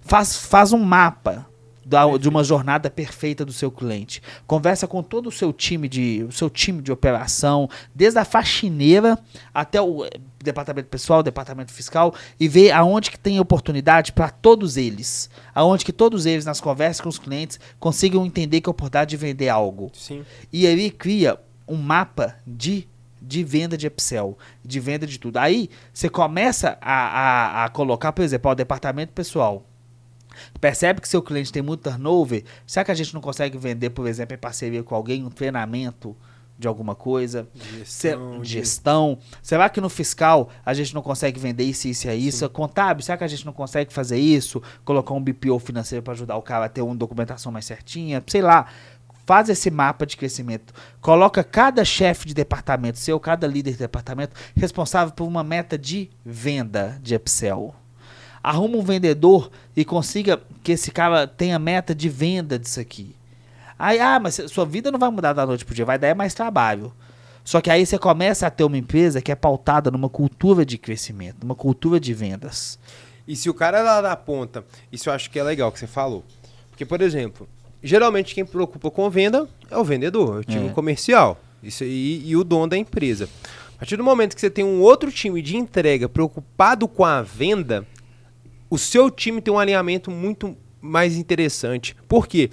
Faz, 0.02 0.38
faz 0.38 0.72
um 0.72 0.84
mapa 0.84 1.48
da- 1.90 2.18
de 2.18 2.30
uma 2.30 2.44
jornada 2.44 2.88
perfeita 2.90 3.44
do 3.44 3.52
seu 3.52 3.72
cliente. 3.72 4.22
Conversa 4.46 4.88
com 4.88 5.02
todo 5.02 5.28
o 5.28 5.32
seu 5.32 5.52
time 5.52 5.90
de, 5.90 6.24
o 6.30 6.32
seu 6.32 6.50
time 6.50 6.82
de 6.84 6.92
operação, 6.92 7.68
desde 7.96 8.20
a 8.20 8.24
faxineira 8.26 9.18
até 9.52 9.82
o 9.82 10.06
eh, 10.06 10.10
departamento 10.44 10.88
pessoal, 10.88 11.24
departamento 11.24 11.74
fiscal, 11.74 12.14
e 12.40 12.48
ver 12.48 12.72
aonde 12.72 13.10
que 13.10 13.18
tem 13.18 13.40
oportunidade 13.40 14.12
para 14.12 14.30
todos 14.30 14.78
eles. 14.78 15.30
Aonde 15.54 15.84
que 15.84 15.92
todos 15.92 16.28
eles, 16.28 16.46
nas 16.46 16.62
conversas 16.62 17.02
com 17.02 17.10
os 17.10 17.18
clientes, 17.18 17.60
consigam 17.80 18.24
entender 18.24 18.62
que 18.62 18.70
é 18.70 18.72
oportunidade 18.72 19.10
de 19.10 19.18
vender 19.18 19.50
algo. 19.50 19.92
Sim. 19.94 20.24
E 20.54 20.68
ele 20.68 20.92
cria 20.92 21.40
um 21.68 21.76
mapa 21.76 22.36
de, 22.46 22.88
de 23.20 23.44
venda 23.44 23.76
de 23.76 23.88
Excel, 23.88 24.38
de 24.64 24.80
venda 24.80 25.08
de 25.08 25.18
tudo. 25.18 25.38
Aí 25.38 25.70
você 25.92 26.08
começa 26.08 26.78
a, 26.80 26.94
a, 26.94 27.66
a 27.66 27.70
colocar, 27.70 28.12
por 28.12 28.22
exemplo, 28.24 28.52
o 28.52 28.56
departamento 28.56 29.12
pessoal. 29.14 29.66
Percebe 30.60 31.02
que 31.02 31.08
seu 31.08 31.22
cliente 31.22 31.52
tem 31.52 31.62
muito 31.62 31.82
turnover. 31.82 32.44
Será 32.66 32.84
que 32.86 32.92
a 32.92 32.96
gente 32.96 33.14
não 33.14 33.22
consegue 33.22 33.58
vender, 33.58 33.90
por 33.92 34.08
exemplo, 34.08 34.36
em 34.36 34.40
parceria 34.40 34.84
com 34.84 34.96
alguém, 34.96 35.24
um 35.26 35.30
treinamento 35.30 36.16
de 36.58 36.68
alguma 36.68 36.94
coisa? 36.94 37.48
Se- 37.86 38.10
Gestão, 38.10 38.42
de- 38.42 38.50
gestão. 38.50 39.18
Será 39.42 39.70
que 39.70 39.80
no 39.80 39.90
fiscal 39.90 40.50
a 40.66 40.74
gente 40.74 40.94
não 40.94 41.02
consegue 41.02 41.40
vender 41.40 41.64
isso, 41.64 41.88
isso 41.88 42.08
e 42.10 42.28
isso? 42.28 42.50
Contábil, 42.50 43.04
será 43.04 43.18
que 43.18 43.24
a 43.24 43.28
gente 43.28 43.46
não 43.46 43.54
consegue 43.54 43.94
fazer 43.94 44.18
isso? 44.20 44.62
Colocar 44.84 45.14
um 45.14 45.22
BPO 45.22 45.58
financeiro 45.60 46.04
para 46.04 46.14
ajudar 46.14 46.36
o 46.36 46.42
cara 46.42 46.66
a 46.66 46.70
ter 46.70 46.82
uma 46.82 46.96
documentação 46.96 47.52
mais 47.52 47.66
certinha? 47.66 48.22
Sei 48.28 48.42
lá. 48.42 48.66
faz 49.26 49.48
esse 49.48 49.70
mapa 49.70 50.08
de 50.08 50.18
crescimento, 50.18 50.74
coloca 51.00 51.44
cada 51.44 51.86
chefe 51.86 52.28
de 52.28 52.34
departamento 52.34 52.98
seu, 52.98 53.20
cada 53.20 53.46
líder 53.46 53.74
de 53.74 53.78
departamento 53.78 54.34
responsável 54.56 55.14
por 55.14 55.28
uma 55.28 55.44
meta 55.44 55.78
de 55.78 56.10
venda 56.26 56.98
de 57.00 57.14
Excel. 57.14 57.76
Arruma 58.42 58.78
um 58.78 58.84
vendedor 58.84 59.52
e 59.76 59.84
consiga 59.84 60.40
que 60.64 60.72
esse 60.74 60.92
cara 60.92 61.28
tenha 61.28 61.60
meta 61.60 61.94
de 61.94 62.08
venda 62.10 62.58
disso 62.58 62.80
aqui. 62.80 63.16
Aí, 63.78 64.00
ah, 64.00 64.20
mas 64.20 64.42
sua 64.48 64.66
vida 64.66 64.92
não 64.92 65.00
vai 65.00 65.10
mudar 65.10 65.34
da 65.34 65.46
noite 65.46 65.64
pro 65.66 65.74
dia, 65.76 65.86
vai 65.86 65.98
dar 65.98 66.14
mais 66.16 66.34
trabalho. 66.34 66.92
Só 67.44 67.62
que 67.62 67.70
aí 67.70 67.86
você 67.86 67.98
começa 67.98 68.46
a 68.46 68.50
ter 68.50 68.64
uma 68.64 68.78
empresa 68.78 69.22
que 69.22 69.32
é 69.32 69.36
pautada 69.36 69.90
numa 69.90 70.10
cultura 70.10 70.66
de 70.66 70.78
crescimento, 70.78 71.38
numa 71.42 71.56
cultura 71.56 72.00
de 72.00 72.14
vendas. 72.14 72.78
E 73.28 73.36
se 73.36 73.50
o 73.50 73.54
cara 73.54 73.80
é 73.80 73.82
lá 73.82 74.02
da 74.02 74.16
ponta, 74.16 74.64
isso 74.92 75.10
eu 75.10 75.14
acho 75.14 75.30
que 75.30 75.40
é 75.40 75.44
legal 75.44 75.72
que 75.72 75.80
você 75.80 75.88
falou. 75.88 76.24
Porque, 76.70 76.86
por 76.86 77.02
exemplo, 77.02 77.48
geralmente 77.82 78.36
quem 78.36 78.46
preocupa 78.46 78.92
com 78.92 79.10
venda 79.10 79.48
é 79.70 79.78
o 79.78 79.84
vendedor, 79.84 80.40
o 80.40 80.44
time 80.44 80.68
É. 80.68 80.72
comercial. 80.72 81.40
Isso 81.64 81.84
aí, 81.84 82.22
e 82.26 82.36
o 82.36 82.44
dono 82.44 82.68
da 82.68 82.78
empresa. 82.78 83.28
A 83.76 83.80
partir 83.80 83.96
do 83.98 84.04
momento 84.04 84.36
que 84.36 84.42
você 84.42 84.50
tem 84.50 84.64
um 84.66 84.82
outro 84.82 85.12
time 85.12 85.42
de 85.42 85.56
entrega 85.58 86.08
preocupado 86.10 86.88
com 86.88 87.06
a 87.06 87.22
venda, 87.22 87.86
o 88.70 88.78
seu 88.78 89.10
time 89.10 89.42
tem 89.42 89.54
um 89.54 89.60
alinhamento 89.60 90.10
muito 90.12 90.56
mais 90.82 91.16
interessante. 91.16 91.96
Por 92.08 92.28
quê? 92.28 92.50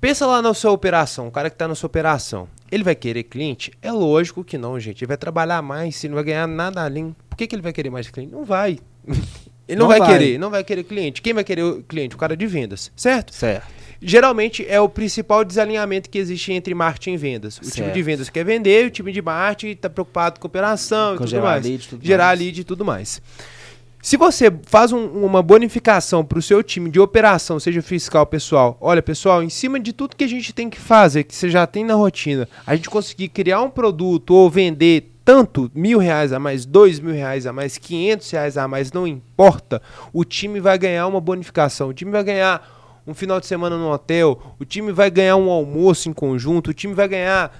Pensa 0.00 0.26
lá 0.26 0.42
na 0.42 0.52
sua 0.54 0.70
operação, 0.72 1.28
o 1.28 1.30
cara 1.30 1.48
que 1.48 1.54
está 1.54 1.66
na 1.66 1.74
sua 1.74 1.86
operação. 1.86 2.48
Ele 2.70 2.84
vai 2.84 2.94
querer 2.94 3.22
cliente? 3.24 3.72
É 3.80 3.90
lógico 3.90 4.44
que 4.44 4.58
não, 4.58 4.78
gente. 4.78 5.02
Ele 5.02 5.08
vai 5.08 5.16
trabalhar 5.16 5.62
mais, 5.62 5.96
se 5.96 6.08
não 6.08 6.14
vai 6.16 6.24
ganhar 6.24 6.46
nada 6.46 6.84
além. 6.84 7.14
Por 7.30 7.36
que, 7.36 7.46
que 7.46 7.54
ele 7.54 7.62
vai 7.62 7.72
querer 7.72 7.90
mais 7.90 8.08
cliente? 8.10 8.32
Não 8.32 8.44
vai. 8.44 8.78
Ele 9.68 9.80
não, 9.80 9.86
Não 9.86 9.88
vai, 9.88 9.98
vai. 9.98 10.08
querer, 10.16 10.38
não 10.38 10.48
vai 10.48 10.62
querer 10.62 10.84
cliente. 10.84 11.20
Quem 11.20 11.34
vai 11.34 11.42
querer 11.42 11.64
o 11.64 11.82
cliente? 11.82 12.14
O 12.14 12.18
cara 12.18 12.36
de 12.36 12.46
vendas, 12.46 12.92
certo? 12.94 13.34
Certo. 13.34 13.66
Geralmente 14.00 14.64
é 14.68 14.80
o 14.80 14.88
principal 14.88 15.44
desalinhamento 15.44 16.08
que 16.08 16.18
existe 16.18 16.52
entre 16.52 16.72
marketing 16.72 17.14
e 17.14 17.16
vendas. 17.16 17.56
O 17.56 17.62
time 17.62 17.72
Certo. 17.72 17.92
de 17.92 18.00
vendas 18.00 18.30
quer 18.30 18.44
vender, 18.44 18.86
o 18.86 18.90
time 18.92 19.10
de 19.10 19.20
marketing 19.20 19.72
está 19.72 19.90
preocupado 19.90 20.38
com 20.38 20.46
operação 20.46 21.14
e 21.14 21.18
Com 21.18 21.24
tudo 21.24 21.30
gerar 21.30 21.42
mais. 21.42 21.64
lead 21.66 21.84
e 21.84 21.88
tudo 21.88 22.06
gerar 22.06 22.26
mais. 22.26 22.38
lead 22.38 22.60
e 22.60 22.64
tudo 22.64 22.84
mais. 22.84 23.20
Se 24.06 24.16
você 24.16 24.52
faz 24.66 24.92
um- 24.92 25.04
uma 25.24 25.42
bonificação 25.42 26.24
para 26.24 26.38
o 26.38 26.42
seu 26.42 26.62
time 26.62 26.88
de 26.88 27.00
operação, 27.00 27.58
seja 27.58 27.82
fiscal, 27.82 28.24
pessoal, 28.24 28.78
olha, 28.80 29.02
pessoal, 29.02 29.42
em 29.42 29.48
cima 29.50 29.80
de 29.80 29.92
tudo 29.92 30.14
que 30.14 30.22
a 30.22 30.28
gente 30.28 30.52
tem 30.52 30.70
que 30.70 30.78
fazer, 30.78 31.24
que 31.24 31.34
você 31.34 31.50
já 31.50 31.66
tem 31.66 31.84
na 31.84 31.94
rotina, 31.94 32.48
a 32.64 32.76
gente 32.76 32.88
conseguir 32.88 33.26
criar 33.30 33.62
um 33.62 33.68
produto 33.68 34.30
ou 34.32 34.48
vender 34.48 35.10
tanto 35.24 35.68
mil 35.74 35.98
reais 35.98 36.32
a 36.32 36.38
mais, 36.38 36.64
dois 36.64 37.00
mil 37.00 37.12
reais 37.12 37.48
a 37.48 37.52
mais, 37.52 37.78
quinhentos 37.78 38.30
reais 38.30 38.56
a 38.56 38.68
mais, 38.68 38.92
não 38.92 39.08
importa, 39.08 39.82
o 40.12 40.24
time 40.24 40.60
vai 40.60 40.78
ganhar 40.78 41.08
uma 41.08 41.20
bonificação, 41.20 41.88
o 41.88 41.92
time 41.92 42.12
vai 42.12 42.22
ganhar 42.22 43.02
um 43.04 43.12
final 43.12 43.40
de 43.40 43.46
semana 43.46 43.76
no 43.76 43.90
hotel, 43.90 44.40
o 44.56 44.64
time 44.64 44.92
vai 44.92 45.10
ganhar 45.10 45.34
um 45.34 45.50
almoço 45.50 46.08
em 46.08 46.12
conjunto, 46.12 46.70
o 46.70 46.72
time 46.74 46.94
vai 46.94 47.08
ganhar 47.08 47.50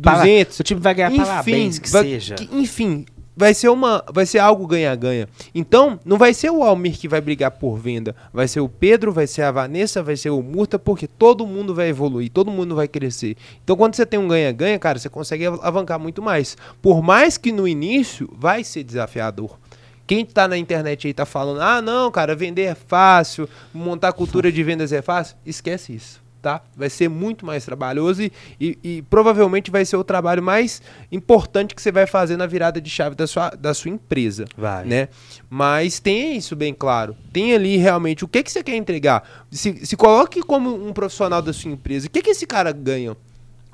Para- 0.00 0.18
200, 0.18 0.60
O 0.60 0.62
time 0.62 0.80
vai 0.80 0.94
ganhar 0.94 1.10
parabéns, 1.10 1.80
que 1.80 1.90
vai- 1.90 2.04
seja. 2.04 2.36
que- 2.36 2.48
enfim, 2.56 3.04
vai 3.38 3.54
ser 3.54 3.68
uma, 3.68 4.02
vai 4.12 4.26
ser 4.26 4.40
algo 4.40 4.66
ganha-ganha. 4.66 5.28
Então, 5.54 6.00
não 6.04 6.18
vai 6.18 6.34
ser 6.34 6.50
o 6.50 6.64
Almir 6.64 6.98
que 6.98 7.06
vai 7.06 7.20
brigar 7.20 7.52
por 7.52 7.78
venda, 7.78 8.16
vai 8.32 8.48
ser 8.48 8.58
o 8.58 8.68
Pedro, 8.68 9.12
vai 9.12 9.28
ser 9.28 9.42
a 9.42 9.52
Vanessa, 9.52 10.02
vai 10.02 10.16
ser 10.16 10.30
o 10.30 10.42
Murta, 10.42 10.76
porque 10.76 11.06
todo 11.06 11.46
mundo 11.46 11.72
vai 11.72 11.88
evoluir, 11.88 12.32
todo 12.32 12.50
mundo 12.50 12.74
vai 12.74 12.88
crescer. 12.88 13.36
Então, 13.62 13.76
quando 13.76 13.94
você 13.94 14.04
tem 14.04 14.18
um 14.18 14.26
ganha-ganha, 14.26 14.76
cara, 14.76 14.98
você 14.98 15.08
consegue 15.08 15.46
av- 15.46 15.60
alavancar 15.62 16.00
muito 16.00 16.20
mais. 16.20 16.56
Por 16.82 17.00
mais 17.00 17.38
que 17.38 17.52
no 17.52 17.68
início 17.68 18.28
vai 18.36 18.64
ser 18.64 18.82
desafiador. 18.82 19.56
Quem 20.04 20.24
tá 20.24 20.48
na 20.48 20.58
internet 20.58 21.06
aí 21.06 21.14
tá 21.14 21.24
falando: 21.24 21.60
"Ah, 21.60 21.80
não, 21.80 22.10
cara, 22.10 22.34
vender 22.34 22.62
é 22.62 22.74
fácil, 22.74 23.48
montar 23.72 24.12
cultura 24.14 24.50
de 24.50 24.64
vendas 24.64 24.92
é 24.92 25.00
fácil". 25.00 25.36
Esquece 25.46 25.94
isso 25.94 26.27
tá? 26.40 26.62
Vai 26.76 26.88
ser 26.90 27.08
muito 27.08 27.44
mais 27.44 27.64
trabalhoso 27.64 28.22
e, 28.22 28.32
e- 28.60 28.78
e 28.82 29.02
provavelmente 29.02 29.70
vai 29.70 29.84
ser 29.84 29.96
o 29.96 30.04
trabalho 30.04 30.42
mais 30.42 30.80
importante 31.10 31.74
que 31.74 31.82
você 31.82 31.90
vai 31.92 32.06
fazer 32.06 32.36
na 32.36 32.46
virada 32.46 32.80
de 32.80 32.88
chave 32.90 33.14
da 33.14 33.26
sua, 33.26 33.50
da 33.50 33.74
sua 33.74 33.90
empresa, 33.90 34.44
Vai. 34.56 34.84
né? 34.84 35.08
Mas 35.50 35.98
tenha 35.98 36.34
isso 36.36 36.54
bem 36.54 36.72
claro. 36.74 37.16
Tem 37.32 37.54
ali 37.54 37.76
realmente 37.76 38.24
o 38.24 38.28
que, 38.28 38.42
que 38.42 38.50
você 38.52 38.62
quer 38.62 38.76
entregar. 38.76 39.22
Se, 39.50 39.84
se 39.86 39.96
coloque 39.96 40.40
como 40.42 40.74
um 40.86 40.92
profissional 40.92 41.42
da 41.42 41.52
sua 41.52 41.70
empresa. 41.70 42.06
O 42.06 42.10
que, 42.10 42.22
que 42.22 42.30
esse 42.30 42.46
cara 42.46 42.72
ganha? 42.72 43.16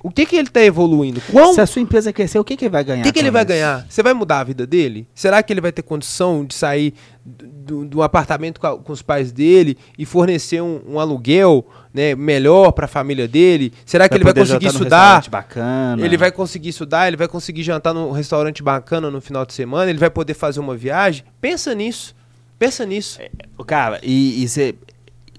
O 0.05 0.11
que, 0.11 0.27
que 0.27 0.37
ele 0.37 0.49
está 0.49 0.63
evoluindo? 0.63 1.19
Quão, 1.33 1.55
Se 1.55 1.63
a 1.63 1.67
sua 1.67 1.81
empresa 1.81 2.13
crescer, 2.13 2.39
o 2.39 2.45
que, 2.45 2.59
que 2.59 2.67
ele 2.67 2.71
vai 2.71 2.85
ganhar? 2.85 3.01
o 3.01 3.05
que, 3.05 3.11
que 3.13 3.19
ele 3.19 3.31
vai 3.31 3.41
isso? 3.43 3.49
ganhar? 3.49 3.87
Você 3.89 4.03
vai 4.03 4.13
mudar 4.13 4.41
a 4.41 4.45
vida 4.45 4.67
dele? 4.67 5.09
Será 5.15 5.43
que 5.43 5.51
ele 5.51 5.63
vai 5.63 5.73
ter 5.73 5.81
condição 5.81 6.45
de 6.45 6.55
sair 6.55 6.93
do, 7.25 7.87
do- 7.87 8.03
apartamento 8.03 8.61
com, 8.61 8.67
a- 8.67 8.77
com 8.79 8.93
os 8.93 9.01
pais 9.01 9.33
dele 9.33 9.79
e 9.99 10.05
fornecer 10.05 10.61
um, 10.61 10.79
um 10.87 11.01
aluguel 11.01 11.67
né, 11.93 12.15
melhor 12.15 12.73
para 12.73 12.85
a 12.85 12.89
família 12.89 13.27
dele? 13.27 13.73
Será 13.87 14.07
que 14.07 14.13
Vai 14.13 14.19
ele 14.19 14.25
vai 14.25 14.35
conseguir 14.35 14.67
estudar? 14.67 15.27
Bacana. 15.31 16.05
Ele 16.05 16.17
vai 16.19 16.31
conseguir 16.31 16.69
estudar? 16.69 17.09
Ele 17.09 17.17
vai 17.17 17.27
conseguir 17.27 17.63
jantar 17.63 17.95
num 17.95 18.11
restaurante 18.11 18.63
bacana 18.63 19.11
no 19.11 19.23
final 19.23 19.47
de 19.47 19.55
semana? 19.55 19.89
Ele 19.89 19.99
vai 19.99 20.11
poder 20.11 20.35
fazer 20.35 20.61
uma 20.61 20.77
viagem? 20.77 21.25
Pensa 21.41 21.75
nisso. 21.75 22.15
Pensa 22.59 22.85
nisso. 22.85 23.19
Ô, 23.57 23.65
Cara, 23.65 24.01
e, 24.03 24.45
e 24.45 24.49
cê- 24.49 24.75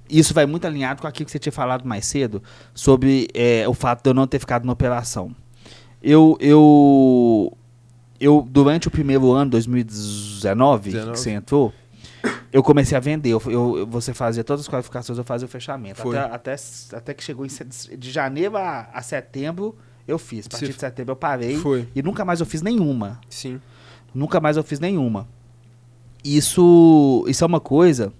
isso 0.10 0.34
vai 0.34 0.46
muito 0.46 0.66
alinhado 0.68 1.02
com 1.02 1.08
aquilo 1.08 1.26
que 1.26 1.32
você 1.32 1.40
tinha 1.40 1.52
falado 1.54 1.86
mais 1.86 2.06
cedo 2.06 2.42
sobre 2.74 3.28
é, 3.34 3.68
o 3.68 3.74
fato 3.74 4.04
de 4.04 4.10
eu 4.10 4.14
não 4.14 4.28
ter 4.28 4.40
ficado 4.40 4.66
na 4.66 4.72
operação. 4.74 5.36
Eu, 6.02 6.38
eu, 6.40 7.58
eu 8.20 8.48
durante 8.50 8.88
o 8.88 8.92
primeiro 8.92 9.32
ano, 9.32 9.52
2019, 9.52 10.92
19. 10.92 11.12
que 11.12 11.20
você 11.20 11.32
entrou, 11.32 11.74
eu 12.54 12.62
comecei 12.62 12.96
a 12.96 13.00
vender. 13.00 13.30
Eu, 13.32 13.42
eu- 13.48 13.88
você 13.88 14.14
fazia 14.14 14.44
todas 14.44 14.62
as 14.62 14.68
qualificações, 14.70 15.18
eu 15.18 15.24
fazia 15.24 15.48
o 15.48 15.50
fechamento. 15.50 16.08
Até, 16.08 16.20
até, 16.20 16.56
até 16.94 17.14
que 17.14 17.24
chegou 17.24 17.46
em 17.46 17.50
de 17.98 18.12
janeiro 18.12 18.56
a, 18.58 18.88
a 18.94 19.02
setembro, 19.02 19.76
eu 20.08 20.20
fiz. 20.20 20.46
A 20.46 20.50
partir 20.50 20.68
Você- 20.68 20.74
de 20.74 20.80
setembro 20.80 21.12
eu 21.14 21.16
parei 21.16 21.58
Foi. 21.58 21.88
e 21.96 22.04
nunca 22.04 22.24
mais 22.24 22.40
eu 22.40 22.46
fiz 22.46 22.62
nenhuma. 22.62 23.20
Sim. 23.30 23.60
Nunca 24.14 24.40
mais 24.40 24.58
eu 24.58 24.64
fiz 24.64 24.80
nenhuma. 24.80 25.28
Isso, 26.24 27.24
isso 27.28 27.44
é 27.44 27.48
uma 27.48 27.60
coisa. 27.60 28.12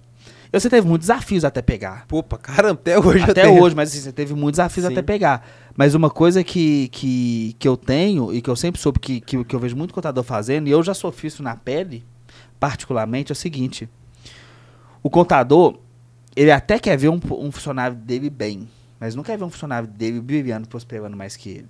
Eu 0.56 0.60
você 0.60 0.70
teve 0.70 0.88
muitos 0.88 1.08
desafios 1.08 1.44
até 1.44 1.60
pegar. 1.60 2.06
Pra 2.06 2.38
caramba, 2.38 2.80
até 2.80 2.98
hoje 2.98 3.18
eu 3.18 3.30
até 3.30 3.42
tenho. 3.42 3.62
hoje, 3.62 3.76
mas 3.76 3.90
assim, 3.90 4.00
você 4.00 4.10
teve 4.10 4.32
muitos 4.32 4.56
desafios 4.56 4.86
Sim. 4.86 4.92
até 4.92 5.02
pegar. 5.02 5.46
Mas 5.76 5.94
uma 5.94 6.08
coisa 6.08 6.42
que, 6.42 6.88
que, 6.88 7.54
que 7.58 7.68
eu 7.68 7.76
tenho 7.76 8.32
e 8.32 8.40
que 8.40 8.48
eu 8.48 8.56
sempre 8.56 8.80
soube 8.80 8.98
que, 8.98 9.20
que, 9.20 9.44
que 9.44 9.54
eu 9.54 9.60
vejo 9.60 9.76
muito 9.76 9.92
contador 9.92 10.24
fazendo, 10.24 10.66
e 10.66 10.70
eu 10.70 10.82
já 10.82 10.94
sofri 10.94 11.28
isso 11.28 11.42
na 11.42 11.54
pele, 11.54 12.02
particularmente, 12.58 13.30
é 13.30 13.34
o 13.34 13.36
seguinte. 13.36 13.86
O 15.02 15.10
contador, 15.10 15.78
ele 16.34 16.50
até 16.50 16.78
quer 16.78 16.96
ver 16.96 17.10
um, 17.10 17.20
um 17.32 17.52
funcionário 17.52 17.94
dele 17.94 18.30
bem, 18.30 18.66
mas 18.98 19.14
não 19.14 19.22
quer 19.22 19.36
ver 19.36 19.44
um 19.44 19.50
funcionário 19.50 19.86
dele 19.86 20.22
brilhando, 20.22 20.66
prosperando 20.66 21.18
mais 21.18 21.36
que 21.36 21.50
ele. 21.50 21.68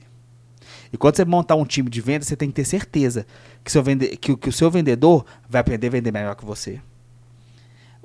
E 0.93 0.97
quando 0.97 1.17
você 1.17 1.25
montar 1.25 1.57
um 1.57 1.65
time 1.65 1.91
de 1.91 2.01
venda, 2.01 2.25
você 2.25 2.37
tem 2.37 2.51
que 2.51 2.55
ter 2.55 2.65
certeza 2.65 3.27
que, 3.65 3.73
seu 3.73 3.83
vende 3.83 4.17
que, 4.17 4.37
que 4.37 4.49
o 4.49 4.53
seu 4.53 4.71
vendedor 4.71 5.27
vai 5.49 5.61
aprender 5.61 5.89
a 5.89 5.91
vender 5.91 6.13
melhor 6.13 6.37
que 6.37 6.45
você. 6.45 6.81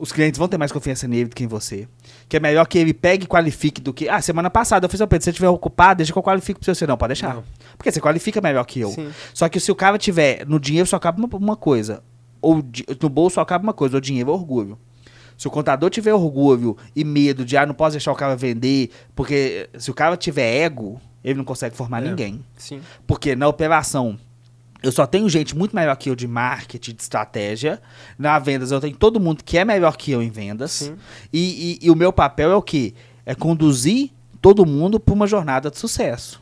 Os 0.02 0.12
clientes 0.12 0.40
vão 0.40 0.48
ter 0.48 0.58
mais 0.58 0.72
confiança 0.72 1.08
nele 1.08 1.26
do 1.30 1.36
que 1.36 1.44
em 1.44 1.48
você. 1.48 1.88
Que 2.28 2.38
é 2.38 2.40
melhor 2.40 2.66
que 2.66 2.76
ele 2.80 2.92
pegue 2.92 3.26
e 3.26 3.28
qualifique 3.28 3.80
do 3.80 3.94
que. 3.94 4.10
Ah, 4.10 4.20
semana 4.20 4.50
passada 4.50 4.86
eu 4.86 4.90
fiz 4.90 5.00
o 5.00 5.08
Pedro, 5.08 5.22
se 5.22 5.26
você 5.26 5.30
estiver 5.30 5.50
ocupado, 5.50 5.98
deixa 5.98 6.12
que 6.12 6.18
eu 6.18 6.24
qualifico 6.24 6.60
pro 6.60 6.74
seu. 6.76 6.88
Não, 6.88 6.98
pode 6.98 7.10
deixar. 7.10 7.36
Não. 7.36 7.44
Porque 7.78 7.92
você 7.92 8.02
qualifica 8.02 8.42
melhor 8.42 8.64
que 8.66 8.80
eu. 8.80 8.90
Sim. 8.90 9.12
Só 9.32 9.48
que 9.48 9.60
se 9.60 9.72
o 9.72 9.76
cara 9.76 10.00
tiver 10.00 10.44
no 10.48 10.60
dinheiro, 10.60 10.88
só 10.88 10.96
acaba 10.96 11.20
uma, 11.20 11.28
uma 11.38 11.56
coisa. 11.56 12.02
Ou 12.42 12.64
di- 12.64 12.84
no 13.00 13.10
bolso 13.10 13.36
só 13.36 13.42
acaba 13.42 13.64
uma 13.64 13.74
coisa, 13.74 13.98
o 13.98 14.02
dinheiro 14.02 14.32
é 14.32 14.34
orgulho. 14.34 14.76
Se 15.38 15.48
o 15.48 15.52
contador 15.52 15.90
tiver 15.92 16.14
orgulho 16.16 16.76
e 16.96 17.04
medo 17.04 17.46
de, 17.46 17.56
ah, 17.56 17.66
não 17.68 17.74
posso 17.76 17.92
deixar 17.92 18.12
o 18.12 18.16
cara 18.16 18.36
vender, 18.36 18.90
porque 19.16 19.70
se 19.78 19.92
o 19.92 19.94
cara 19.94 20.18
tiver 20.18 20.64
ego, 20.64 21.00
ele 21.24 21.36
não 21.38 21.44
consegue 21.46 21.76
formar 21.76 22.04
É. 22.04 22.10
ninguém. 22.10 22.44
Sim. 22.58 22.82
Porque 23.06 23.36
na 23.36 23.48
operação 23.48 24.18
eu 24.82 24.92
só 24.92 25.06
tenho 25.06 25.30
gente 25.30 25.56
muito 25.56 25.76
melhor 25.76 25.96
que 25.96 26.10
eu 26.10 26.16
de 26.16 26.28
marketing, 26.28 26.94
de 26.96 27.02
estratégia. 27.02 27.82
Na 28.18 28.40
vendas 28.40 28.72
eu 28.72 28.80
tenho 28.82 28.96
todo 28.96 29.20
mundo 29.20 29.44
que 29.44 29.58
é 29.58 29.66
melhor 29.66 29.96
que 29.98 30.12
eu 30.12 30.22
em 30.22 30.30
vendas. 30.30 30.92
E, 31.32 31.80
e- 31.82 31.86
e 31.86 31.92
o 31.92 31.96
meu 31.96 32.12
papel 32.12 32.52
é 32.52 32.56
o 32.56 32.62
quê? 32.62 32.94
É 33.26 33.36
conduzir 33.36 34.12
todo 34.42 34.66
mundo 34.66 35.00
para 35.00 35.14
uma 35.14 35.28
jornada 35.28 35.70
de 35.70 35.78
sucesso. 35.78 36.42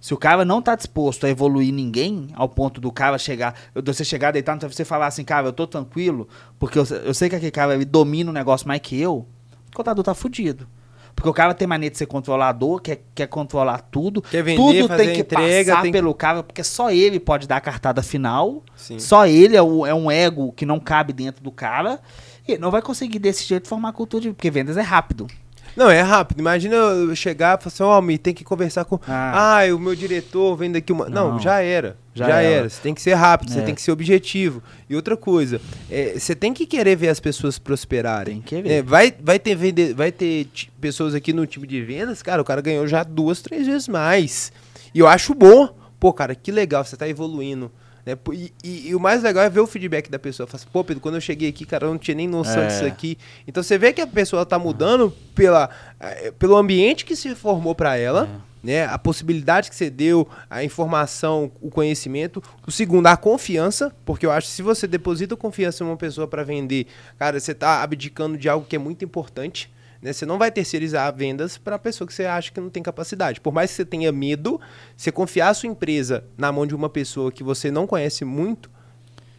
Se 0.00 0.14
o 0.14 0.16
cara 0.16 0.44
não 0.44 0.62
tá 0.62 0.74
disposto 0.76 1.26
a 1.26 1.28
evoluir 1.28 1.72
ninguém, 1.72 2.28
ao 2.34 2.48
ponto 2.48 2.80
do 2.80 2.92
cara 2.92 3.18
chegar, 3.18 3.54
você 3.84 4.04
chegar 4.04 4.30
deitado, 4.30 4.56
então 4.58 4.70
você 4.70 4.84
falar 4.84 5.06
assim, 5.08 5.24
cara, 5.24 5.48
eu 5.48 5.52
tô 5.52 5.66
tranquilo, 5.66 6.28
porque 6.58 6.78
eu, 6.78 6.84
eu 7.04 7.12
sei 7.12 7.28
que 7.28 7.34
aquele 7.36 7.50
cara 7.50 7.74
ele 7.74 7.84
domina 7.84 8.30
o 8.30 8.32
negócio 8.32 8.68
mais 8.68 8.80
que 8.80 9.00
eu, 9.00 9.26
o 9.72 9.76
contador 9.76 10.04
tá 10.04 10.14
fudido. 10.14 10.68
Porque 11.16 11.28
o 11.30 11.32
cara 11.32 11.54
tem 11.54 11.66
mania 11.66 11.90
de 11.90 11.96
ser 11.96 12.04
controlador, 12.06 12.78
quer, 12.80 13.02
quer 13.14 13.26
controlar 13.26 13.78
tudo. 13.90 14.20
Quer 14.20 14.42
vender, 14.42 14.56
tudo 14.56 14.86
fazer 14.88 15.04
tem 15.06 15.14
que 15.14 15.20
entrega, 15.22 15.70
passar 15.72 15.82
tem 15.82 15.90
pelo 15.90 16.12
cara, 16.14 16.42
porque 16.42 16.62
só 16.62 16.90
ele 16.90 17.18
pode 17.18 17.48
dar 17.48 17.56
a 17.56 17.60
cartada 17.60 18.02
final. 18.02 18.62
Sim. 18.76 18.98
Só 18.98 19.26
ele 19.26 19.56
é, 19.56 19.62
o- 19.62 19.86
é 19.86 19.94
um 19.94 20.10
ego 20.10 20.52
que 20.52 20.66
não 20.66 20.78
cabe 20.78 21.12
dentro 21.14 21.42
do 21.42 21.50
cara. 21.50 21.98
E 22.46 22.58
não 22.58 22.70
vai 22.70 22.82
conseguir 22.82 23.18
desse 23.18 23.44
jeito 23.44 23.66
formar 23.66 23.92
cultura 23.92 24.22
de. 24.22 24.28
Porque 24.32 24.50
vendas 24.50 24.76
é 24.76 24.82
rápido. 24.82 25.26
Não, 25.74 25.90
é 25.90 26.00
rápido. 26.00 26.38
Imagina 26.40 26.74
eu 26.76 27.16
chegar 27.16 27.58
e 27.58 27.62
falar 27.62 27.72
assim, 27.74 27.82
ó, 27.82 27.92
Almir, 27.94 28.18
tem 28.18 28.32
que 28.34 28.44
conversar 28.44 28.84
com. 28.84 29.00
Ah. 29.08 29.60
Ah, 29.62 29.74
o 29.74 29.78
meu 29.78 29.96
diretor 29.96 30.54
vem 30.54 30.70
daqui 30.70 30.92
uma. 30.92 31.08
Não, 31.08 31.32
Não. 31.32 31.38
já 31.40 31.60
era. 31.60 31.96
Já, 32.16 32.26
Já 32.28 32.40
era. 32.40 32.54
era. 32.60 32.68
Você 32.70 32.80
tem 32.80 32.94
que 32.94 33.02
ser 33.02 33.14
rápido, 33.14 33.52
você 33.52 33.58
É. 33.58 33.62
tem 33.62 33.74
que 33.74 33.82
ser 33.82 33.90
objetivo. 33.92 34.62
E 34.88 34.96
outra 34.96 35.16
coisa, 35.16 35.60
é, 35.90 36.18
você 36.18 36.34
tem 36.34 36.54
que 36.54 36.66
querer 36.66 36.96
ver 36.96 37.08
as 37.08 37.20
pessoas 37.20 37.58
prosperarem. 37.58 38.40
Tem 38.40 38.42
que 38.42 38.62
ver. 38.62 38.72
É, 38.76 38.82
vai, 38.82 39.14
vai 39.20 39.38
ter, 39.38 39.54
vende, 39.54 39.92
vai 39.92 40.10
ter 40.10 40.48
pessoas 40.80 41.14
aqui 41.14 41.32
no 41.32 41.46
time 41.46 41.66
de 41.66 41.82
vendas, 41.82 42.22
cara, 42.22 42.40
o 42.40 42.44
cara 42.44 42.60
ganhou 42.62 42.86
já 42.86 43.02
duas, 43.02 43.42
três 43.42 43.66
vezes 43.66 43.86
mais. 43.86 44.50
E 44.94 44.98
eu 44.98 45.06
acho 45.06 45.34
bom. 45.34 45.68
Pô, 46.00 46.12
cara, 46.12 46.34
que 46.34 46.50
legal, 46.50 46.84
você 46.84 46.96
tá 46.96 47.08
evoluindo. 47.08 47.70
Né? 48.04 48.16
E, 48.32 48.52
e- 48.62 48.88
e 48.90 48.94
o 48.94 49.00
mais 49.00 49.22
legal 49.22 49.42
é 49.44 49.50
ver 49.50 49.60
o 49.60 49.66
feedback 49.66 50.08
da 50.10 50.18
pessoa. 50.18 50.46
Fala 50.46 50.56
assim, 50.62 50.68
pô, 50.72 50.84
Pedro, 50.84 51.00
quando 51.02 51.16
eu 51.16 51.20
cheguei 51.20 51.48
aqui, 51.48 51.64
cara, 51.66 51.86
eu 51.86 51.90
não 51.90 51.98
tinha 51.98 52.14
nem 52.14 52.28
noção 52.28 52.62
É. 52.62 52.66
disso 52.68 52.84
aqui. 52.84 53.18
Então 53.48 53.62
você 53.62 53.76
vê 53.76 53.92
que 53.92 54.00
a 54.00 54.06
pessoa 54.06 54.46
tá 54.46 54.58
mudando 54.58 55.12
pela, 55.34 55.68
eh, 55.98 56.32
pelo 56.38 56.56
ambiente 56.56 57.04
que 57.04 57.16
se 57.16 57.34
formou 57.34 57.74
para 57.74 57.96
ela, 57.96 58.28
né? 58.66 58.84
A 58.84 58.98
possibilidade 58.98 59.70
que 59.70 59.76
você 59.76 59.88
deu, 59.88 60.28
a 60.50 60.64
informação, 60.64 61.52
o 61.60 61.70
conhecimento. 61.70 62.42
O 62.66 62.72
segundo, 62.72 63.06
a 63.06 63.16
confiança, 63.16 63.94
porque 64.04 64.26
eu 64.26 64.32
acho 64.32 64.48
que 64.48 64.54
se 64.54 64.62
você 64.62 64.88
deposita 64.88 65.36
confiança 65.36 65.84
em 65.84 65.86
uma 65.86 65.96
pessoa 65.96 66.26
para 66.26 66.42
vender, 66.42 66.88
cara, 67.16 67.38
você 67.38 67.54
tá 67.54 67.80
abdicando 67.80 68.36
de 68.36 68.48
algo 68.48 68.66
que 68.66 68.74
é 68.74 68.78
muito 68.78 69.04
importante. 69.04 69.72
Né? 70.02 70.12
Você 70.12 70.26
não 70.26 70.36
vai 70.36 70.50
terceirizar 70.50 71.14
vendas 71.14 71.56
para 71.56 71.78
pessoa 71.78 72.08
que 72.08 72.12
você 72.12 72.24
acha 72.24 72.50
que 72.50 72.60
não 72.60 72.68
tem 72.68 72.82
capacidade. 72.82 73.40
Por 73.40 73.52
mais 73.52 73.70
que 73.70 73.76
você 73.76 73.84
tenha 73.84 74.10
medo, 74.10 74.60
você 74.96 75.12
confiar 75.12 75.50
a 75.50 75.54
sua 75.54 75.68
empresa 75.68 76.24
na 76.36 76.50
mão 76.50 76.66
de 76.66 76.74
uma 76.74 76.88
pessoa 76.88 77.30
que 77.30 77.44
você 77.44 77.70
não 77.70 77.86
conhece 77.86 78.24
muito 78.24 78.68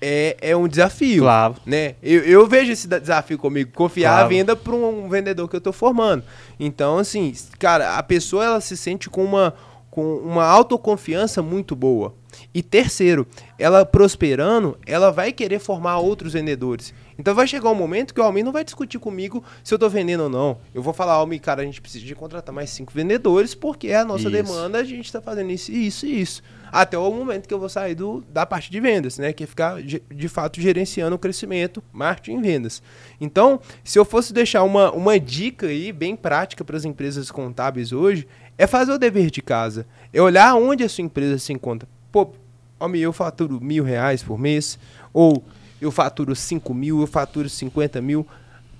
é, 0.01 0.37
é 0.41 0.55
um 0.55 0.67
desafio. 0.67 1.23
Claro. 1.23 1.55
Né? 1.65 1.95
Eu, 2.01 2.21
eu 2.23 2.47
vejo 2.47 2.71
esse 2.71 2.87
desafio 2.87 3.37
comigo, 3.37 3.71
confiar 3.73 4.11
Claro. 4.11 4.25
a 4.25 4.27
venda 4.29 4.55
para 4.55 4.75
um 4.75 5.09
vendedor 5.09 5.47
que 5.49 5.55
eu 5.55 5.61
tô 5.61 5.71
formando. 5.73 6.23
Então, 6.59 6.97
assim, 6.97 7.33
cara, 7.59 7.97
a 7.97 8.03
pessoa 8.03 8.45
ela 8.45 8.61
se 8.61 8.75
sente 8.77 9.09
com 9.09 9.23
uma, 9.23 9.53
com 9.89 10.17
uma 10.17 10.45
autoconfiança 10.45 11.41
muito 11.41 11.75
boa. 11.75 12.13
E 12.53 12.61
terceiro, 12.61 13.25
ela 13.57 13.83
prosperando, 13.83 14.77
ela 14.85 15.09
vai 15.11 15.31
querer 15.31 15.57
formar 15.57 15.97
outros 15.97 16.33
vendedores. 16.33 16.93
Então 17.17 17.33
vai 17.33 17.47
chegar 17.47 17.71
um 17.71 17.75
momento 17.75 18.13
que 18.13 18.21
o 18.21 18.23
Almir 18.23 18.45
não 18.45 18.51
vai 18.51 18.63
discutir 18.63 18.99
comigo 18.99 19.43
se 19.63 19.73
eu 19.73 19.79
tô 19.79 19.89
vendendo 19.89 20.23
ou 20.25 20.29
não. 20.29 20.59
Eu 20.71 20.83
vou 20.83 20.93
falar, 20.93 21.13
Almir, 21.13 21.41
cara, 21.41 21.63
a 21.63 21.65
gente 21.65 21.81
precisa 21.81 22.05
de 22.05 22.13
contratar 22.13 22.53
mais 22.53 22.69
cinco 22.69 22.93
vendedores 22.93 23.55
porque 23.55 23.87
é 23.87 23.95
a 23.97 24.05
nossa 24.05 24.23
Isso. 24.23 24.31
demanda, 24.31 24.77
a 24.77 24.83
gente 24.83 25.11
tá 25.11 25.19
fazendo 25.19 25.49
isso, 25.49 25.71
isso 25.71 26.05
e 26.05 26.21
isso. 26.21 26.43
Até 26.71 26.97
o 26.97 27.11
momento 27.11 27.47
que 27.47 27.53
eu 27.53 27.59
vou 27.59 27.69
sair 27.69 27.95
do, 27.95 28.23
da 28.29 28.45
parte 28.45 28.69
de 28.69 28.79
vendas, 28.79 29.17
né? 29.17 29.33
Que 29.33 29.43
é 29.43 29.47
ficar 29.47 29.81
de, 29.81 30.27
fato 30.27 30.59
gerenciando 30.61 31.15
o 31.15 31.19
crescimento, 31.19 31.83
marketing 31.91 32.37
e 32.37 32.41
vendas. 32.41 32.81
Então, 33.19 33.59
se 33.83 33.97
eu 33.97 34.05
fosse 34.05 34.33
deixar 34.33 34.63
uma, 34.63 34.91
uma 34.91 35.19
dica 35.19 35.67
aí 35.67 35.91
bem 35.91 36.15
prática 36.15 36.63
para 36.63 36.77
as 36.77 36.85
empresas 36.85 37.31
contábeis 37.31 37.91
hoje, 37.91 38.27
é 38.57 38.67
fazer 38.67 38.91
o 38.91 38.97
dever 38.97 39.29
de 39.29 39.41
casa. 39.41 39.85
É 40.13 40.21
olhar 40.21 40.55
onde 40.55 40.83
a 40.83 40.89
sua 40.89 41.03
empresa 41.03 41.37
se 41.37 41.53
encontra. 41.53 41.87
Pô, 42.11 42.33
homem, 42.79 43.01
eu 43.01 43.13
faturo 43.13 43.59
mil 43.61 43.83
reais 43.83 44.23
por 44.23 44.37
mês, 44.37 44.77
ou 45.13 45.43
eu 45.79 45.91
faturo 45.91 46.35
cinco 46.35 46.73
mil, 46.73 46.99
eu 47.01 47.07
faturo 47.07 47.49
50 47.49 48.01
mil. 48.01 48.25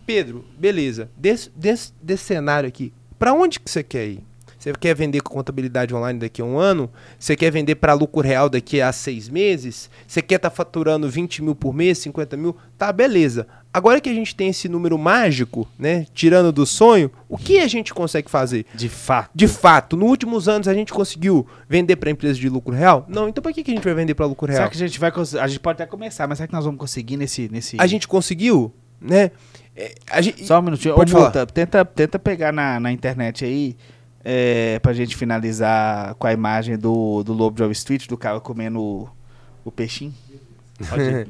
Pedro, 0.06 0.46
beleza. 0.58 1.10
Desse, 1.16 1.52
desse, 1.56 1.94
desse 2.02 2.24
cenário 2.24 2.68
aqui, 2.68 2.94
para 3.20 3.34
onde 3.34 3.60
que 3.60 3.70
você 3.70 3.84
quer 3.84 4.08
ir? 4.08 4.27
Você 4.68 4.74
quer 4.74 4.94
vender 4.94 5.22
com 5.22 5.34
contabilidade 5.34 5.96
online 5.96 6.20
daqui 6.20 6.42
a 6.42 6.46
um 6.46 6.58
ano? 6.58 6.90
Você 7.18 7.38
quer 7.38 7.50
vender 7.50 7.76
para 7.76 7.94
lucro 7.94 8.22
real 8.22 8.50
daqui 8.50 8.82
a 8.82 8.92
seis 8.92 9.30
meses? 9.30 9.90
Você 10.06 10.22
quer 10.22 10.36
estar 10.36 10.50
faturando 10.50 11.10
20 11.10 11.42
mil 11.42 11.56
por 11.56 11.74
mês, 11.74 12.00
50 12.00 12.36
mil? 12.36 12.54
Tá, 12.78 12.92
beleza. 12.92 13.48
Agora 13.74 14.02
que 14.02 14.10
a 14.10 14.14
gente 14.14 14.36
tem 14.36 14.50
esse 14.50 14.68
número 14.68 14.98
mágico, 14.98 15.66
né? 15.80 16.06
Tirando 16.14 16.52
do 16.52 16.66
sonho, 16.66 17.10
o 17.30 17.38
que 17.38 17.60
a 17.60 17.68
gente 17.68 17.94
consegue 17.94 18.30
fazer? 18.30 18.66
De 18.76 18.90
fato. 18.90 19.30
De 19.34 19.48
fato, 19.48 19.96
nos 19.96 20.10
últimos 20.10 20.50
anos 20.50 20.68
a 20.68 20.74
gente 20.74 20.92
conseguiu 20.92 21.48
vender 21.70 21.96
para 21.96 22.10
empresas 22.10 22.38
de 22.38 22.50
lucro 22.50 22.76
real? 22.76 23.06
Não, 23.08 23.30
então 23.30 23.42
para 23.42 23.54
que, 23.54 23.64
que 23.64 23.72
a 23.72 23.74
gente 23.74 23.84
vai 23.86 23.94
vender 23.94 24.16
para 24.16 24.26
lucro 24.26 24.48
real? 24.48 24.58
Será 24.58 24.70
que 24.70 24.76
a 24.76 24.88
gente 24.88 25.00
vai 25.00 25.12
A 25.42 25.48
gente 25.48 25.60
pode 25.62 25.82
até 25.82 25.86
começar, 25.90 26.28
mas 26.28 26.40
será 26.40 26.48
que 26.48 26.54
nós 26.54 26.66
vamos 26.66 26.80
conseguir 26.80 27.16
nesse. 27.16 27.48
nesse... 27.50 27.78
A 27.80 27.88
gente 27.88 28.06
conseguiu, 28.06 28.74
né? 29.00 29.32
É, 29.78 30.22
gente, 30.24 30.44
Só 30.46 30.60
um 30.60 30.64
minutinho. 30.64 30.96
Pode 30.96 31.16
Ô. 31.16 31.20
Muta, 31.20 31.46
tenta, 31.46 31.86
tenta 31.86 32.18
pegar 32.18 32.52
na, 32.52 32.80
na 32.80 32.92
internet 32.92 33.46
aí. 33.46 33.78
É, 34.30 34.78
pra 34.80 34.92
gente 34.92 35.16
finalizar 35.16 36.14
com 36.16 36.28
a 36.28 36.34
imagem 36.34 36.78
do, 36.78 37.24
do 37.24 37.32
Lobo 37.32 37.56
de 37.56 37.62
Wall 37.64 37.72
Street, 37.72 38.08
do 38.08 38.18
cara 38.18 38.42
comendo 38.42 38.82
o, 38.82 39.10
o 39.64 39.72
peixinho. 39.72 40.14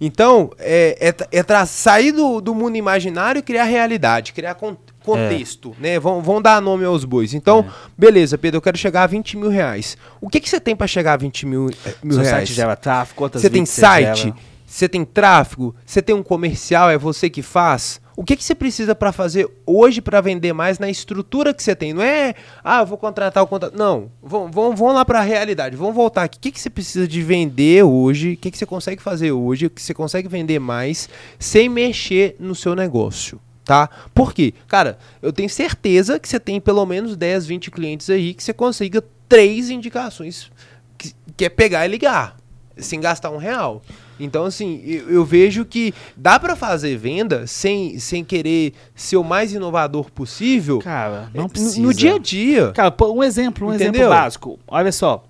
Então, 0.00 0.50
é, 0.60 0.96
é, 1.08 1.38
é 1.38 1.42
tra- 1.42 1.66
sair 1.66 2.12
do, 2.12 2.40
do 2.40 2.54
mundo 2.54 2.76
imaginário 2.76 3.40
e 3.40 3.42
criar 3.42 3.64
realidade, 3.64 4.32
criar 4.32 4.54
con- 4.54 4.76
contexto, 5.02 5.74
né? 5.80 5.98
Vão, 5.98 6.22
vão 6.22 6.40
dar 6.40 6.62
nome 6.62 6.84
aos 6.84 7.04
bois. 7.04 7.34
Então, 7.34 7.66
beleza, 7.96 8.38
Pedro, 8.38 8.58
eu 8.58 8.62
quero 8.62 8.78
chegar 8.78 9.02
a 9.02 9.06
20 9.08 9.36
mil 9.36 9.50
reais. 9.50 9.96
O 10.20 10.28
que, 10.28 10.38
que 10.38 10.48
você 10.48 10.60
tem 10.60 10.76
para 10.76 10.86
chegar 10.86 11.14
a 11.14 11.16
20 11.16 11.46
mil, 11.46 11.68
eh, 11.84 11.94
mil 12.00 12.14
Seu 12.14 12.22
reais? 12.22 12.48
site 12.48 12.54
gera 12.54 12.76
tráfego, 12.76 13.16
quantas 13.18 13.42
Você 13.42 13.50
tem 13.50 13.66
site, 13.66 14.32
você 14.64 14.88
tem 14.88 15.04
tráfego, 15.04 15.74
você 15.84 16.00
tem 16.00 16.14
um 16.14 16.22
comercial, 16.22 16.88
é 16.88 16.96
você 16.96 17.28
que 17.28 17.42
faz. 17.42 18.00
O 18.18 18.24
que, 18.24 18.34
que 18.34 18.42
você 18.42 18.52
precisa 18.52 18.96
para 18.96 19.12
fazer 19.12 19.48
hoje 19.64 20.00
para 20.00 20.20
vender 20.20 20.52
mais 20.52 20.80
na 20.80 20.90
estrutura 20.90 21.54
que 21.54 21.62
você 21.62 21.76
tem? 21.76 21.94
Não 21.94 22.02
é, 22.02 22.34
ah, 22.64 22.80
eu 22.80 22.86
vou 22.86 22.98
contratar 22.98 23.44
o 23.44 23.46
contrato. 23.46 23.78
Não, 23.78 24.10
vamos, 24.20 24.52
vamos, 24.52 24.76
vamos 24.76 24.94
lá 24.96 25.04
para 25.04 25.20
a 25.20 25.22
realidade. 25.22 25.76
Vamos 25.76 25.94
voltar 25.94 26.24
aqui. 26.24 26.36
O 26.36 26.40
que, 26.40 26.50
que 26.50 26.60
você 26.60 26.68
precisa 26.68 27.06
de 27.06 27.22
vender 27.22 27.84
hoje? 27.84 28.32
O 28.32 28.36
que, 28.36 28.50
que 28.50 28.58
você 28.58 28.66
consegue 28.66 29.00
fazer 29.00 29.30
hoje? 29.30 29.66
O 29.66 29.70
que 29.70 29.80
você 29.80 29.94
consegue 29.94 30.26
vender 30.26 30.58
mais 30.58 31.08
sem 31.38 31.68
mexer 31.68 32.34
no 32.40 32.56
seu 32.56 32.74
negócio? 32.74 33.40
Tá? 33.64 33.88
Por 34.12 34.34
quê? 34.34 34.52
Cara, 34.66 34.98
eu 35.22 35.32
tenho 35.32 35.48
certeza 35.48 36.18
que 36.18 36.28
você 36.28 36.40
tem 36.40 36.60
pelo 36.60 36.84
menos 36.84 37.16
10, 37.16 37.46
20 37.46 37.70
clientes 37.70 38.10
aí 38.10 38.34
que 38.34 38.42
você 38.42 38.52
consiga 38.52 39.00
três 39.28 39.70
indicações 39.70 40.50
que, 40.98 41.12
que 41.36 41.44
é 41.44 41.48
pegar 41.48 41.86
e 41.86 41.88
ligar 41.88 42.36
sem 42.76 43.00
gastar 43.00 43.30
um 43.30 43.36
real. 43.36 43.80
Então, 44.20 44.44
assim, 44.44 44.80
eu, 44.84 45.10
eu 45.10 45.24
vejo 45.24 45.64
que 45.64 45.94
dá 46.16 46.38
pra 46.38 46.56
fazer 46.56 46.96
venda 46.96 47.46
sem, 47.46 47.98
sem 47.98 48.24
querer 48.24 48.72
ser 48.94 49.16
o 49.16 49.24
mais 49.24 49.52
inovador 49.52 50.10
possível 50.10 50.80
Cara, 50.80 51.30
não 51.34 51.44
no- 51.44 51.48
precisa. 51.48 51.80
no 51.80 51.94
dia 51.94 52.14
a 52.16 52.18
dia. 52.18 52.72
Cara, 52.72 52.94
um 53.02 53.22
exemplo, 53.22 53.68
um 53.68 53.74
Entendeu? 53.74 54.02
exemplo 54.02 54.08
básico. 54.10 54.58
Olha 54.66 54.90
só. 54.92 55.24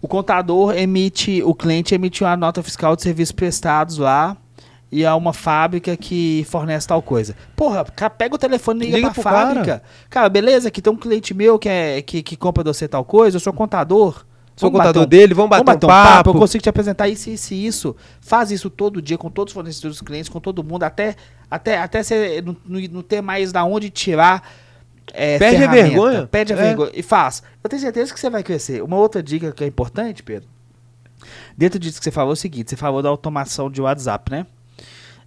O 0.00 0.06
contador 0.06 0.76
emite, 0.76 1.42
o 1.42 1.54
cliente 1.54 1.94
emite 1.94 2.22
uma 2.22 2.36
nota 2.36 2.62
fiscal 2.62 2.94
de 2.94 3.02
serviços 3.02 3.32
prestados 3.32 3.98
lá 3.98 4.36
e 4.92 5.02
é 5.04 5.12
uma 5.12 5.32
fábrica 5.32 5.96
que 5.96 6.46
fornece 6.48 6.86
tal 6.86 7.02
coisa. 7.02 7.34
Porra, 7.56 7.84
cara, 7.84 8.08
pega 8.08 8.34
o 8.34 8.38
telefone 8.38 8.80
e 8.80 8.84
liga, 8.86 8.96
Liga 8.98 9.10
pra 9.10 9.14
pro 9.14 9.22
cara. 9.24 9.46
fábrica. 9.48 9.82
Cara. 10.08 10.28
beleza, 10.28 10.70
que 10.70 10.80
tem 10.80 10.92
um 10.92 10.96
cliente 10.96 11.34
meu 11.34 11.58
que, 11.58 11.68
é, 11.68 12.00
que, 12.00 12.22
que 12.22 12.36
compra 12.36 12.62
de 12.62 12.68
você 12.72 12.86
tal 12.86 13.04
coisa, 13.04 13.36
eu 13.36 13.40
sou 13.40 13.52
contador. 13.52 14.24
Sou 14.58 14.70
Vamos 14.70 14.80
contador 14.80 15.02
bater 15.04 15.08
dele, 15.18 15.34
vamos 15.34 15.50
bater, 15.50 15.64
Vamos 15.64 15.80
bater 15.80 15.86
um 15.86 15.88
papo. 15.88 16.30
Eu 16.30 16.34
consigo 16.34 16.62
te 16.62 16.68
apresentar 16.68 17.08
isso, 17.08 17.30
isso 17.30 17.54
e 17.54 17.64
isso. 17.66 17.96
Faz 18.20 18.50
isso 18.50 18.68
todo 18.68 19.00
dia 19.00 19.16
com 19.16 19.30
todos 19.30 19.52
os 19.52 19.54
fornecedores 19.54 20.00
clientes, 20.00 20.28
com 20.28 20.40
todo 20.40 20.64
mundo, 20.64 20.82
até, 20.82 21.14
até, 21.50 21.78
até 21.78 22.02
você 22.02 22.42
não, 22.44 22.56
não, 22.90 23.02
ter 23.02 23.20
mais 23.22 23.52
da 23.52 23.64
onde 23.64 23.88
tirar. 23.88 24.42
é, 25.14 25.38
Perde 25.38 25.62
a 25.64 25.70
vergonha. 25.70 26.26
Perde 26.26 26.52
a 26.52 26.56
É. 26.56 26.60
vergonha. 26.60 26.90
E 26.92 27.02
faz. 27.02 27.42
Eu 27.62 27.70
tenho 27.70 27.80
certeza 27.80 28.12
que 28.12 28.18
você 28.18 28.28
vai 28.28 28.42
crescer. 28.42 28.82
Uma 28.82 28.96
outra 28.96 29.22
dica 29.22 29.52
que 29.52 29.62
é 29.62 29.66
importante, 29.66 30.22
Pedro. 30.22 30.48
Dentro 31.56 31.78
disso 31.78 31.98
que 31.98 32.04
você 32.04 32.10
falou 32.10 32.30
é 32.30 32.34
o 32.34 32.36
seguinte: 32.36 32.70
você 32.70 32.76
falou 32.76 33.00
da 33.02 33.08
automação 33.08 33.70
de 33.70 33.80
WhatsApp, 33.80 34.30
né? 34.30 34.46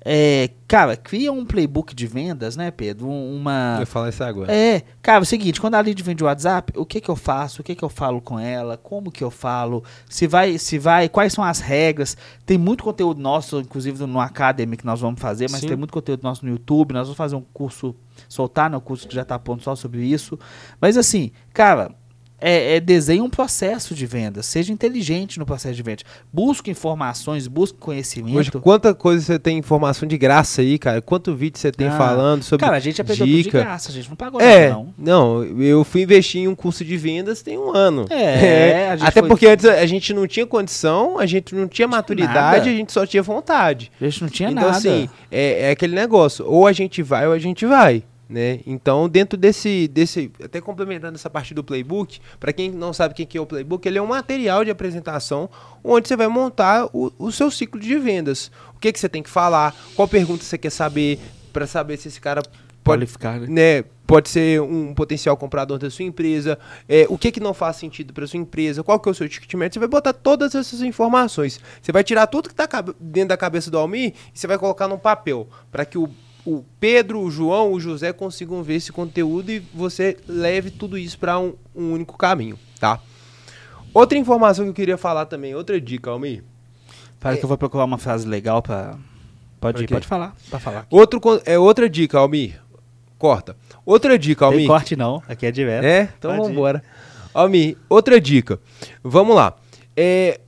É, 0.04 0.50
cara, 0.68 0.98
cria 0.98 1.32
um 1.32 1.46
playbook 1.46 1.94
de 1.94 2.08
vendas, 2.08 2.56
né, 2.56 2.72
Pedro? 2.72 3.08
Um- 3.08 3.36
Uma. 3.36 3.78
Eu 3.80 3.86
falar 3.86 4.10
isso 4.10 4.24
agora. 4.24 4.52
É, 4.52 4.82
cara, 5.02 5.20
é 5.20 5.22
o 5.22 5.26
seguinte, 5.26 5.62
quando 5.62 5.76
a 5.76 5.80
lead 5.80 6.02
vem 6.02 6.16
de 6.16 6.24
WhatsApp, 6.24 6.74
o 6.76 6.86
que 6.86 7.00
que 7.00 7.10
eu 7.10 7.16
faço? 7.16 7.62
O 7.62 7.64
que 7.64 7.76
que 7.76 7.84
eu 7.84 7.90
falo 7.90 8.20
com 8.20 8.40
ela? 8.40 8.78
Como 8.78 9.12
que 9.12 9.24
eu 9.24 9.30
falo? 9.30 9.84
Se 10.10 10.26
vai, 10.26 10.58
se 10.58 10.80
vai, 10.80 11.08
quais 11.08 11.34
são 11.34 11.44
as 11.44 11.60
regras? 11.60 12.18
Tem 12.46 12.58
muito 12.58 12.84
conteúdo 12.84 13.22
nosso, 13.22 13.60
inclusive 13.60 14.04
no 14.08 14.20
Academy 14.20 14.76
que 14.76 14.86
nós 14.86 15.00
vamos 15.02 15.22
fazer, 15.22 15.50
mas 15.52 15.62
Sim. 15.62 15.68
tem 15.68 15.78
muito 15.78 15.94
conteúdo 15.94 16.24
nosso 16.24 16.44
no 16.46 16.52
YouTube, 16.52 16.94
nós 16.94 17.08
vamos 17.08 17.18
fazer 17.18 17.36
um 17.36 17.46
curso, 17.54 17.96
soltar, 18.28 18.70
né, 18.72 18.78
um 18.78 18.82
curso 18.82 19.08
que 19.08 19.14
já 19.14 19.24
tá 19.24 19.38
pronto 19.38 19.64
só 19.64 19.76
sobre 19.76 20.04
isso. 20.04 20.38
Mas 20.80 20.98
assim, 20.98 21.32
cara, 21.54 21.94
é, 22.42 22.76
é 22.76 22.80
desenhe 22.80 23.22
um 23.22 23.30
processo 23.30 23.94
de 23.94 24.06
venda, 24.06 24.42
seja 24.42 24.74
inteligente 24.74 25.38
no 25.40 25.46
processo 25.46 25.76
de 25.76 25.84
venda. 25.84 26.02
Busque 26.34 26.72
informações, 26.72 27.48
busque 27.48 27.78
conhecimento. 27.78 28.38
Hoje, 28.38 28.52
quanta 28.52 28.94
coisa 28.96 29.24
você 29.24 29.38
tem 29.40 29.58
informação 29.60 30.08
de 30.08 30.18
graça 30.18 30.62
aí, 30.62 30.78
cara? 30.80 31.02
Quanto 31.02 31.36
vídeo 31.36 31.60
você 31.60 31.72
tem 31.72 31.88
Ah, 31.88 31.98
falando 31.98 32.44
sobre 32.44 32.66
Cara, 32.66 32.78
a 32.78 32.80
gente 32.80 33.00
aprendeu 33.00 33.26
tudo 33.28 33.36
de 33.38 33.44
dica? 33.44 33.60
graça, 33.60 33.92
a 33.92 33.94
gente 33.94 34.10
não 34.10 34.16
pagou 34.16 34.42
É, 34.42 34.70
nada, 34.70 34.74
não. 34.74 34.94
não, 34.98 35.44
eu 35.62 35.84
fui 35.84 36.02
investir 36.02 36.42
em 36.42 36.48
um 36.48 36.56
curso 36.56 36.84
de 36.84 36.98
vendas 36.98 37.42
tem 37.42 37.58
um 37.58 37.72
ano. 37.76 38.06
É, 38.10 38.90
a 38.92 38.96
gente 38.96 39.08
Até 39.08 39.20
foi- 39.22 39.30
porque 39.30 39.46
antes 39.48 39.66
a 39.66 39.86
gente 39.86 40.14
não 40.14 40.26
tinha 40.26 40.46
condição, 40.48 41.20
a 41.20 41.26
gente 41.26 41.54
não 41.54 41.68
tinha 41.68 41.88
maturidade, 41.88 42.34
nada. 42.34 42.58
a 42.58 42.64
gente 42.74 42.92
só 42.92 43.06
tinha 43.06 43.22
vontade. 43.22 43.92
A 44.02 44.06
gente 44.06 44.22
não 44.24 44.30
tinha 44.30 44.50
então, 44.50 44.64
nada. 44.64 44.78
assim, 44.78 45.08
é, 45.32 45.68
é 45.68 45.72
aquele 45.72 45.94
negócio, 45.94 46.46
ou 46.48 46.66
a 46.66 46.74
gente 46.74 47.04
vai 47.04 47.28
ou 47.28 47.34
a 47.34 47.40
gente 47.40 47.66
vai. 47.66 48.04
Né? 48.32 48.62
Então, 48.66 49.10
dentro 49.10 49.38
desse, 49.38 49.90
desse. 49.90 50.32
Até 50.42 50.62
complementando 50.62 51.16
essa 51.16 51.30
parte 51.30 51.54
do 51.54 51.62
playbook, 51.62 52.22
para 52.40 52.54
quem 52.54 52.72
não 52.72 52.94
sabe 52.94 53.12
o 53.12 53.28
que 53.28 53.38
é 53.38 53.42
o 53.42 53.46
playbook, 53.46 53.86
ele 53.86 53.98
é 53.98 54.02
um 54.02 54.08
material 54.08 54.64
de 54.64 54.72
apresentação 54.72 55.50
onde 55.84 56.08
você 56.08 56.16
vai 56.16 56.30
montar 56.30 56.86
o, 56.94 57.12
o 57.20 57.30
seu 57.30 57.52
ciclo 57.52 57.78
de 57.78 58.00
vendas. 58.00 58.50
O 58.74 58.80
que, 58.80 58.94
que 58.94 58.98
você 58.98 59.10
tem 59.10 59.22
que 59.22 59.30
falar, 59.30 59.76
qual 59.98 60.08
pergunta 60.08 60.46
você 60.46 60.58
quer 60.58 60.70
saber, 60.70 61.20
para 61.52 61.68
saber 61.68 61.98
se 61.98 62.08
esse 62.08 62.22
cara 62.22 62.42
pode 62.82 63.00
qualificar, 63.00 63.38
né? 63.42 63.48
né, 63.50 63.84
pode 64.08 64.30
ser 64.30 64.62
um 64.62 64.94
potencial 64.94 65.36
comprador 65.36 65.78
da 65.78 65.90
sua 65.90 66.06
empresa, 66.06 66.58
é, 66.88 67.06
o 67.10 67.18
que, 67.18 67.34
que 67.34 67.40
não 67.42 67.54
faz 67.54 67.76
sentido 67.76 68.14
para 68.14 68.26
sua 68.26 68.40
empresa, 68.40 68.82
qual 68.82 68.98
que 68.98 69.10
é 69.10 69.12
o 69.12 69.16
seu 69.16 69.28
ticket 69.28 69.54
médio, 69.56 69.74
você 69.74 69.80
vai 69.80 69.90
botar 69.90 70.14
todas 70.14 70.56
essas 70.56 70.82
informações. 70.82 71.60
Você 71.82 71.92
vai 71.92 72.04
tirar 72.04 72.28
tudo 72.28 72.48
que 72.48 72.54
está 72.54 72.82
dentro 72.98 73.30
da 73.30 73.38
cabeça 73.38 73.70
do 73.70 73.78
Almir 73.78 74.14
e 74.34 74.40
você 74.40 74.48
vai 74.48 74.58
colocar 74.58 74.88
num 74.88 74.98
papel, 74.98 75.50
para 75.70 75.84
que 75.84 75.98
o, 75.98 76.10
o 76.46 76.64
Pedro, 76.80 77.22
o 77.22 77.30
João, 77.30 77.74
o 77.74 77.80
José 77.80 78.12
consigam 78.12 78.64
ver 78.64 78.76
esse 78.76 78.92
conteúdo 78.92 79.52
e 79.52 79.60
você 79.74 80.18
leve 80.28 80.72
tudo 80.72 80.98
isso 80.98 81.18
para 81.18 81.40
um, 81.40 81.54
um 81.76 81.94
único 81.94 82.18
caminho, 82.18 82.58
tá? 82.80 83.00
Outra 83.94 84.18
informação 84.18 84.66
que 84.66 84.70
eu 84.70 84.76
queria 84.76 84.98
falar 84.98 85.26
também, 85.26 85.54
outra 85.54 85.80
dica, 85.80 86.10
Almir. 86.10 86.44
Para 87.20 87.34
é. 87.34 87.38
que 87.38 87.44
eu 87.44 87.48
vou 87.48 87.58
procurar 87.58 87.86
uma 87.86 87.98
frase 87.98 88.28
legal 88.28 88.62
para 88.62 88.98
Pode 89.60 89.84
ir, 89.84 89.88
pode 89.88 90.08
falar. 90.08 90.36
Pode 90.50 90.64
falar. 90.64 90.88
Outro, 90.90 91.22
é 91.46 91.60
outra 91.60 91.88
dica, 91.88 92.18
Almir. 92.18 92.60
Corta. 93.20 93.56
Outra 93.86 94.18
dica, 94.18 94.46
Almir. 94.46 94.62
Tem 94.62 94.68
corte 94.68 94.96
não, 94.96 95.22
aqui 95.28 95.46
é 95.46 95.52
direto. 95.52 95.84
É? 95.84 96.10
Então 96.18 96.32
vamos 96.32 96.50
embora. 96.50 96.84
Almir, 97.32 97.78
outra 97.88 98.20
dica. 98.20 98.60
Vamos 99.04 99.36
lá. 99.36 99.56
É, 99.96 100.40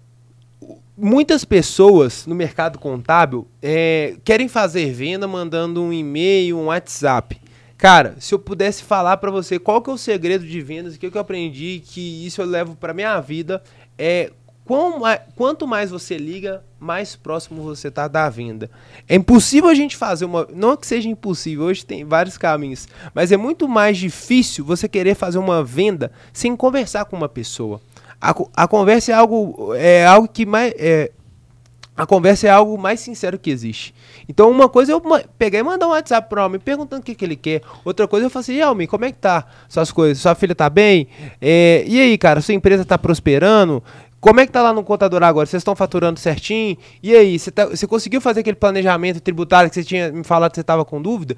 muitas 1.03 1.43
pessoas 1.43 2.25
no 2.25 2.33
mercado 2.33 2.79
contábil 2.79 3.45
é, 3.61 4.15
querem 4.23 4.47
fazer 4.47 4.91
venda 4.93 5.27
mandando 5.27 5.83
um 5.83 5.91
e-mail, 5.91 6.57
um 6.57 6.65
WhatsApp. 6.67 7.39
Cara, 7.77 8.15
se 8.19 8.33
eu 8.33 8.39
pudesse 8.39 8.83
falar 8.83 9.17
para 9.17 9.29
você 9.29 9.59
qual 9.59 9.81
que 9.81 9.89
é 9.89 9.93
o 9.93 9.97
segredo 9.97 10.47
de 10.47 10.61
vendas, 10.61 10.95
o 10.95 10.99
que 10.99 11.05
eu 11.05 11.21
aprendi, 11.21 11.83
que 11.85 12.25
isso 12.25 12.41
eu 12.41 12.45
levo 12.45 12.75
para 12.75 12.93
minha 12.93 13.19
vida, 13.19 13.61
é 13.97 14.31
quanto 15.35 15.67
mais 15.67 15.91
você 15.91 16.17
liga, 16.17 16.63
mais 16.79 17.17
próximo 17.17 17.61
você 17.61 17.89
está 17.89 18.07
da 18.07 18.29
venda. 18.29 18.71
É 19.09 19.15
impossível 19.15 19.69
a 19.69 19.75
gente 19.75 19.97
fazer 19.97 20.23
uma. 20.23 20.47
Não 20.53 20.77
que 20.77 20.87
seja 20.87 21.09
impossível, 21.09 21.65
hoje 21.65 21.85
tem 21.85 22.05
vários 22.05 22.37
caminhos, 22.37 22.87
mas 23.13 23.33
é 23.33 23.37
muito 23.37 23.67
mais 23.67 23.97
difícil 23.97 24.63
você 24.63 24.87
querer 24.87 25.15
fazer 25.15 25.37
uma 25.37 25.61
venda 25.61 26.11
sem 26.31 26.55
conversar 26.55 27.03
com 27.05 27.17
uma 27.17 27.27
pessoa. 27.27 27.81
A, 28.23 28.63
a 28.63 28.67
conversa 28.69 29.11
é 29.11 29.15
algo, 29.15 29.75
é 29.75 30.05
algo 30.05 30.29
que 30.29 30.45
mais. 30.45 30.73
É, 30.77 31.11
a 31.95 32.05
conversa 32.05 32.47
é 32.47 32.49
algo 32.49 32.77
mais 32.77 33.01
sincero 33.01 33.37
que 33.37 33.49
existe. 33.49 33.93
Então, 34.29 34.49
uma 34.49 34.69
coisa 34.69 34.93
é 34.93 34.95
eu 34.95 35.01
pegar 35.37 35.59
e 35.59 35.63
mandar 35.63 35.87
um 35.87 35.89
WhatsApp 35.89 36.29
pro 36.29 36.41
homem 36.41 36.57
perguntando 36.57 37.01
o 37.01 37.05
que, 37.05 37.13
que 37.13 37.25
ele 37.25 37.35
quer. 37.35 37.61
Outra 37.83 38.07
coisa 38.07 38.25
eu 38.25 38.29
falo 38.29 38.41
assim, 38.41 38.53
e 38.53 38.61
Almi, 38.61 38.87
como 38.87 39.03
é 39.03 39.11
que 39.11 39.17
tá 39.19 39.45
suas 39.67 39.91
coisas? 39.91 40.19
Sua 40.19 40.33
filha 40.35 40.55
tá 40.55 40.69
bem? 40.69 41.07
É, 41.41 41.83
e 41.85 41.99
aí, 41.99 42.17
cara, 42.17 42.39
sua 42.39 42.55
empresa 42.55 42.85
tá 42.85 42.97
prosperando? 42.97 43.83
Como 44.23 44.39
é 44.39 44.45
que 44.45 44.53
tá 44.53 44.61
lá 44.61 44.71
no 44.71 44.85
contador 44.85 45.21
agora? 45.21 45.45
Vocês 45.45 45.59
estão 45.59 45.75
faturando 45.75 46.17
certinho? 46.17 46.77
E 47.03 47.13
aí, 47.13 47.37
você, 47.37 47.51
tá, 47.51 47.67
conseguiu 47.89 48.21
fazer 48.21 48.39
aquele 48.39 48.55
planejamento 48.55 49.19
tributário 49.19 49.69
que 49.69 49.75
você 49.75 49.83
tinha 49.83 50.13
me 50.13 50.23
falado 50.23 50.51
que 50.51 50.55
você 50.55 50.61
estava 50.61 50.85
com 50.85 51.01
dúvida? 51.01 51.35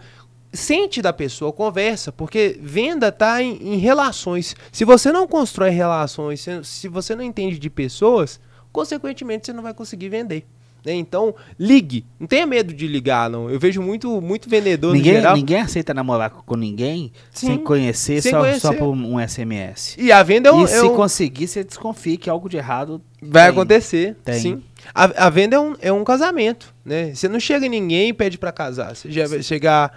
Sente 0.55 1.01
da 1.01 1.11
pessoa, 1.11 1.51
conversa, 1.51 2.11
porque 2.11 2.57
venda 2.61 3.09
está 3.09 3.41
em, 3.41 3.73
em, 3.73 3.77
relações. 3.77 4.55
Se 4.71 4.85
você 4.85 5.11
não 5.11 5.27
constrói 5.27 5.69
relações, 5.69 6.41
se, 6.41 6.63
se 6.63 6.87
você 6.87 7.15
não 7.15 7.23
entende 7.23 7.59
de 7.59 7.69
pessoas, 7.69 8.39
consequentemente 8.71 9.45
você 9.45 9.53
não 9.53 9.63
vai 9.63 9.73
conseguir 9.73 10.09
vender. 10.09 10.45
Né? 10.85 10.93
Então, 10.93 11.33
ligue. 11.57 12.05
Não 12.19 12.27
tenha 12.27 12.45
medo 12.45 12.73
de 12.73 12.87
ligar, 12.87 13.29
não. 13.29 13.49
Eu 13.49 13.59
vejo 13.59 13.81
muito, 13.81 14.21
muito 14.21 14.49
vendedor 14.49 14.93
ninguém, 14.93 15.13
no 15.13 15.19
geral. 15.19 15.35
Ninguém 15.35 15.61
aceita 15.61 15.93
namorar 15.93 16.29
com 16.29 16.55
ninguém 16.55 17.11
Sim, 17.31 17.47
sem 17.47 17.57
conhecer, 17.57 18.21
sem 18.21 18.31
só, 18.31 18.39
conhecer. 18.39 18.59
só 18.59 18.73
por 18.73 18.89
um 18.89 19.27
SMS. 19.27 19.95
E 19.97 20.11
a 20.11 20.21
venda 20.21 20.49
é 20.49 20.51
um. 20.51 20.61
E 20.61 20.63
é 20.65 20.67
se 20.67 20.85
um... 20.85 20.95
conseguir, 20.95 21.47
você 21.47 21.63
desconfie 21.63 22.17
que 22.17 22.29
algo 22.29 22.47
de 22.47 22.57
errado 22.57 23.01
vai 23.21 23.43
tem. 23.43 23.51
acontecer. 23.51 24.15
Tem. 24.23 24.39
Sim. 24.39 24.63
A, 24.93 25.25
a, 25.25 25.29
venda 25.31 25.55
é 25.55 25.59
um, 25.59 25.75
é 25.81 25.91
um 25.91 26.03
casamento, 26.03 26.73
né? 26.85 27.15
Você 27.15 27.27
não 27.27 27.39
chega 27.39 27.65
em 27.65 27.69
ninguém 27.69 28.09
e 28.09 28.13
pede 28.13 28.37
para 28.37 28.51
casar. 28.51 28.95
Você 28.95 29.11
já 29.11 29.27
vai 29.27 29.41
chegar, 29.41 29.91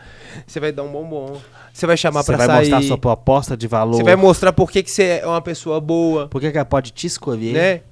você 0.46 0.58
vai 0.58 0.72
dar 0.72 0.82
um 0.82 0.90
bombom. 0.90 1.38
Você 1.78 1.86
vai 1.86 1.96
chamar 1.96 2.24
para 2.24 2.36
sair. 2.38 2.46
Você 2.46 2.48
vai 2.48 2.58
mostrar 2.58 2.82
sua 2.82 2.98
proposta 2.98 3.56
de 3.56 3.68
valor. 3.68 3.94
Você 3.98 4.02
vai 4.02 4.16
mostrar 4.16 4.52
por 4.52 4.68
que, 4.68 4.82
que 4.82 4.90
você 4.90 5.20
é 5.22 5.26
uma 5.26 5.40
pessoa 5.40 5.80
boa. 5.80 6.26
Por 6.26 6.40
que, 6.40 6.48
ela 6.48 6.64
pode 6.64 6.90
te 6.90 7.06
escolher. 7.06 7.52
Né? 7.52 7.82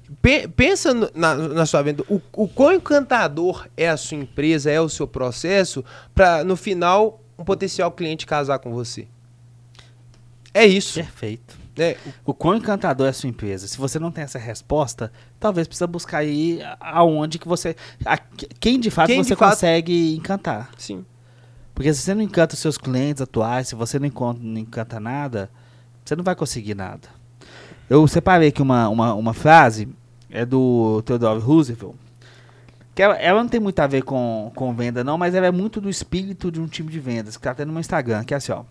pensa 0.57 0.93
na, 1.15 1.35
na 1.35 1.65
sua 1.65 1.81
venda. 1.83 2.03
O, 2.09 2.19
o 2.33 2.49
quão 2.49 2.73
encantador 2.73 3.65
é 3.77 3.87
a 3.87 3.95
sua 3.95 4.17
empresa, 4.17 4.69
é 4.69 4.81
o 4.81 4.89
seu 4.89 5.07
processo, 5.07 5.85
para 6.13 6.43
no 6.43 6.57
final 6.57 7.21
um 7.39 7.45
potencial 7.45 7.89
cliente 7.89 8.25
casar 8.25 8.59
com 8.59 8.73
você. 8.73 9.07
É 10.53 10.65
isso. 10.65 10.95
Perfeito. 10.95 11.57
É. 11.77 11.95
O 12.25 12.33
quão 12.33 12.57
encantador 12.57 13.07
é 13.07 13.11
a 13.11 13.13
sua 13.13 13.29
empresa? 13.29 13.69
Se 13.69 13.77
você 13.77 13.97
não 13.97 14.11
tem 14.11 14.25
essa 14.25 14.37
resposta, 14.37 15.13
talvez 15.39 15.65
precisa 15.65 15.87
buscar 15.87 16.17
aí 16.17 16.59
aonde 16.81 17.39
que 17.39 17.47
você. 17.47 17.73
A, 18.05 18.17
quem 18.59 18.81
de 18.81 18.91
fato 18.91 19.07
quem 19.07 19.23
você 19.23 19.29
de 19.29 19.35
consegue 19.37 20.09
fato... 20.09 20.19
encantar. 20.19 20.71
Sim. 20.77 21.05
Porque 21.77 21.93
se 21.93 22.01
você 22.01 22.15
não 22.15 22.23
encanta 22.23 22.55
os 22.55 22.59
seus 22.59 22.75
clientes 22.75 23.21
atuais, 23.21 23.67
se 23.67 23.75
você 23.75 23.99
não 23.99 24.07
encanta, 24.07 24.39
não 24.41 24.57
encanta 24.57 24.99
nada, 24.99 25.47
você 26.03 26.15
não 26.15 26.23
vai 26.23 26.35
conseguir 26.35 26.73
nada. 26.73 27.07
Eu 27.87 28.07
separei 28.07 28.47
aqui 28.47 28.63
uma, 28.63 28.89
uma, 28.89 29.13
uma 29.13 29.31
frase, 29.31 29.87
é 30.27 30.43
do 30.43 31.03
Theodore 31.03 31.39
Roosevelt, 31.39 31.93
que 32.95 33.03
ela, 33.03 33.15
ela, 33.17 33.43
não 33.43 33.47
tem 33.47 33.59
muito 33.59 33.79
a 33.79 33.85
ver 33.85 34.01
com, 34.01 34.51
com 34.55 34.73
venda 34.73 35.03
não, 35.03 35.19
mas 35.19 35.35
ela 35.35 35.45
é 35.45 35.51
muito 35.51 35.79
do 35.79 35.87
espírito 35.87 36.51
de 36.51 36.59
um 36.59 36.65
time 36.65 36.89
de 36.89 36.99
vendas, 36.99 37.37
que 37.37 37.41
está 37.41 37.53
tendo 37.53 37.71
no 37.71 37.79
Instagram, 37.79 38.23
que 38.23 38.33
é 38.33 38.37
assim, 38.37 38.53
ó. 38.53 38.63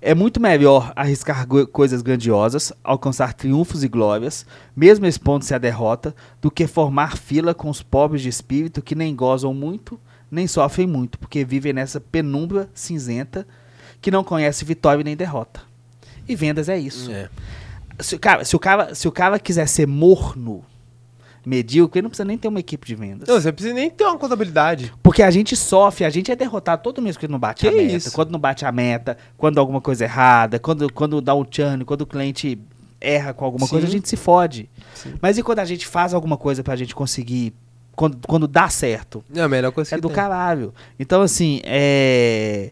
É 0.00 0.14
muito 0.14 0.40
melhor 0.40 0.90
arriscar 0.96 1.46
coisas 1.70 2.00
grandiosas, 2.00 2.72
alcançar 2.82 3.34
triunfos 3.34 3.84
e 3.84 3.88
glórias, 3.88 4.46
mesmo 4.74 5.04
expondo-se 5.04 5.54
à 5.54 5.58
derrota, 5.58 6.14
do 6.40 6.50
que 6.50 6.66
formar 6.66 7.18
fila 7.18 7.52
com 7.52 7.68
os 7.68 7.82
pobres 7.82 8.22
de 8.22 8.30
espírito 8.30 8.80
que 8.80 8.94
nem 8.94 9.14
gozam 9.14 9.52
muito 9.52 10.00
nem 10.30 10.46
sofrem 10.46 10.86
muito, 10.86 11.18
porque 11.18 11.44
vivem 11.44 11.72
nessa 11.72 12.00
penumbra 12.00 12.68
cinzenta 12.74 13.46
que 14.00 14.10
não 14.10 14.22
conhece 14.22 14.64
vitória 14.64 15.02
nem 15.02 15.16
derrota. 15.16 15.60
E 16.28 16.36
vendas 16.36 16.68
é 16.68 16.78
isso. 16.78 17.10
É. 17.10 17.28
Se, 17.98 18.14
o 18.14 18.18
cara, 18.18 18.44
se, 18.44 18.54
o 18.54 18.58
cara, 18.58 18.94
se 18.94 19.08
o 19.08 19.12
cara 19.12 19.38
quiser 19.38 19.66
ser 19.66 19.86
morno, 19.86 20.64
medíocre, 21.44 21.98
ele 21.98 22.04
não 22.04 22.10
precisa 22.10 22.26
nem 22.26 22.36
ter 22.36 22.48
uma 22.48 22.60
equipe 22.60 22.86
de 22.86 22.94
vendas. 22.94 23.28
Não, 23.28 23.40
você 23.40 23.50
precisa 23.50 23.74
nem 23.74 23.90
ter 23.90 24.04
uma 24.04 24.18
contabilidade. 24.18 24.92
Porque 25.02 25.22
a 25.22 25.30
gente 25.30 25.56
sofre, 25.56 26.04
a 26.04 26.10
gente 26.10 26.30
é 26.30 26.36
derrotado 26.36 26.82
todo 26.82 27.00
mês 27.00 27.16
quando 27.16 27.32
não 27.32 27.38
bate 27.38 27.62
que 27.62 27.68
a 27.68 27.72
meta. 27.72 27.96
Isso? 27.96 28.12
Quando 28.12 28.30
não 28.30 28.38
bate 28.38 28.64
a 28.64 28.70
meta, 28.70 29.16
quando 29.36 29.58
alguma 29.58 29.80
coisa 29.80 30.04
errada, 30.04 30.58
quando, 30.58 30.92
quando 30.92 31.20
dá 31.20 31.34
um 31.34 31.44
churn, 31.50 31.84
quando 31.84 32.02
o 32.02 32.06
cliente 32.06 32.60
erra 33.00 33.32
com 33.32 33.44
alguma 33.44 33.66
Sim. 33.66 33.70
coisa, 33.70 33.86
a 33.86 33.90
gente 33.90 34.08
se 34.08 34.16
fode. 34.16 34.68
Sim. 34.94 35.14
Mas 35.20 35.38
e 35.38 35.42
quando 35.42 35.60
a 35.60 35.64
gente 35.64 35.86
faz 35.86 36.12
alguma 36.12 36.36
coisa 36.36 36.62
pra 36.62 36.76
gente 36.76 36.94
conseguir 36.94 37.54
quando, 37.98 38.16
quando 38.28 38.46
dá 38.46 38.68
certo. 38.68 39.24
É 39.34 39.40
a 39.40 39.48
melhor 39.48 39.72
coisa 39.72 39.96
É 39.96 39.98
do 39.98 40.06
tem. 40.06 40.14
caralho. 40.14 40.72
Então, 41.00 41.20
assim, 41.20 41.60
é. 41.64 42.70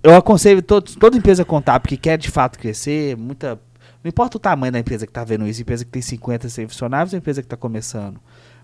Eu 0.00 0.14
aconselho 0.14 0.62
todo, 0.62 0.92
toda 0.96 1.16
empresa 1.16 1.44
contábil 1.44 1.88
que 1.88 1.96
quer 1.96 2.16
de 2.16 2.30
fato 2.30 2.56
crescer, 2.56 3.16
muita. 3.16 3.60
Não 4.02 4.08
importa 4.08 4.36
o 4.36 4.40
tamanho 4.40 4.72
da 4.72 4.78
empresa 4.78 5.06
que 5.06 5.10
está 5.10 5.24
vendo 5.24 5.44
isso, 5.46 5.60
empresa 5.60 5.84
que 5.84 5.90
tem 5.90 6.00
50, 6.02 6.48
100 6.48 6.68
funcionários 6.68 7.12
ou 7.12 7.18
empresa 7.18 7.42
que 7.42 7.46
está 7.46 7.56
começando. 7.56 8.20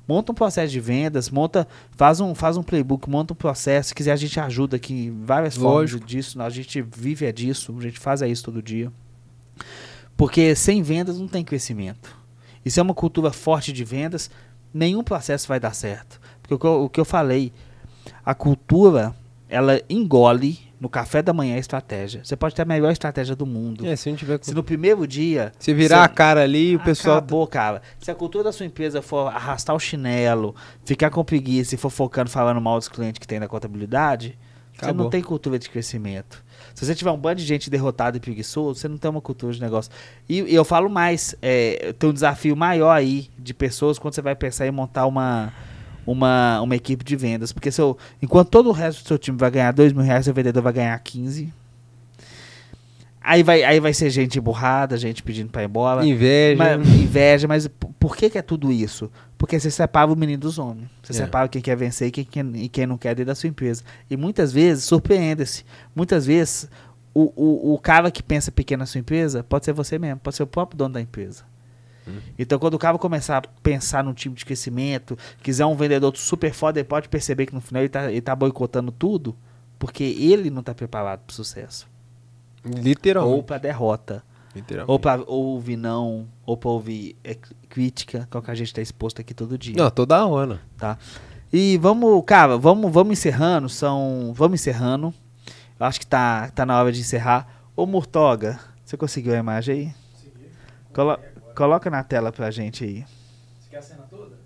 Monta 0.06 0.30
um 0.32 0.34
processo 0.34 0.72
de 0.72 0.80
vendas, 0.80 1.28
monta, 1.28 1.66
faz 1.96 2.20
um, 2.20 2.34
faz 2.34 2.56
um 2.56 2.62
playbook, 2.62 3.10
monta 3.10 3.32
um 3.32 3.36
processo. 3.36 3.88
Se 3.88 3.94
quiser, 3.96 4.12
a 4.12 4.16
gente 4.16 4.38
ajuda 4.38 4.76
aqui 4.76 5.06
em 5.06 5.24
várias 5.24 5.56
Lógico. 5.56 5.98
formas 5.98 6.10
disso. 6.10 6.40
A 6.40 6.48
gente 6.50 6.80
vive 6.82 7.26
é 7.26 7.32
disso, 7.32 7.74
a 7.76 7.82
gente 7.82 7.98
faz 7.98 8.22
é 8.22 8.28
isso 8.28 8.44
todo 8.44 8.62
dia. 8.62 8.92
Porque 10.16 10.54
sem 10.54 10.82
vendas 10.82 11.18
não 11.18 11.28
tem 11.28 11.44
crescimento. 11.44 12.16
Isso 12.64 12.80
é 12.80 12.82
uma 12.82 12.94
cultura 12.94 13.30
forte 13.32 13.72
de 13.72 13.84
vendas, 13.84 14.30
nenhum 14.72 15.02
processo 15.02 15.48
vai 15.48 15.60
dar 15.60 15.74
certo. 15.74 16.20
Porque 16.42 16.54
o 16.54 16.58
que 16.58 16.66
eu, 16.66 16.84
o 16.84 16.88
que 16.88 17.00
eu 17.00 17.04
falei, 17.04 17.52
a 18.24 18.34
cultura, 18.34 19.14
ela 19.48 19.80
engole 19.88 20.58
no 20.80 20.88
café 20.88 21.20
da 21.22 21.32
manhã 21.32 21.56
a 21.56 21.58
estratégia. 21.58 22.20
Você 22.24 22.36
pode 22.36 22.54
ter 22.54 22.62
a 22.62 22.64
melhor 22.64 22.92
estratégia 22.92 23.34
do 23.34 23.44
mundo. 23.44 23.86
É, 23.86 23.96
se, 23.96 24.12
tiver... 24.14 24.38
se 24.40 24.54
no 24.54 24.62
primeiro 24.62 25.06
dia. 25.06 25.52
Se 25.58 25.74
virar 25.74 26.04
a 26.04 26.08
cara 26.08 26.42
ali, 26.42 26.76
o 26.76 26.80
pessoal. 26.80 27.18
Acabou, 27.18 27.46
cara. 27.46 27.82
Se 27.98 28.10
a 28.10 28.14
cultura 28.14 28.44
da 28.44 28.52
sua 28.52 28.66
empresa 28.66 29.02
for 29.02 29.28
arrastar 29.28 29.74
o 29.74 29.80
chinelo, 29.80 30.54
ficar 30.84 31.10
com 31.10 31.24
preguiça 31.24 31.74
e 31.74 31.78
for 31.78 31.90
focando 31.90 32.30
falando 32.30 32.60
mal 32.60 32.78
dos 32.78 32.88
clientes 32.88 33.18
que 33.18 33.26
tem 33.26 33.40
na 33.40 33.48
contabilidade, 33.48 34.38
Acabou. 34.76 34.94
você 34.94 35.02
não 35.02 35.10
tem 35.10 35.22
cultura 35.22 35.58
de 35.58 35.68
crescimento. 35.68 36.44
Se 36.78 36.86
você 36.86 36.94
tiver 36.94 37.10
um 37.10 37.16
bando 37.16 37.40
de 37.40 37.44
gente 37.44 37.68
derrotada 37.68 38.16
e 38.16 38.20
preguiçoso, 38.20 38.78
você 38.78 38.86
não 38.86 38.96
tem 38.96 39.10
uma 39.10 39.20
cultura 39.20 39.52
de 39.52 39.60
negócio. 39.60 39.90
E, 40.28 40.42
e 40.42 40.54
eu 40.54 40.64
falo 40.64 40.88
mais, 40.88 41.34
é, 41.42 41.92
tem 41.98 42.08
um 42.08 42.12
desafio 42.12 42.54
maior 42.54 42.92
aí 42.92 43.28
de 43.36 43.52
pessoas 43.52 43.98
quando 43.98 44.14
você 44.14 44.22
vai 44.22 44.36
pensar 44.36 44.64
em 44.64 44.70
montar 44.70 45.04
uma, 45.06 45.52
uma, 46.06 46.60
uma 46.60 46.76
equipe 46.76 47.04
de 47.04 47.16
vendas. 47.16 47.52
Porque 47.52 47.72
se 47.72 47.80
eu, 47.80 47.98
enquanto 48.22 48.50
todo 48.50 48.68
o 48.68 48.72
resto 48.72 49.02
do 49.02 49.08
seu 49.08 49.18
time 49.18 49.36
vai 49.36 49.50
ganhar 49.50 49.72
2 49.72 49.92
mil 49.92 50.04
reais, 50.04 50.24
seu 50.24 50.32
vendedor 50.32 50.62
vai 50.62 50.72
ganhar 50.72 50.96
15. 51.00 51.52
Aí 53.28 53.42
vai, 53.42 53.62
aí 53.62 53.78
vai 53.78 53.92
ser 53.92 54.08
gente 54.08 54.40
burrada, 54.40 54.96
gente 54.96 55.22
pedindo 55.22 55.50
para 55.50 55.62
ir 55.62 55.66
embora. 55.66 56.02
Inveja. 56.02 56.56
Mas, 56.56 56.88
inveja, 56.88 57.46
mas 57.46 57.68
por 58.00 58.16
que, 58.16 58.30
que 58.30 58.38
é 58.38 58.42
tudo 58.42 58.72
isso? 58.72 59.10
Porque 59.36 59.60
você 59.60 59.70
separa 59.70 60.10
o 60.10 60.16
menino 60.16 60.40
dos 60.40 60.58
homens. 60.58 60.88
Você 61.02 61.12
é. 61.12 61.16
separa 61.26 61.46
quem 61.46 61.60
quer 61.60 61.76
vencer 61.76 62.08
e 62.08 62.10
quem, 62.10 62.24
quem, 62.24 62.68
quem 62.70 62.86
não 62.86 62.96
quer 62.96 63.14
dentro 63.14 63.26
da 63.26 63.34
sua 63.34 63.50
empresa. 63.50 63.84
E 64.08 64.16
muitas 64.16 64.50
vezes, 64.50 64.84
surpreenda-se, 64.84 65.62
muitas 65.94 66.24
vezes 66.24 66.70
o, 67.12 67.30
o, 67.36 67.74
o 67.74 67.78
cara 67.78 68.10
que 68.10 68.22
pensa 68.22 68.50
pequeno 68.50 68.80
na 68.80 68.86
sua 68.86 68.98
empresa 68.98 69.44
pode 69.44 69.66
ser 69.66 69.74
você 69.74 69.98
mesmo, 69.98 70.20
pode 70.20 70.34
ser 70.34 70.44
o 70.44 70.46
próprio 70.46 70.78
dono 70.78 70.94
da 70.94 71.00
empresa. 71.02 71.44
Hum. 72.08 72.20
Então, 72.38 72.58
quando 72.58 72.74
o 72.74 72.78
cara 72.78 72.96
começar 72.96 73.44
a 73.44 73.48
pensar 73.62 74.02
num 74.02 74.14
time 74.14 74.34
de 74.34 74.46
crescimento, 74.46 75.18
quiser 75.42 75.66
um 75.66 75.76
vendedor 75.76 76.16
super 76.16 76.54
foda, 76.54 76.80
ele 76.80 76.88
pode 76.88 77.10
perceber 77.10 77.44
que 77.44 77.54
no 77.54 77.60
final 77.60 77.82
ele 77.82 77.88
está 77.88 78.10
ele 78.10 78.22
tá 78.22 78.34
boicotando 78.34 78.90
tudo. 78.90 79.36
porque 79.78 80.02
ele 80.02 80.48
não 80.48 80.62
tá 80.62 80.74
preparado 80.74 81.20
pro 81.26 81.36
sucesso. 81.36 81.86
Literalmente. 82.64 83.36
Ou 83.36 83.42
pra 83.42 83.58
derrota. 83.58 84.22
Literalmente. 84.54 84.90
Ou 84.90 84.98
pra 84.98 85.20
ouvir 85.26 85.76
não, 85.76 86.28
ou 86.44 86.56
pra 86.56 86.70
ouvir 86.70 87.16
é, 87.22 87.36
crítica, 87.68 88.26
que 88.30 88.36
é 88.36 88.40
o 88.40 88.42
que 88.42 88.50
a 88.50 88.54
gente 88.54 88.72
tá 88.74 88.80
exposto 88.80 89.20
aqui 89.20 89.34
todo 89.34 89.56
dia. 89.58 89.74
Não, 89.76 89.90
toda 89.90 90.24
hora. 90.26 90.60
Tá? 90.76 90.98
E 91.52 91.78
vamos, 91.78 92.22
cara, 92.26 92.56
vamos, 92.58 92.92
vamos 92.92 93.12
encerrando, 93.12 93.68
são, 93.68 94.32
vamos 94.34 94.60
encerrando. 94.60 95.14
Eu 95.78 95.86
acho 95.86 96.00
que 96.00 96.06
tá, 96.06 96.50
tá 96.50 96.66
na 96.66 96.78
hora 96.78 96.90
de 96.90 97.00
encerrar. 97.00 97.46
Ô 97.76 97.86
Murtoga, 97.86 98.58
você 98.84 98.96
conseguiu 98.96 99.34
a 99.34 99.38
imagem 99.38 99.74
aí? 99.74 99.94
Colo 100.92 101.18
coloca 101.54 101.90
na 101.90 102.02
tela 102.02 102.32
pra 102.32 102.50
gente 102.50 102.84
aí. 102.84 103.04
Você 103.60 103.70
quer 103.70 103.78
a 103.78 103.82
cena 103.82 104.04
toda? 104.10 104.36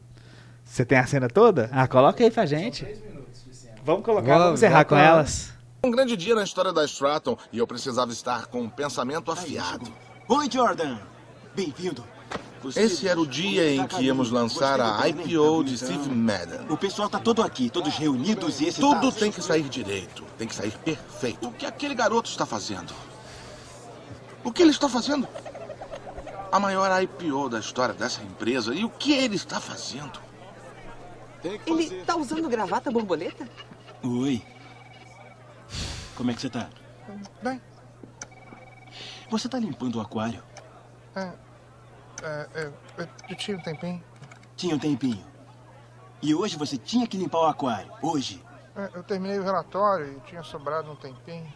Você 0.64 0.84
tem 0.84 0.98
a 0.98 1.06
cena 1.06 1.28
toda? 1.28 1.68
Ah, 1.72 1.86
coloca 1.88 2.22
aí 2.22 2.30
pra 2.30 2.46
gente. 2.46 2.84
Três 2.84 3.02
minutos 3.02 3.44
de 3.44 3.54
cena. 3.54 3.76
Vamos 3.84 4.04
colocar, 4.04 4.26
Vamos, 4.28 4.44
vamos 4.44 4.60
encerrar 4.60 4.74
vamos 4.78 4.88
com 4.88 4.94
lá. 4.94 5.02
elas. 5.02 5.51
Um 5.84 5.90
grande 5.90 6.16
dia 6.16 6.32
na 6.36 6.44
história 6.44 6.72
da 6.72 6.84
Stratton 6.84 7.36
e 7.50 7.58
eu 7.58 7.66
precisava 7.66 8.12
estar 8.12 8.46
com 8.46 8.64
o 8.64 8.70
pensamento 8.70 9.32
afiado. 9.32 9.92
Oi, 10.28 10.48
Jordan. 10.48 10.96
Bem-vindo. 11.56 12.04
Esse 12.76 13.08
era 13.08 13.20
o 13.20 13.26
dia 13.26 13.68
em 13.74 13.84
que 13.88 14.04
íamos 14.04 14.30
lançar 14.30 14.80
a 14.80 15.08
IPO 15.08 15.64
de 15.64 15.76
Steve 15.76 16.08
Madden. 16.08 16.68
O 16.70 16.76
pessoal 16.76 17.08
tá 17.08 17.18
todo 17.18 17.42
aqui, 17.42 17.68
todos 17.68 17.96
reunidos 17.96 18.60
e 18.60 18.66
esse 18.66 18.80
Tudo 18.80 19.10
tem 19.10 19.32
que 19.32 19.42
sair 19.42 19.64
direito, 19.64 20.22
tem 20.38 20.46
que 20.46 20.54
sair 20.54 20.70
perfeito. 20.70 21.48
O 21.48 21.52
que 21.52 21.66
aquele 21.66 21.96
garoto 21.96 22.30
está 22.30 22.46
fazendo? 22.46 22.94
O 24.44 24.52
que 24.52 24.62
ele 24.62 24.70
está 24.70 24.88
fazendo? 24.88 25.26
A 26.52 26.60
maior 26.60 27.02
IPO 27.02 27.48
da 27.48 27.58
história 27.58 27.92
dessa 27.92 28.22
empresa. 28.22 28.72
E 28.72 28.84
o 28.84 28.88
que 28.88 29.12
ele 29.14 29.34
está 29.34 29.60
fazendo? 29.60 30.20
Ele 31.42 32.04
tá 32.04 32.14
usando 32.14 32.48
gravata 32.48 32.88
borboleta? 32.88 33.48
Oi. 34.04 34.51
Como 36.16 36.30
é 36.30 36.34
que 36.34 36.40
você 36.40 36.50
tá? 36.50 36.68
Bem, 37.42 37.60
Você 39.30 39.48
tá 39.48 39.58
limpando 39.58 39.96
o 39.96 40.00
aquário? 40.00 40.42
é, 41.16 41.32
é, 42.22 42.48
é, 42.98 43.08
eu 43.30 43.36
tinha 43.36 43.56
um 43.56 43.60
tempinho. 43.62 44.04
Tinha 44.56 44.74
um 44.74 44.78
tempinho. 44.78 45.24
E 46.22 46.34
hoje 46.34 46.56
você 46.56 46.76
tinha 46.78 47.06
que 47.06 47.16
limpar 47.16 47.40
o 47.40 47.46
aquário. 47.46 47.90
Hoje. 48.00 48.42
É, 48.76 48.90
eu 48.94 49.02
terminei 49.02 49.38
o 49.38 49.42
relatório 49.42 50.16
e 50.16 50.20
tinha 50.28 50.42
sobrado 50.42 50.90
um 50.90 50.96
tempinho. 50.96 51.52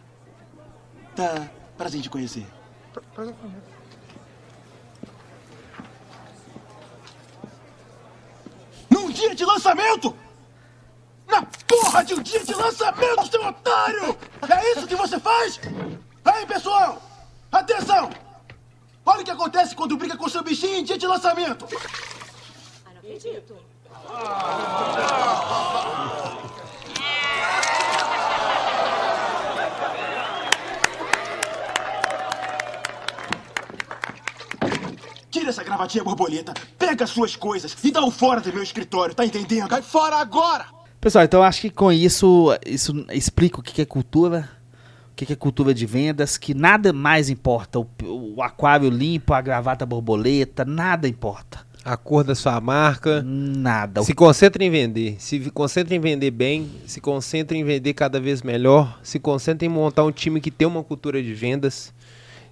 Tá. 1.15 1.49
Prazer 1.77 1.99
em 1.99 2.03
te 2.03 2.09
conhecer. 2.09 2.45
Pra- 2.91 3.01
Prazer 3.13 3.33
comigo. 3.35 3.61
Num 8.89 9.09
dia 9.09 9.35
de 9.35 9.45
lançamento! 9.45 10.15
Na 11.27 11.43
porra 11.67 12.03
de 12.03 12.13
um 12.13 12.21
dia 12.21 12.43
de 12.43 12.53
lançamento, 12.53 13.27
seu 13.29 13.45
otário! 13.45 14.17
É 14.49 14.71
isso 14.71 14.87
que 14.87 14.95
você 14.95 15.19
faz? 15.19 15.59
Aí, 16.23 16.45
pessoal! 16.45 17.01
Atenção! 17.51 18.09
Olha 19.05 19.21
o 19.21 19.23
que 19.25 19.31
acontece 19.31 19.75
quando 19.75 19.97
briga 19.97 20.17
com 20.17 20.29
seu 20.29 20.43
bichinho 20.43 20.77
em 20.77 20.83
dia 20.83 20.97
de 20.97 21.05
lançamento! 21.05 21.67
Tira 35.29 35.49
essa 35.49 35.63
gravatinha 35.63 36.03
borboleta, 36.03 36.53
pega 36.77 37.03
as 37.03 37.09
suas 37.09 37.35
coisas 37.35 37.75
e 37.83 37.91
dá 37.91 38.01
o 38.01 38.11
fora 38.11 38.39
do 38.39 38.51
meu 38.51 38.63
escritório, 38.63 39.13
tá 39.13 39.25
entendendo? 39.25 39.67
Cai 39.67 39.81
fora 39.81 40.17
agora! 40.17 40.76
Pessoal, 40.99 41.25
então 41.25 41.43
acho 41.43 41.61
que 41.61 41.69
com 41.69 41.91
isso, 41.91 42.47
isso 42.65 43.05
explica 43.11 43.59
o 43.59 43.63
que 43.63 43.81
é 43.81 43.85
cultura, 43.85 44.49
o 45.11 45.15
que 45.15 45.25
que 45.25 45.33
é 45.33 45.35
cultura 45.35 45.73
de 45.73 45.85
vendas, 45.85 46.37
que 46.37 46.53
nada 46.53 46.91
mais 46.91 47.29
importa. 47.29 47.79
O, 47.79 47.87
o 48.35 48.41
aquário 48.41 48.89
limpo, 48.89 49.33
a 49.33 49.41
gravata 49.41 49.85
borboleta, 49.85 50.65
nada 50.65 51.07
importa. 51.07 51.65
A 51.85 51.95
cor 51.95 52.23
da 52.23 52.35
sua 52.35 52.59
marca. 52.59 53.23
Nada. 53.23 54.03
Se 54.03 54.13
concentra 54.13 54.61
em 54.61 54.69
vender. 54.69 55.15
Se 55.19 55.39
concentra 55.51 55.95
em 55.95 55.99
vender 56.01 56.31
bem. 56.31 56.69
Se 56.85 56.99
concentra 56.99 57.55
em 57.55 57.63
vender 57.63 57.93
cada 57.93 58.19
vez 58.19 58.41
melhor. 58.41 58.99
Se 59.01 59.17
concentra 59.17 59.65
em 59.65 59.69
montar 59.69 60.03
um 60.03 60.11
time 60.11 60.41
que 60.41 60.51
tem 60.51 60.67
uma 60.67 60.83
cultura 60.83 61.23
de 61.23 61.33
vendas. 61.33 61.93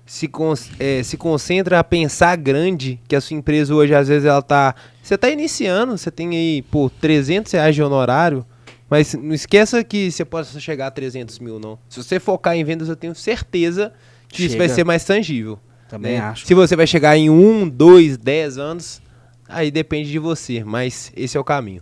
Se, 0.06 0.28
con 0.28 0.54
eh, 0.80 1.02
se 1.04 1.18
concentra 1.18 1.80
a 1.80 1.84
pensar 1.84 2.36
grande, 2.36 3.00
que 3.08 3.16
a 3.16 3.22
sua 3.22 3.36
empresa 3.36 3.74
hoje, 3.74 3.96
às 3.96 4.08
vezes, 4.08 4.26
ela 4.26 4.42
tá... 4.42 4.76
Você 5.02 5.18
tá 5.18 5.30
iniciando, 5.30 5.98
você 5.98 6.12
tem 6.12 6.30
aí, 6.30 6.62
pô, 6.62 6.90
300 6.90 7.52
reais 7.52 7.74
de 7.74 7.82
honorário, 7.82 8.46
mas 8.90 9.14
não 9.16 9.34
esqueça 9.34 9.84
que 9.84 10.12
você 10.12 10.24
possa 10.24 10.60
chegar 10.60 10.88
a 10.88 10.92
300 10.92 11.40
mil, 11.40 11.60
não. 11.60 11.80
Se 11.90 12.04
você 12.04 12.20
focar 12.20 12.56
em 12.56 12.64
vendas, 12.64 12.88
eu 12.88 12.96
tenho 12.96 13.16
certeza 13.16 13.92
que 14.28 14.46
isso 14.46 14.58
vai 14.58 14.68
Chega. 14.68 14.76
ser 14.76 14.84
mais 14.84 15.04
tangível. 15.04 15.60
Também 15.90 16.14
né? 16.14 16.20
acho. 16.20 16.46
Se 16.46 16.54
você 16.54 16.76
vai 16.76 16.86
chegar 16.86 17.18
em 17.18 17.30
um, 17.30 17.68
dois, 17.68 18.18
dez 18.18 18.58
anos, 18.58 19.02
aí 19.48 19.72
depende 19.72 20.12
de 20.12 20.20
você, 20.20 20.64
mas 20.64 21.12
esse 21.16 21.38
é 21.38 21.40
o 21.40 21.44
caminho. 21.44 21.82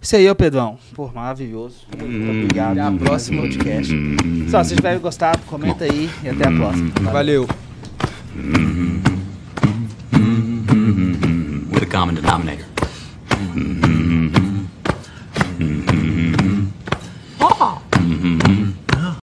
Isso 0.00 0.16
aí, 0.16 0.30
ô 0.30 0.34
Pedrão. 0.34 0.78
Pô, 0.94 1.10
maravilhoso. 1.12 1.86
Muito 1.98 2.04
hum. 2.04 2.44
obrigado. 2.44 2.78
Até 2.78 2.80
a 2.80 2.92
próxima 2.92 3.42
podcast. 3.42 3.94
Hum. 3.94 4.46
Só, 4.48 4.62
se 4.62 4.76
tiver 4.76 4.98
gostado, 4.98 5.40
comenta 5.46 5.84
aí 5.84 6.08
e 6.22 6.28
até 6.28 6.46
a 6.46 6.50
hum. 6.50 6.56
próxima. 6.56 6.90
Valeu. 7.12 7.48
With 11.72 11.82
a 11.82 11.86
common 11.86 12.14
denominator. 12.14 12.64
Oh. 17.40 18.57